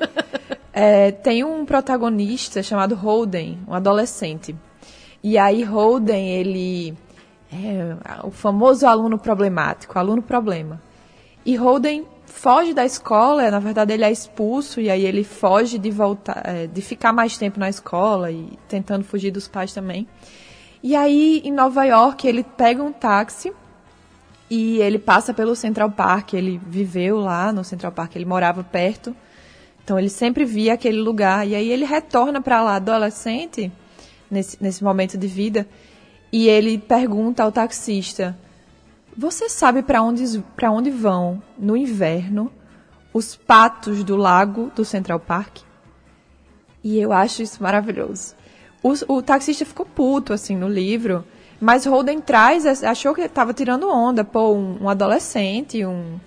É, 0.73 1.11
tem 1.11 1.43
um 1.43 1.65
protagonista 1.65 2.63
chamado 2.63 2.95
Holden, 2.95 3.59
um 3.67 3.73
adolescente. 3.73 4.55
E 5.23 5.37
aí 5.37 5.63
Holden, 5.63 6.29
ele 6.29 6.97
é 7.51 7.95
o 8.23 8.31
famoso 8.31 8.85
aluno 8.87 9.17
problemático, 9.17 9.97
aluno 9.99 10.21
problema. 10.21 10.81
E 11.45 11.55
Holden 11.55 12.05
foge 12.37 12.71
da 12.71 12.85
escola, 12.85 13.49
na 13.49 13.59
verdade 13.59 13.93
ele 13.93 14.05
é 14.05 14.11
expulso 14.11 14.79
e 14.79 14.91
aí 14.91 15.03
ele 15.03 15.23
foge 15.23 15.79
de 15.79 15.89
voltar, 15.89 16.41
é, 16.45 16.67
de 16.67 16.81
ficar 16.81 17.11
mais 17.11 17.35
tempo 17.35 17.59
na 17.59 17.67
escola 17.67 18.31
e 18.31 18.57
tentando 18.67 19.03
fugir 19.03 19.31
dos 19.31 19.47
pais 19.47 19.73
também. 19.73 20.07
E 20.83 20.95
aí 20.95 21.41
em 21.43 21.51
Nova 21.51 21.83
York 21.83 22.27
ele 22.27 22.43
pega 22.43 22.83
um 22.83 22.93
táxi 22.93 23.51
e 24.49 24.77
ele 24.77 24.99
passa 24.99 25.33
pelo 25.33 25.55
Central 25.55 25.89
Park, 25.91 26.33
ele 26.33 26.61
viveu 26.67 27.17
lá 27.19 27.51
no 27.51 27.63
Central 27.63 27.91
Park, 27.91 28.15
ele 28.15 28.25
morava 28.25 28.63
perto. 28.63 29.15
Então 29.83 29.97
ele 29.97 30.09
sempre 30.09 30.45
via 30.45 30.73
aquele 30.73 30.99
lugar. 30.99 31.47
E 31.47 31.55
aí 31.55 31.71
ele 31.71 31.85
retorna 31.85 32.39
para 32.39 32.61
lá 32.61 32.75
adolescente, 32.75 33.71
nesse, 34.29 34.57
nesse 34.61 34.83
momento 34.83 35.17
de 35.17 35.27
vida, 35.27 35.67
e 36.31 36.47
ele 36.47 36.77
pergunta 36.77 37.41
ao 37.41 37.51
taxista: 37.51 38.37
Você 39.17 39.49
sabe 39.49 39.81
para 39.81 40.03
onde, 40.03 40.23
onde 40.69 40.91
vão, 40.91 41.41
no 41.57 41.75
inverno, 41.75 42.51
os 43.11 43.35
patos 43.35 44.03
do 44.03 44.15
lago 44.15 44.71
do 44.75 44.85
Central 44.85 45.19
Park? 45.19 45.61
E 46.83 46.99
eu 46.99 47.11
acho 47.11 47.41
isso 47.41 47.63
maravilhoso. 47.63 48.35
O, 48.83 49.15
o 49.15 49.21
taxista 49.23 49.65
ficou 49.65 49.87
puto, 49.87 50.33
assim, 50.33 50.55
no 50.55 50.69
livro. 50.69 51.25
Mas 51.59 51.83
Holden 51.87 52.21
traz, 52.21 52.83
achou 52.83 53.15
que 53.15 53.21
estava 53.21 53.55
tirando 53.55 53.89
onda. 53.89 54.23
Pô, 54.23 54.53
um, 54.53 54.83
um 54.83 54.87
adolescente, 54.87 55.83
um, 55.83 56.19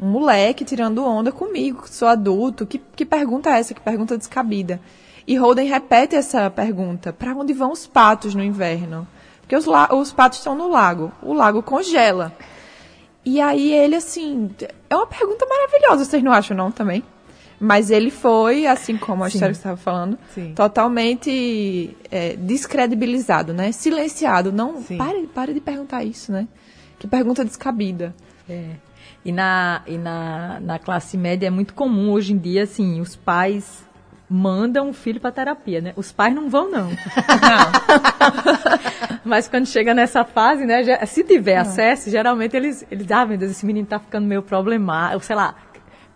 um 0.00 0.06
moleque 0.06 0.64
tirando 0.64 1.04
onda 1.04 1.32
comigo, 1.32 1.82
que 1.82 1.90
sou 1.90 2.06
adulto. 2.06 2.64
Que, 2.64 2.78
que 2.78 3.04
pergunta 3.04 3.50
é 3.50 3.58
essa? 3.58 3.74
Que 3.74 3.80
pergunta 3.80 4.16
descabida. 4.16 4.80
E 5.26 5.34
Holden 5.34 5.66
repete 5.66 6.14
essa 6.14 6.48
pergunta. 6.48 7.12
Para 7.12 7.34
onde 7.34 7.52
vão 7.52 7.72
os 7.72 7.88
patos 7.88 8.36
no 8.36 8.44
inverno? 8.44 9.04
Porque 9.50 9.56
os, 9.56 9.66
os 9.66 10.12
patos 10.12 10.38
estão 10.38 10.54
no 10.54 10.68
lago. 10.68 11.10
O 11.20 11.32
lago 11.32 11.60
congela. 11.60 12.32
E 13.24 13.40
aí 13.40 13.72
ele, 13.72 13.96
assim... 13.96 14.48
É 14.88 14.94
uma 14.94 15.08
pergunta 15.08 15.44
maravilhosa, 15.44 16.04
vocês 16.04 16.22
não 16.22 16.30
acham 16.30 16.56
não 16.56 16.70
também? 16.70 17.02
Mas 17.58 17.90
ele 17.90 18.12
foi, 18.12 18.64
assim 18.64 18.96
como 18.96 19.24
a 19.24 19.28
história 19.28 19.50
que 19.50 19.58
estava 19.58 19.76
falando, 19.76 20.16
Sim. 20.32 20.54
totalmente 20.54 21.96
é, 22.12 22.36
descredibilizado, 22.36 23.52
né? 23.52 23.72
Silenciado. 23.72 24.52
Não, 24.52 24.82
Sim. 24.82 24.96
pare, 24.96 25.26
pare 25.26 25.52
de 25.52 25.60
perguntar 25.60 26.04
isso, 26.04 26.30
né? 26.30 26.46
Que 26.96 27.08
pergunta 27.08 27.44
descabida. 27.44 28.14
É. 28.48 28.76
E, 29.24 29.32
na, 29.32 29.82
e 29.84 29.98
na, 29.98 30.60
na 30.60 30.78
classe 30.78 31.16
média 31.16 31.48
é 31.48 31.50
muito 31.50 31.74
comum 31.74 32.12
hoje 32.12 32.32
em 32.32 32.38
dia, 32.38 32.62
assim, 32.62 33.00
os 33.00 33.16
pais 33.16 33.84
mandam 34.32 34.90
o 34.90 34.92
filho 34.92 35.20
para 35.20 35.32
terapia, 35.32 35.80
né? 35.80 35.92
Os 35.96 36.12
pais 36.12 36.32
não 36.32 36.48
vão, 36.48 36.70
não. 36.70 36.88
Mas 39.24 39.48
quando 39.48 39.66
chega 39.66 39.92
nessa 39.92 40.24
fase, 40.24 40.64
né? 40.64 40.84
já- 40.84 41.04
se 41.06 41.24
tiver 41.24 41.56
acesso, 41.56 42.10
geralmente 42.10 42.56
eles, 42.56 42.86
eles, 42.90 43.10
ah, 43.10 43.26
meu 43.26 43.36
Deus, 43.36 43.50
esse 43.52 43.66
menino 43.66 43.86
tá 43.86 43.98
ficando 43.98 44.26
meio 44.26 44.42
problemático, 44.42 45.24
sei 45.24 45.36
lá, 45.36 45.54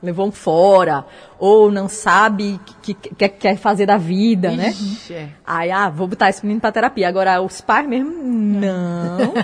levou 0.02 0.28
um 0.28 0.32
fora, 0.32 1.04
ou 1.38 1.70
não 1.70 1.88
sabe 1.88 2.54
o 2.54 2.58
que, 2.82 2.94
que, 2.94 3.14
que 3.16 3.28
quer 3.28 3.56
fazer 3.56 3.86
da 3.86 3.96
vida, 3.96 4.50
né? 4.52 4.68
Ixi, 4.70 5.14
é. 5.14 5.28
Aí, 5.46 5.70
ah, 5.70 5.88
vou 5.88 6.06
botar 6.06 6.28
esse 6.28 6.44
menino 6.44 6.60
pra 6.60 6.70
terapia. 6.72 7.08
Agora, 7.08 7.40
os 7.40 7.60
pais 7.60 7.86
mesmo, 7.88 8.12
não. 8.12 9.34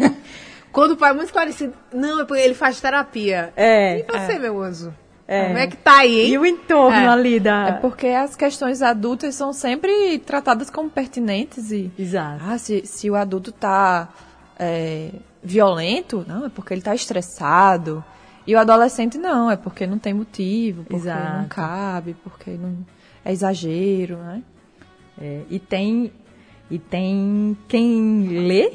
Quando 0.72 0.92
o 0.92 0.96
pai 0.96 1.10
é 1.10 1.14
muito 1.14 1.26
esclarecido, 1.26 1.72
não, 1.92 2.20
é 2.20 2.24
porque 2.24 2.42
ele 2.42 2.54
faz 2.54 2.80
terapia. 2.80 3.52
É. 3.56 4.00
E 4.00 4.04
você, 4.04 4.38
meu 4.38 4.60
anjo? 4.62 4.94
É. 5.32 5.46
Como 5.46 5.58
é 5.58 5.66
que 5.68 5.76
tá 5.76 5.98
aí, 5.98 6.22
hein? 6.22 6.32
E 6.32 6.38
o 6.38 6.44
entorno 6.44 6.96
É. 6.96 7.06
ali 7.06 7.38
da... 7.38 7.68
É 7.68 7.72
porque 7.72 8.08
as 8.08 8.34
questões 8.34 8.82
adultas 8.82 9.36
são 9.36 9.52
sempre 9.52 10.18
tratadas 10.18 10.68
como 10.68 10.90
pertinentes 10.90 11.70
e... 11.70 11.88
Exato. 11.96 12.42
Ah, 12.44 12.58
se, 12.58 12.84
se 12.84 13.08
o 13.08 13.14
adulto 13.14 13.52
tá 13.52 14.08
é, 14.58 15.10
violento, 15.40 16.24
não, 16.26 16.46
é 16.46 16.48
porque 16.48 16.74
ele 16.74 16.82
tá 16.82 16.96
estressado. 16.96 18.04
E 18.44 18.56
o 18.56 18.58
adolescente 18.58 19.18
não, 19.18 19.48
é 19.48 19.56
porque 19.56 19.86
não 19.86 20.00
tem 20.00 20.12
motivo, 20.12 20.82
porque 20.82 20.94
não 20.94 21.00
Exato. 21.00 21.48
cabe, 21.48 22.16
porque 22.24 22.50
não 22.50 22.78
é 23.24 23.30
exagero, 23.32 24.16
né? 24.16 24.42
É, 25.20 25.42
e 25.48 25.60
tem 25.60 26.10
e 26.68 26.76
tem 26.78 27.56
quem 27.68 28.26
lê 28.28 28.72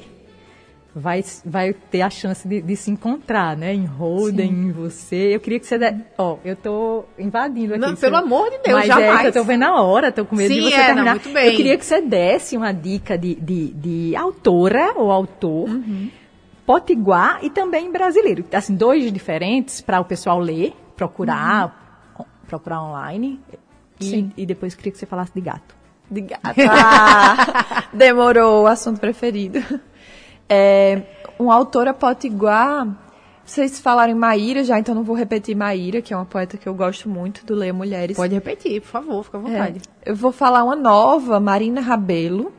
vai, 0.95 1.23
vai 1.43 1.73
ter 1.73 2.01
a 2.01 2.09
chance 2.09 2.47
de, 2.47 2.61
de 2.61 2.75
se 2.77 2.89
encontrar, 2.89 3.57
né? 3.57 3.73
Em 3.73 3.85
Holden, 3.85 4.49
em 4.49 4.71
você. 4.71 5.35
Eu 5.35 5.39
queria 5.41 5.59
que 5.59 5.67
você... 5.67 5.77
De... 5.77 5.93
Ó, 6.17 6.37
eu 6.45 6.55
tô 6.55 7.03
invadindo 7.19 7.73
aqui. 7.73 7.81
Não, 7.81 7.89
você- 7.95 8.01
pelo 8.07 8.15
amor 8.15 8.49
de 8.49 8.59
Deus, 8.59 8.77
Mas 8.79 8.87
jamais. 8.87 9.25
é 9.25 9.27
eu 9.27 9.33
tô 9.33 9.43
vendo 9.43 9.63
a 9.63 9.81
hora, 9.81 10.11
tô 10.11 10.23
com 10.25 10.35
medo 10.35 10.53
Sim, 10.53 10.61
de 10.61 10.69
você 10.69 10.75
é, 10.75 10.77
não, 10.79 10.85
terminar. 10.87 11.11
muito 11.15 11.29
bem. 11.29 11.47
Eu 11.47 11.55
queria 11.57 11.77
que 11.77 11.85
você 11.85 12.01
desse 12.01 12.55
uma 12.55 12.71
dica 12.71 13.17
de, 13.17 13.35
de, 13.35 13.67
de 13.73 14.15
autora 14.15 14.93
ou 14.95 15.11
autor 15.11 15.69
Uhum. 15.69 16.09
potiguar 16.65 17.39
e 17.43 17.49
também 17.49 17.91
brasileiro. 17.91 18.45
Assim, 18.53 18.73
dois 18.75 19.11
diferentes 19.11 19.81
para 19.81 19.99
o 19.99 20.05
pessoal 20.05 20.39
ler, 20.39 20.73
procurar, 20.95 22.13
Uhum. 22.17 22.25
procurar 22.47 22.81
online. 22.81 23.39
E, 23.99 24.05
Sim. 24.05 24.31
e 24.37 24.45
depois 24.45 24.73
queria 24.75 24.91
que 24.91 24.97
você 24.97 25.05
falasse 25.05 25.31
de 25.33 25.41
gato. 25.41 25.75
De 26.09 26.21
gato. 26.21 26.41
Ah, 26.69 27.83
demorou 27.93 28.63
o 28.63 28.67
assunto 28.67 28.99
preferido. 28.99 29.59
É, 30.49 31.01
um 31.39 31.51
autora 31.51 31.93
potiguar. 31.93 32.87
Vocês 33.45 33.79
falaram 33.79 34.11
em 34.11 34.15
Maíra 34.15 34.63
já, 34.63 34.79
então 34.79 34.95
não 34.95 35.03
vou 35.03 35.15
repetir 35.15 35.55
Maíra, 35.55 36.01
que 36.01 36.11
é 36.11 36.17
uma 36.17 36.25
poeta 36.25 36.57
que 36.57 36.67
eu 36.67 36.73
gosto 36.73 37.07
muito, 37.07 37.45
do 37.45 37.53
Ler 37.53 37.71
Mulheres. 37.71 38.17
Pode 38.17 38.33
repetir, 38.33 38.81
por 38.81 38.87
favor, 38.87 39.23
fica 39.23 39.37
à 39.37 39.41
vontade. 39.41 39.81
É, 40.03 40.09
eu 40.09 40.15
vou 40.15 40.31
falar 40.31 40.63
uma 40.63 40.75
nova, 40.75 41.39
Marina 41.39 41.79
Rabelo. 41.79 42.51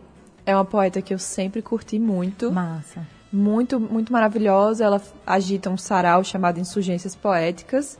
É 0.44 0.54
uma 0.54 0.64
poeta 0.64 1.02
que 1.02 1.12
eu 1.12 1.18
sempre 1.18 1.60
curti 1.60 1.98
muito. 1.98 2.52
Massa. 2.52 3.04
Muito, 3.32 3.80
muito 3.80 4.12
maravilhosa. 4.12 4.84
Ela 4.84 5.02
agita 5.26 5.68
um 5.68 5.76
sarau 5.76 6.22
chamado 6.22 6.60
Insurgências 6.60 7.16
Poéticas. 7.16 7.98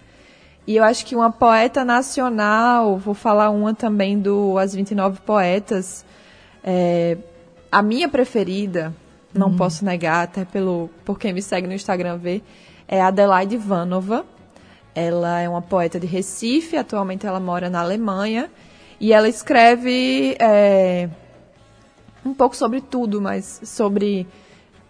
E 0.64 0.76
eu 0.76 0.84
acho 0.84 1.04
que 1.06 1.16
uma 1.16 1.30
poeta 1.30 1.84
nacional, 1.84 2.98
vou 2.98 3.14
falar 3.14 3.50
uma 3.50 3.74
também 3.74 4.18
do 4.18 4.58
As 4.58 4.74
29 4.74 5.20
Poetas, 5.22 6.04
É, 6.68 7.16
a 7.70 7.82
minha 7.82 8.08
preferida, 8.08 8.92
não 9.38 9.56
posso 9.56 9.84
negar, 9.84 10.24
até 10.24 10.44
pelo 10.44 10.90
por 11.04 11.18
quem 11.18 11.32
me 11.32 11.42
segue 11.42 11.66
no 11.66 11.74
Instagram 11.74 12.16
ver, 12.16 12.42
é 12.88 13.00
a 13.00 13.08
Adelaide 13.08 13.54
Ivanova. 13.54 14.24
Ela 14.94 15.40
é 15.40 15.48
uma 15.48 15.60
poeta 15.60 16.00
de 16.00 16.06
Recife, 16.06 16.76
atualmente 16.76 17.26
ela 17.26 17.38
mora 17.38 17.68
na 17.68 17.80
Alemanha. 17.80 18.50
E 18.98 19.12
ela 19.12 19.28
escreve 19.28 20.36
é, 20.40 21.08
um 22.24 22.32
pouco 22.32 22.56
sobre 22.56 22.80
tudo, 22.80 23.20
mas 23.20 23.60
sobre, 23.64 24.26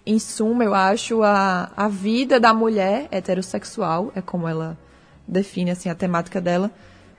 em 0.05 0.18
suma, 0.18 0.64
eu 0.64 0.74
acho, 0.74 1.22
a, 1.22 1.70
a 1.76 1.88
vida 1.88 2.38
da 2.38 2.55
mulher 2.55 3.09
heterossexual, 3.11 4.12
é 4.14 4.22
como 4.22 4.47
ela 4.47 4.78
define 5.26 5.72
assim, 5.72 5.88
a 5.88 5.94
temática 5.94 6.40
dela, 6.40 6.70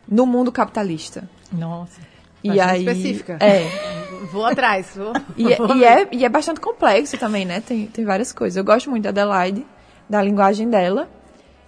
no 0.07 0.25
mundo 0.25 0.51
capitalista. 0.51 1.29
Nossa. 1.51 1.99
E 2.43 2.59
aí, 2.59 2.79
específica. 2.79 3.37
É, 3.41 3.67
Vou 4.31 4.45
atrás. 4.45 4.87
Vou, 4.95 5.13
e, 5.35 5.51
é- 5.53 5.55
vou 5.57 5.75
e 5.75 5.83
é, 5.83 6.07
e 6.11 6.25
é 6.25 6.29
bastante 6.29 6.59
complexo 6.59 7.17
também, 7.17 7.45
né? 7.45 7.61
Tem, 7.61 7.85
tem 7.87 8.05
várias 8.05 8.31
coisas. 8.31 8.57
Eu 8.57 8.63
gosto 8.63 8.89
muito 8.89 9.03
da 9.03 9.09
Adelaide, 9.09 9.65
da 10.09 10.21
linguagem 10.21 10.69
dela. 10.69 11.07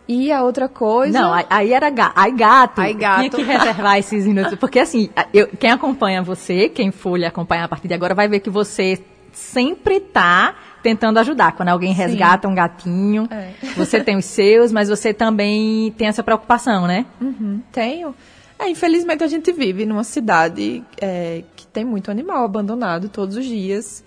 E 0.07 0.31
a 0.31 0.41
outra 0.41 0.67
coisa. 0.67 1.19
Não, 1.21 1.31
aí- 1.49 1.71
era 1.71 1.87
gato. 1.91 2.13
Aí 2.15 2.31
gato. 2.31 2.81
Aí 2.81 2.93
gato. 2.95 3.19
Tinha 3.19 3.29
que 3.29 3.43
reservar 3.43 3.97
esses 3.99 4.25
minutos. 4.25 4.55
Porque 4.57 4.79
assim, 4.79 5.09
eu- 5.31 5.47
quem 5.59 5.69
acompanha 5.69 6.23
você, 6.23 6.67
quem 6.67 6.89
for 6.89 7.15
lhe 7.15 7.25
acompanhar 7.27 7.65
a 7.65 7.67
partir 7.67 7.87
de 7.87 7.93
agora, 7.93 8.15
vai 8.15 8.27
ver 8.27 8.39
que 8.39 8.49
você 8.49 8.99
sempre 9.31 9.99
tá 9.99 10.55
tentando 10.81 11.19
ajudar. 11.19 11.51
Quando 11.51 11.69
alguém 11.69 11.93
resgata 11.93 12.47
um 12.47 12.55
gatinho, 12.55 13.27
É. 13.29 13.51
você 13.75 14.03
tem 14.03 14.17
os 14.17 14.25
seus, 14.25 14.71
mas 14.71 14.89
você 14.89 15.13
também 15.13 15.91
tem 15.95 16.07
essa 16.07 16.23
preocupação, 16.23 16.87
né? 16.87 17.05
Uhum, 17.21 17.61
tenho. 17.71 18.15
É, 18.57 18.67
infelizmente 18.67 19.23
a 19.23 19.27
gente 19.27 19.51
vive 19.53 19.85
numa 19.85 20.03
cidade 20.03 20.83
é, 20.99 21.43
tem 21.71 21.85
muito 21.85 22.11
animal 22.11 22.43
abandonado 22.43 23.09
todos 23.09 23.35
os 23.35 23.45
dias. 23.45 24.03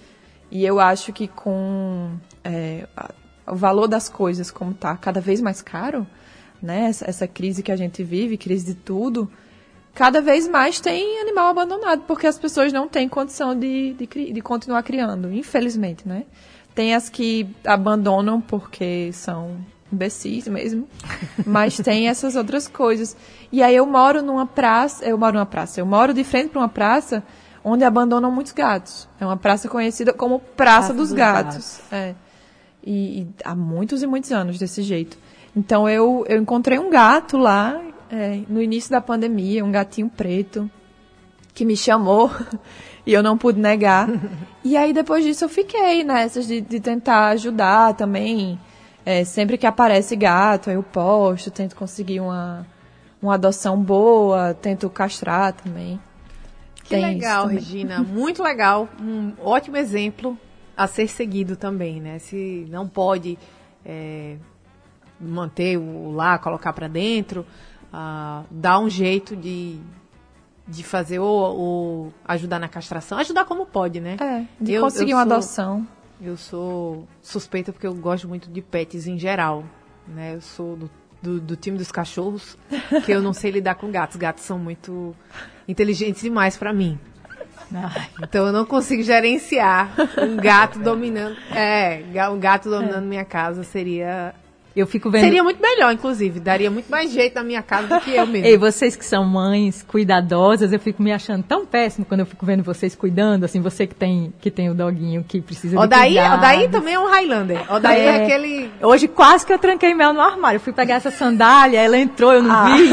E 0.51 0.65
eu 0.65 0.79
acho 0.79 1.13
que 1.13 1.27
com 1.27 2.11
é, 2.45 2.87
o 3.47 3.55
valor 3.57 3.87
das 3.87 4.09
coisas 4.09 4.51
como 4.51 4.75
tá 4.75 4.97
cada 4.97 5.21
vez 5.21 5.41
mais 5.41 5.63
caro, 5.63 6.07
né? 6.61 6.85
Essa, 6.85 7.09
essa 7.09 7.27
crise 7.27 7.63
que 7.63 7.73
a 7.73 7.77
gente 7.77 8.03
vive, 8.05 8.37
crise 8.37 8.67
de 8.67 8.75
tudo, 8.75 9.31
cada 9.95 10.21
vez 10.21 10.47
mais 10.49 10.81
tem 10.81 11.21
animal 11.21 11.49
abandonado, 11.49 12.03
porque 12.07 12.27
as 12.27 12.39
pessoas 12.39 12.73
não 12.73 12.89
têm 12.89 13.09
condição 13.09 13.59
de, 13.59 13.95
de, 13.95 14.33
de 14.33 14.41
continuar 14.41 14.83
criando, 14.83 15.33
infelizmente, 15.33 16.07
né? 16.07 16.25
Tem 16.75 16.95
as 16.95 17.09
que 17.09 17.47
abandonam 17.65 18.41
porque 18.41 19.11
são 19.13 19.57
imbecis 19.93 20.49
mesmo, 20.49 20.89
mas 21.47 21.77
tem 21.77 22.09
essas 22.09 22.35
outras 22.35 22.67
coisas. 22.67 23.17
E 23.51 23.63
aí 23.63 23.77
eu 23.77 23.85
moro 23.85 24.23
numa 24.23 24.47
praça, 24.47 25.05
eu 25.05 25.19
moro 25.19 25.35
numa 25.35 25.47
praça, 25.47 25.81
eu 25.81 25.87
moro 25.87 26.15
de 26.15 26.25
frente 26.25 26.51
para 26.51 26.61
uma 26.61 26.69
praça 26.69 27.23
onde 27.65 27.85
abandonam 27.85 28.31
muitos 28.31 28.53
gatos. 28.53 29.09
É 29.21 29.27
uma 29.27 29.37
praça 29.37 29.69
conhecida 29.69 30.13
como 30.13 30.41
Praça, 30.41 30.55
Praça 30.57 30.95
dos, 30.95 31.09
dos 31.09 31.17
Gatos. 31.17 31.81
É. 31.91 32.15
E, 32.85 33.21
e 33.21 33.29
há 33.45 33.55
muitos 33.55 34.03
e 34.03 34.07
muitos 34.07 34.33
anos 34.33 34.59
desse 34.59 34.83
jeito. 34.83 35.17
Então 35.55 35.89
eu, 35.89 36.25
eu 36.29 36.41
encontrei 36.41 36.79
um 36.79 36.91
gato 36.91 37.37
lá 37.37 37.81
é, 38.11 38.41
no 38.49 38.61
início 38.61 38.91
da 38.91 39.01
pandemia, 39.01 39.65
um 39.65 39.71
gatinho 39.71 40.09
preto, 40.09 40.71
que 41.55 41.65
me 41.65 41.77
chamou 41.77 42.31
e 43.07 43.13
eu 43.13 43.23
não 43.23 43.39
pude 43.39 43.61
negar. 43.61 44.09
e 44.65 44.77
aí 44.77 44.93
depois 44.93 45.25
disso 45.25 45.45
eu 45.45 45.49
fiquei 45.49 46.03
nessas 46.03 46.47
de, 46.47 46.61
de 46.61 46.81
tentar 46.81 47.29
ajudar 47.29 47.95
também. 47.95 48.59
É, 49.05 49.25
sempre 49.25 49.59
que 49.59 49.67
aparece 49.67 50.15
gato, 50.15 50.71
eu 50.71 50.81
posto, 50.83 51.51
tento 51.51 51.75
conseguir 51.75 52.21
uma, 52.21 52.65
uma 53.21 53.35
adoção 53.35 53.77
boa, 53.83 54.55
tento 54.55 54.89
castrar 54.89 55.53
também. 55.53 56.01
Que 56.85 56.91
Tem 56.91 57.03
legal. 57.03 57.47
Regina. 57.47 58.01
Muito 58.03 58.43
legal. 58.43 58.89
Um 59.01 59.33
ótimo 59.41 59.77
exemplo 59.77 60.39
a 60.77 60.87
ser 60.87 61.07
seguido 61.09 61.55
também, 61.57 62.01
né? 62.01 62.19
Se 62.19 62.67
não 62.71 62.89
pode 62.89 63.39
é, 63.85 64.37
manter 65.21 65.77
o 65.79 66.11
lá, 66.11 66.39
colocar 66.39 66.73
para 66.73 66.89
dentro, 66.89 67.47
ah, 67.93 68.43
dá 68.51 68.79
um 68.79 68.89
jeito 68.89 69.37
de, 69.37 69.79
de 70.67 70.83
fazer 70.83 71.19
ou, 71.19 71.29
ou 71.59 72.15
ajudar 72.25 72.59
na 72.59 72.69
castração, 72.69 73.19
ajudar 73.19 73.45
como 73.45 73.65
pode, 73.67 74.01
né? 74.01 74.17
É, 74.21 74.45
de 74.63 74.73
Eu- 74.73 74.83
conseguir 74.83 75.13
eu 75.13 75.17
uma 75.19 75.25
sou- 75.25 75.33
adoção. 75.35 75.89
Eu 76.21 76.37
sou 76.37 77.07
suspeita 77.21 77.73
porque 77.73 77.87
eu 77.87 77.95
gosto 77.95 78.29
muito 78.29 78.49
de 78.49 78.63
pets 78.63 79.07
em 79.09 79.19
geral, 79.19 79.65
né? 80.07 80.37
Eu 80.37 80.41
sou 80.41 80.77
do, 80.77 80.91
do, 81.21 81.41
do 81.41 81.57
time 81.57 81.77
dos 81.77 81.91
cachorros, 81.91 82.57
que 83.05 83.11
eu 83.13 83.21
não 83.21 83.33
sei 83.33 83.51
lidar 83.51 83.75
com 83.75 83.91
gatos. 83.91 84.17
Gatos 84.17 84.45
são 84.45 84.57
muito 84.59 85.15
inteligentes 85.69 86.23
demais 86.23 86.57
para 86.57 86.73
mim. 86.73 86.99
Então 88.23 88.47
eu 88.47 88.53
não 88.53 88.65
consigo 88.67 89.03
gerenciar 89.03 89.95
um 90.19 90.37
gato 90.37 90.79
dominando. 90.79 91.37
É, 91.55 92.03
um 92.31 92.39
gato 92.39 92.69
dominando 92.69 93.05
minha 93.05 93.25
casa 93.25 93.63
seria. 93.65 94.35
Eu 94.75 94.87
fico 94.87 95.11
vendo. 95.11 95.25
Seria 95.25 95.43
muito 95.45 95.61
melhor, 95.61 95.93
inclusive. 95.93 96.41
Daria 96.41 96.71
muito 96.71 96.91
mais 96.91 97.13
jeito 97.13 97.35
na 97.35 97.45
minha 97.45 97.63
casa 97.63 97.87
do 97.89 98.01
que 98.01 98.11
eu 98.15 98.27
mesmo. 98.27 98.47
Ei, 98.49 98.57
vocês 98.57 98.97
que 98.97 99.05
são 99.05 99.25
mães 99.25 99.83
cuidadosas, 99.83 100.73
eu 100.73 100.79
fico 100.81 101.03
me 101.03 101.13
achando 101.13 101.43
tão 101.43 101.67
péssimo 101.67 102.07
quando 102.07 102.21
eu 102.21 102.27
fico 102.27 102.45
vendo 102.47 102.63
vocês 102.63 102.95
cuidando, 102.95 103.45
assim, 103.45 103.61
você 103.61 103.87
que 103.87 103.95
tem, 103.95 104.33
que 104.41 104.51
tem 104.51 104.71
o 104.71 104.75
doguinho 104.75 105.23
que 105.27 105.41
precisa 105.41 105.79
O 105.79 105.83
de 105.83 105.89
daí, 105.89 106.15
cuidado. 106.15 106.39
o 106.39 106.41
daí 106.41 106.69
também 106.69 106.95
é 106.95 106.99
um 106.99 107.07
Highlander. 107.07 107.73
O 107.75 107.79
daí 107.79 108.01
é, 108.01 108.05
É. 108.07 108.23
aquele. 108.25 108.71
Hoje 108.81 109.09
quase 109.09 109.45
que 109.45 109.53
eu 109.53 109.59
tranquei 109.59 109.93
Mel 109.95 110.13
no 110.13 110.21
armário. 110.21 110.57
Eu 110.57 110.61
fui 110.61 110.73
pegar 110.73 110.95
essa 110.95 111.11
sandália, 111.11 111.79
ela 111.79 111.99
entrou, 111.99 112.33
eu 112.33 112.43
não 112.43 112.51
Ah. 112.55 112.75
vi. 112.77 112.91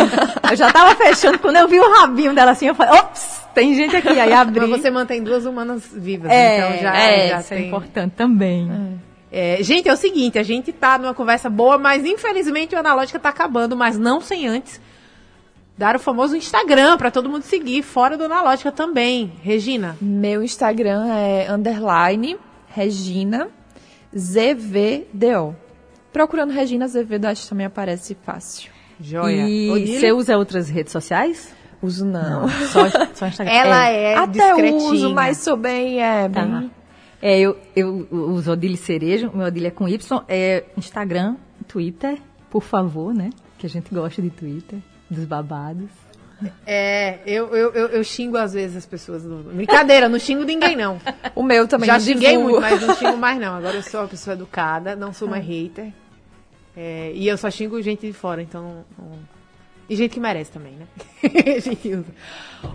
Eu 0.52 0.56
já 0.58 0.72
tava 0.72 0.96
fechando. 0.96 1.40
Quando 1.40 1.56
eu 1.58 1.68
vi 1.68 1.80
o 1.80 1.92
rabinho 2.00 2.34
dela 2.34 2.52
assim, 2.52 2.68
eu 2.68 2.76
falei, 2.76 3.00
ops, 3.00 3.42
tem 3.54 3.74
gente 3.74 3.96
aqui. 3.96 4.20
Aí 4.20 4.34
abri. 4.34 4.60
Mas 4.60 4.82
você 4.82 4.92
mantém 4.92 5.24
duas 5.24 5.46
humanas 5.46 5.84
vivas, 5.94 6.30
é, 6.32 6.58
então 6.58 6.82
já, 6.82 6.96
é, 6.98 7.28
já 7.30 7.40
isso 7.40 7.54
é 7.54 7.58
tem. 7.58 7.68
importante 7.68 8.14
também. 8.16 8.70
É, 8.70 9.09
gente, 9.62 9.88
é 9.88 9.94
o 9.94 9.98
seguinte, 9.98 10.40
a 10.40 10.44
gente 10.44 10.72
tá 10.72 10.98
numa 10.98 11.14
conversa 11.14 11.50
boa, 11.50 11.78
mas 11.78 12.04
infelizmente 12.06 12.76
o 12.76 12.80
Analógica 12.80 13.20
tá 13.20 13.30
acabando, 13.30 13.76
mas 13.76 13.98
não 13.98 14.20
sem 14.22 14.48
antes 14.48 14.82
dar 15.78 15.96
o 15.96 16.00
famoso 16.00 16.36
Instagram 16.36 16.98
pra 16.98 17.10
todo 17.10 17.30
mundo 17.30 17.44
seguir, 17.44 17.84
fora 17.84 18.18
do 18.18 18.26
Analógica 18.26 18.70
também. 18.72 19.32
Regina, 19.42 19.96
Meu 20.02 20.44
Instagram 20.44 21.08
é 21.14 21.50
underline 21.50 22.38
Regina 22.68 23.48
ZVDO. 24.18 25.56
Procurando 26.12 26.52
Regina 26.52 26.86
Azevedo, 26.86 27.26
acho 27.26 27.44
que 27.44 27.50
também 27.50 27.66
aparece 27.68 28.18
fácil. 28.26 28.72
joia. 29.00 29.48
E 29.48 29.70
Odile? 29.70 30.00
você 30.00 30.12
usa 30.12 30.38
outras 30.38 30.68
redes 30.70 30.92
sociais? 30.92 31.54
Uso 31.82 32.04
não. 32.06 32.50
Só, 32.50 32.90
só 33.14 33.28
Instagram. 33.28 33.54
Ela 33.54 33.90
é, 33.90 34.16
Até 34.16 34.32
discretinha. 34.48 34.92
uso, 34.92 35.14
mas 35.14 35.38
sou 35.38 35.56
bem, 35.56 36.02
é, 36.04 36.28
Tá. 36.28 36.42
bem... 36.42 36.72
É, 37.22 37.40
eu, 37.40 37.58
eu 37.76 38.08
uso 38.12 38.52
Odile 38.52 38.78
Cerejo, 38.78 39.32
meu 39.34 39.48
Odile 39.48 39.68
é 39.68 39.72
com 39.72 39.88
Y, 39.88 40.22
é 40.28 40.64
Instagram, 40.78 41.36
Twitter, 41.68 42.18
por 42.50 42.64
favor, 42.64 43.14
né? 43.14 43.30
Que 43.58 43.66
a 43.66 43.70
gente 43.70 43.94
gosta 43.94 44.22
de 44.22 44.30
Twitter, 44.30 44.80
dos 45.10 45.26
babados. 45.26 45.90
É, 46.66 47.20
eu, 47.26 47.54
eu, 47.54 47.74
eu, 47.74 47.88
eu 47.88 48.04
xingo 48.04 48.38
às 48.38 48.54
vezes 48.54 48.78
as 48.78 48.86
pessoas. 48.86 49.26
No... 49.26 49.44
Brincadeira, 49.44 50.08
não 50.08 50.18
xingo 50.18 50.44
ninguém 50.46 50.74
não. 50.76 50.98
O 51.36 51.44
meu 51.44 51.68
também 51.68 51.88
Já 51.88 52.00
xinguei 52.00 52.30
divulgo. 52.32 52.52
muito, 52.52 52.62
mas 52.62 52.82
não 52.82 52.96
xingo 52.96 53.18
mais 53.18 53.40
não. 53.42 53.56
Agora 53.56 53.76
eu 53.76 53.84
sou 53.84 54.00
uma 54.00 54.08
pessoa 54.08 54.34
educada, 54.36 54.96
não 54.96 55.12
sou 55.12 55.28
mais 55.28 55.46
hater. 55.46 55.92
É, 56.78 57.12
e 57.14 57.28
eu 57.28 57.38
só 57.38 57.52
xingo 57.52 57.82
gente 57.82 58.08
de 58.08 58.14
fora, 58.14 58.42
então... 58.42 58.86
não- 58.98 59.20
E 59.90 59.96
gente 59.98 60.14
que 60.14 60.20
merece 60.22 60.50
também, 60.52 60.74
né? 60.78 60.88
A 61.58 61.60
gente 61.60 61.90
usa. 61.94 62.06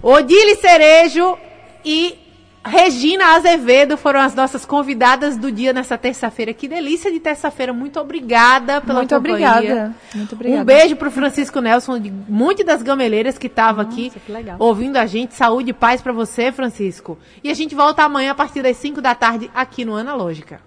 Odile 0.02 0.56
Cerejo 0.56 1.38
e 1.82 2.18
Regina 2.66 3.34
Azevedo 3.34 3.96
foram 3.96 4.20
as 4.20 4.34
nossas 4.34 4.64
convidadas 4.64 5.36
do 5.36 5.52
dia 5.52 5.72
nessa 5.72 5.98
terça-feira. 5.98 6.54
Que 6.54 6.66
delícia 6.66 7.12
de 7.12 7.20
terça-feira. 7.20 7.72
Muito 7.72 8.00
obrigada 8.00 8.80
pela 8.80 9.00
Muito 9.00 9.14
companhia. 9.14 9.50
obrigada. 9.52 9.94
Muito 10.14 10.34
obrigada. 10.34 10.62
Um 10.62 10.64
beijo 10.64 10.96
pro 10.96 11.10
Francisco 11.10 11.60
Nelson, 11.60 11.98
de 11.98 12.10
Monte 12.10 12.64
das 12.64 12.82
Gameleiras, 12.82 13.36
que 13.36 13.48
estava 13.48 13.82
aqui 13.82 14.10
que 14.10 14.32
ouvindo 14.58 14.96
a 14.96 15.04
gente. 15.04 15.34
Saúde 15.34 15.70
e 15.70 15.74
paz 15.74 16.00
pra 16.00 16.12
você, 16.12 16.50
Francisco. 16.50 17.18
E 17.42 17.50
a 17.50 17.54
gente 17.54 17.74
volta 17.74 18.02
amanhã 18.02 18.30
a 18.30 18.34
partir 18.34 18.62
das 18.62 18.76
5 18.78 19.00
da 19.02 19.14
tarde 19.14 19.50
aqui 19.54 19.84
no 19.84 19.94
Analógica. 19.96 20.60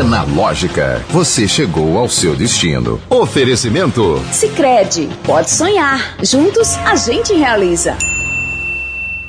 Analógica, 0.00 1.04
você 1.10 1.46
chegou 1.46 1.98
ao 1.98 2.08
seu 2.08 2.34
destino. 2.34 3.00
Oferecimento 3.10 4.18
Sicredi, 4.32 5.08
pode 5.24 5.50
sonhar. 5.50 6.16
Juntos 6.22 6.76
a 6.78 6.94
gente 6.94 7.34
realiza. 7.34 7.98